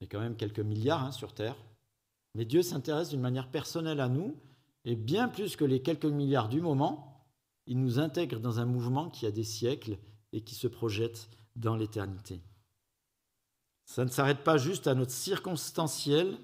il 0.00 0.04
y 0.04 0.06
a 0.06 0.08
quand 0.10 0.20
même 0.20 0.36
quelques 0.36 0.60
milliards 0.60 1.02
hein, 1.02 1.12
sur 1.12 1.34
Terre, 1.34 1.56
mais 2.34 2.44
Dieu 2.44 2.62
s'intéresse 2.62 3.10
d'une 3.10 3.20
manière 3.20 3.50
personnelle 3.50 4.00
à 4.00 4.08
nous, 4.08 4.36
et 4.84 4.96
bien 4.96 5.28
plus 5.28 5.56
que 5.56 5.64
les 5.64 5.82
quelques 5.82 6.04
milliards 6.04 6.48
du 6.48 6.60
moment, 6.60 7.26
il 7.66 7.80
nous 7.80 7.98
intègre 7.98 8.40
dans 8.40 8.60
un 8.60 8.66
mouvement 8.66 9.08
qui 9.08 9.26
a 9.26 9.30
des 9.30 9.44
siècles 9.44 9.98
et 10.32 10.42
qui 10.42 10.54
se 10.54 10.66
projette 10.66 11.28
dans 11.56 11.76
l'éternité. 11.76 12.40
Ça 13.86 14.04
ne 14.04 14.10
s'arrête 14.10 14.44
pas 14.44 14.58
juste 14.58 14.86
à 14.86 14.94
notre 14.94 15.12
circonstanciel, 15.12 16.38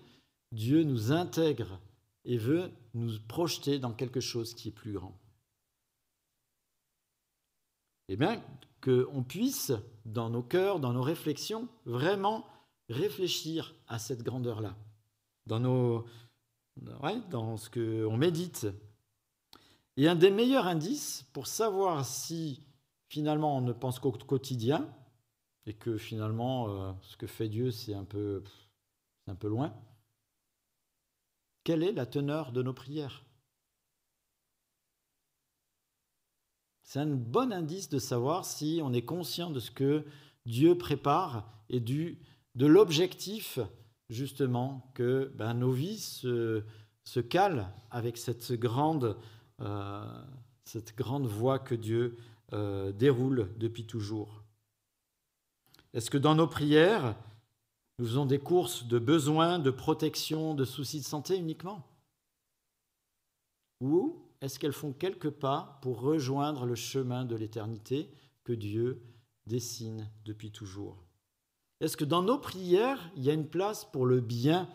Dieu 0.52 0.82
nous 0.84 1.12
intègre 1.12 1.78
et 2.24 2.36
veut 2.36 2.70
nous 2.94 3.18
projeter 3.28 3.78
dans 3.78 3.92
quelque 3.92 4.20
chose 4.20 4.54
qui 4.54 4.68
est 4.68 4.72
plus 4.72 4.92
grand. 4.92 5.16
Eh 8.08 8.16
bien, 8.16 8.42
qu'on 8.82 9.22
puisse, 9.22 9.72
dans 10.04 10.30
nos 10.30 10.42
cœurs, 10.42 10.80
dans 10.80 10.92
nos 10.92 11.02
réflexions, 11.02 11.68
vraiment 11.84 12.46
réfléchir 12.90 13.74
à 13.86 13.98
cette 13.98 14.22
grandeur-là, 14.22 14.76
dans, 15.46 15.60
nos, 15.60 16.06
dans 16.76 17.56
ce 17.56 17.70
qu'on 17.70 18.16
médite. 18.16 18.66
Et 19.96 20.08
un 20.08 20.16
des 20.16 20.30
meilleurs 20.30 20.66
indices 20.66 21.26
pour 21.32 21.46
savoir 21.46 22.04
si 22.04 22.66
finalement 23.08 23.56
on 23.56 23.60
ne 23.60 23.72
pense 23.72 23.98
qu'au 23.98 24.12
quotidien 24.12 24.88
et 25.66 25.74
que 25.74 25.96
finalement 25.96 26.68
euh, 26.68 26.92
ce 27.02 27.16
que 27.16 27.26
fait 27.26 27.48
Dieu 27.48 27.70
c'est 27.70 27.94
un 27.94 28.04
peu 28.04 28.42
un 29.26 29.34
peu 29.34 29.48
loin. 29.48 29.74
Quelle 31.64 31.82
est 31.82 31.92
la 31.92 32.06
teneur 32.06 32.52
de 32.52 32.62
nos 32.62 32.72
prières? 32.72 33.24
C'est 36.82 37.00
un 37.00 37.06
bon 37.06 37.52
indice 37.52 37.88
de 37.88 37.98
savoir 37.98 38.44
si 38.44 38.80
on 38.82 38.92
est 38.92 39.04
conscient 39.04 39.50
de 39.50 39.60
ce 39.60 39.70
que 39.70 40.04
Dieu 40.46 40.76
prépare 40.76 41.52
et 41.68 41.78
du, 41.78 42.18
de 42.54 42.66
l'objectif 42.66 43.58
justement 44.10 44.90
que 44.94 45.32
ben, 45.36 45.54
nos 45.54 45.70
vies 45.70 45.98
se, 45.98 46.62
calent 47.28 47.72
avec 47.90 48.18
cette 48.18 48.52
grande, 48.52 49.16
euh, 49.60 50.22
voie 51.22 51.58
que 51.58 51.74
Dieu 51.74 52.18
euh, 52.52 52.92
déroule 52.92 53.52
depuis 53.56 53.86
toujours. 53.86 54.42
Est-ce 55.92 56.10
que 56.10 56.18
dans 56.18 56.34
nos 56.34 56.46
prières, 56.46 57.16
nous 57.98 58.06
faisons 58.06 58.26
des 58.26 58.38
courses 58.38 58.86
de 58.86 58.98
besoins, 58.98 59.58
de 59.58 59.70
protection, 59.70 60.54
de 60.54 60.64
soucis 60.64 61.00
de 61.00 61.04
santé 61.04 61.36
uniquement? 61.36 61.86
Ou 63.80 64.22
est-ce 64.40 64.58
qu'elles 64.58 64.72
font 64.72 64.92
quelques 64.92 65.30
pas 65.30 65.78
pour 65.82 66.00
rejoindre 66.00 66.66
le 66.66 66.74
chemin 66.74 67.24
de 67.24 67.36
l'éternité 67.36 68.10
que 68.44 68.52
Dieu 68.52 69.02
dessine 69.46 70.08
depuis 70.24 70.50
toujours? 70.50 71.09
Est-ce 71.80 71.96
que 71.96 72.04
dans 72.04 72.22
nos 72.22 72.38
prières, 72.38 73.10
il 73.16 73.22
y 73.22 73.30
a 73.30 73.34
une 73.34 73.48
place 73.48 73.84
pour 73.84 74.04
le 74.06 74.20
bien, 74.20 74.68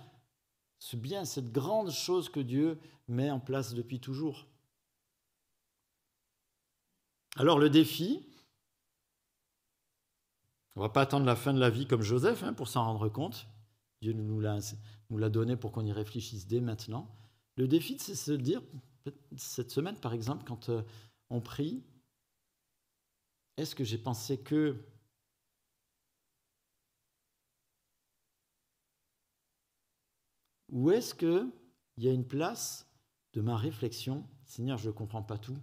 ce 0.79 0.95
bien, 0.95 1.23
cette 1.23 1.51
grande 1.51 1.91
chose 1.91 2.29
que 2.29 2.39
Dieu 2.39 2.79
met 3.07 3.29
en 3.29 3.39
place 3.39 3.73
depuis 3.73 3.99
toujours? 3.99 4.47
Alors 7.37 7.59
le 7.59 7.69
défi, 7.69 8.25
on 10.75 10.81
ne 10.81 10.85
va 10.85 10.89
pas 10.89 11.01
attendre 11.01 11.25
la 11.25 11.35
fin 11.35 11.53
de 11.53 11.59
la 11.59 11.69
vie 11.69 11.87
comme 11.87 12.01
Joseph 12.01 12.43
hein, 12.43 12.53
pour 12.53 12.67
s'en 12.67 12.83
rendre 12.83 13.07
compte. 13.09 13.47
Dieu 14.01 14.13
nous 14.13 14.39
l'a 14.39 15.29
donné 15.29 15.55
pour 15.55 15.71
qu'on 15.71 15.85
y 15.85 15.91
réfléchisse 15.91 16.47
dès 16.47 16.59
maintenant. 16.59 17.15
Le 17.55 17.67
défi, 17.67 17.97
c'est 17.99 18.13
de 18.13 18.17
se 18.17 18.31
dire, 18.31 18.61
cette 19.37 19.71
semaine 19.71 19.99
par 19.99 20.13
exemple, 20.13 20.43
quand 20.45 20.69
euh, 20.69 20.81
on 21.29 21.39
prie, 21.39 21.83
est-ce 23.57 23.75
que 23.75 23.83
j'ai 23.83 23.97
pensé 23.97 24.39
que 24.39 24.77
Ou 30.75 30.91
est-ce 30.91 31.15
qu'il 31.15 31.49
y 31.97 32.07
a 32.07 32.11
une 32.11 32.27
place 32.27 32.87
de 33.33 33.41
ma 33.41 33.57
réflexion? 33.57 34.23
Seigneur, 34.43 34.77
je 34.77 34.89
ne 34.89 34.93
comprends 34.93 35.23
pas 35.23 35.39
tout 35.39 35.57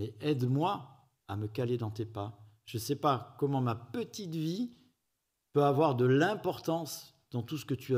mais 0.00 0.14
aide-moi 0.20 0.88
à 1.28 1.36
me 1.36 1.46
caler 1.46 1.76
dans 1.76 1.90
tes 1.90 2.06
pas. 2.06 2.42
Je 2.64 2.78
ne 2.78 2.80
sais 2.80 2.96
pas 2.96 3.36
comment 3.38 3.60
ma 3.60 3.74
petite 3.74 4.34
vie 4.34 4.72
peut 5.52 5.64
avoir 5.64 5.94
de 5.94 6.06
l'importance 6.06 7.14
dans 7.32 7.42
tout 7.42 7.58
ce 7.58 7.66
que 7.66 7.74
tu 7.74 7.94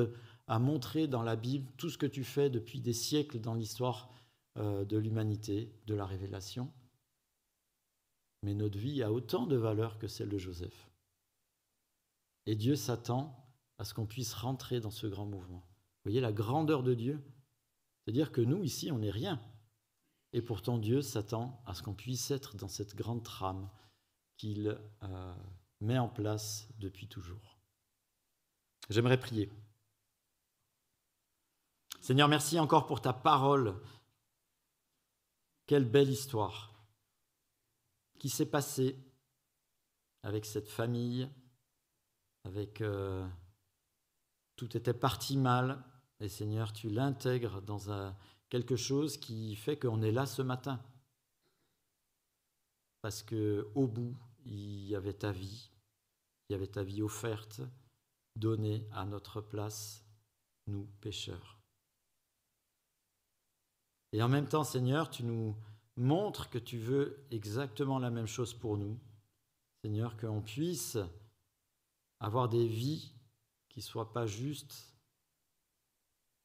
as 0.48 0.58
montré 0.58 1.06
dans 1.06 1.22
la 1.22 1.36
Bible, 1.36 1.70
tout 1.76 1.90
ce 1.90 1.98
que 1.98 2.06
tu 2.06 2.24
fais 2.24 2.50
depuis 2.50 2.80
des 2.80 2.92
siècles 2.92 3.40
dans 3.40 3.54
l'histoire 3.54 4.10
euh, 4.58 4.84
de 4.84 4.96
l'humanité, 4.96 5.72
de 5.86 5.94
la 5.94 6.04
révélation. 6.04 6.72
Mais 8.42 8.54
notre 8.54 8.78
vie 8.78 9.02
a 9.04 9.12
autant 9.12 9.46
de 9.46 9.56
valeur 9.56 9.98
que 9.98 10.08
celle 10.08 10.28
de 10.28 10.38
Joseph. 10.38 10.90
Et 12.46 12.56
Dieu 12.56 12.74
s'attend 12.74 13.46
à 13.78 13.84
ce 13.84 13.94
qu'on 13.94 14.06
puisse 14.06 14.34
rentrer 14.34 14.80
dans 14.80 14.90
ce 14.90 15.06
grand 15.06 15.26
mouvement. 15.26 15.62
Voyez 16.04 16.20
la 16.20 16.32
grandeur 16.32 16.82
de 16.82 16.94
Dieu? 16.94 17.22
C'est-à-dire 18.04 18.32
que 18.32 18.40
nous, 18.40 18.62
ici, 18.62 18.90
on 18.90 18.98
n'est 18.98 19.10
rien. 19.10 19.40
Et 20.32 20.42
pourtant, 20.42 20.78
Dieu 20.78 21.02
s'attend 21.02 21.62
à 21.66 21.74
ce 21.74 21.82
qu'on 21.82 21.94
puisse 21.94 22.30
être 22.30 22.56
dans 22.56 22.68
cette 22.68 22.94
grande 22.96 23.22
trame 23.22 23.68
qu'il 24.36 24.78
euh, 25.02 25.34
met 25.80 25.98
en 25.98 26.08
place 26.08 26.68
depuis 26.78 27.06
toujours. 27.06 27.58
J'aimerais 28.90 29.20
prier. 29.20 29.50
Seigneur, 32.00 32.28
merci 32.28 32.58
encore 32.58 32.86
pour 32.86 33.00
ta 33.00 33.12
parole. 33.12 33.80
Quelle 35.66 35.88
belle 35.88 36.10
histoire 36.10 36.72
qui 38.18 38.28
s'est 38.28 38.50
passée 38.50 38.96
avec 40.22 40.44
cette 40.44 40.68
famille, 40.68 41.28
avec 42.44 42.80
euh, 42.80 43.26
tout 44.56 44.76
était 44.76 44.94
parti 44.94 45.36
mal, 45.36 45.82
et 46.22 46.28
Seigneur, 46.28 46.72
tu 46.72 46.88
l'intègres 46.88 47.60
dans 47.62 48.14
quelque 48.48 48.76
chose 48.76 49.16
qui 49.16 49.56
fait 49.56 49.76
qu'on 49.76 50.02
est 50.02 50.12
là 50.12 50.24
ce 50.24 50.40
matin. 50.40 50.80
Parce 53.00 53.24
que 53.24 53.68
au 53.74 53.88
bout, 53.88 54.16
il 54.44 54.86
y 54.86 54.94
avait 54.94 55.14
ta 55.14 55.32
vie, 55.32 55.70
il 56.48 56.52
y 56.52 56.54
avait 56.54 56.68
ta 56.68 56.84
vie 56.84 57.02
offerte, 57.02 57.60
donnée 58.36 58.86
à 58.92 59.04
notre 59.04 59.40
place, 59.40 60.04
nous 60.68 60.86
pécheurs. 61.00 61.58
Et 64.12 64.22
en 64.22 64.28
même 64.28 64.48
temps, 64.48 64.64
Seigneur, 64.64 65.10
tu 65.10 65.24
nous 65.24 65.56
montres 65.96 66.50
que 66.50 66.58
tu 66.58 66.78
veux 66.78 67.26
exactement 67.32 67.98
la 67.98 68.10
même 68.10 68.28
chose 68.28 68.54
pour 68.54 68.78
nous. 68.78 68.96
Seigneur, 69.82 70.16
qu'on 70.16 70.40
puisse 70.40 70.98
avoir 72.20 72.48
des 72.48 72.68
vies 72.68 73.12
qui 73.68 73.80
ne 73.80 73.84
soient 73.84 74.12
pas 74.12 74.26
juste 74.26 74.91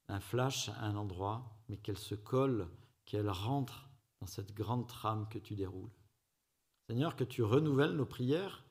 un 0.09 0.19
flash 0.19 0.69
à 0.69 0.85
un 0.85 0.95
endroit, 0.95 1.57
mais 1.69 1.77
qu'elles 1.77 1.97
se 1.97 2.15
collent, 2.15 2.67
qu'elles 3.05 3.29
rentrent 3.29 3.89
dans 4.21 4.27
cette 4.27 4.53
grande 4.53 4.87
trame 4.87 5.27
que 5.29 5.39
tu 5.39 5.55
déroules. 5.55 5.91
Seigneur, 6.89 7.15
que 7.15 7.23
tu 7.23 7.43
renouvelles 7.43 7.95
nos 7.95 8.05
prières, 8.05 8.65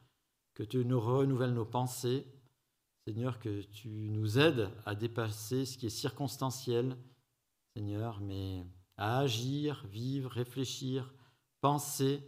que 0.55 0.63
tu 0.63 0.85
nous 0.85 1.01
renouvelles 1.01 1.53
nos 1.53 1.67
pensées. 1.67 2.27
Seigneur, 3.07 3.39
que 3.39 3.63
tu 3.63 3.89
nous 3.89 4.39
aides 4.39 4.71
à 4.85 4.95
dépasser 4.95 5.65
ce 5.65 5.79
qui 5.79 5.87
est 5.87 5.91
circonstanciel, 5.91 6.97
Seigneur, 7.77 8.21
mais 8.21 8.67
à 8.97 9.19
agir, 9.19 9.87
vivre, 9.87 10.31
réfléchir, 10.31 11.15
penser 11.61 12.23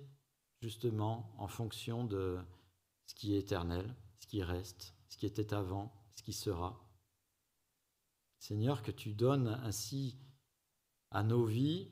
justement 0.61 1.35
en 1.39 1.49
fonction 1.49 2.05
de 2.05 2.39
ce 3.07 3.15
qui 3.15 3.35
est 3.35 3.39
éternel, 3.39 3.93
ce 4.21 4.27
qui 4.27 4.43
reste, 4.43 4.95
ce 5.09 5.17
qui 5.17 5.27
était 5.27 5.55
avant, 5.55 5.93
ce 6.15 6.23
qui 6.23 6.33
sera. 6.33 6.88
Seigneur, 8.39 8.83
que 8.83 8.91
tu 8.91 9.13
donnes 9.15 9.49
ainsi 9.65 10.19
à 11.11 11.23
nos 11.23 11.45
vies 11.45 11.91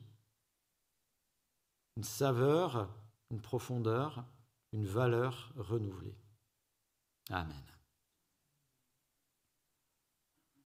une 1.97 2.03
saveur, 2.03 2.89
une 3.31 3.41
profondeur, 3.41 4.25
une 4.71 4.85
valeur 4.85 5.51
renouvelée. 5.55 6.17
Amen. 7.29 7.76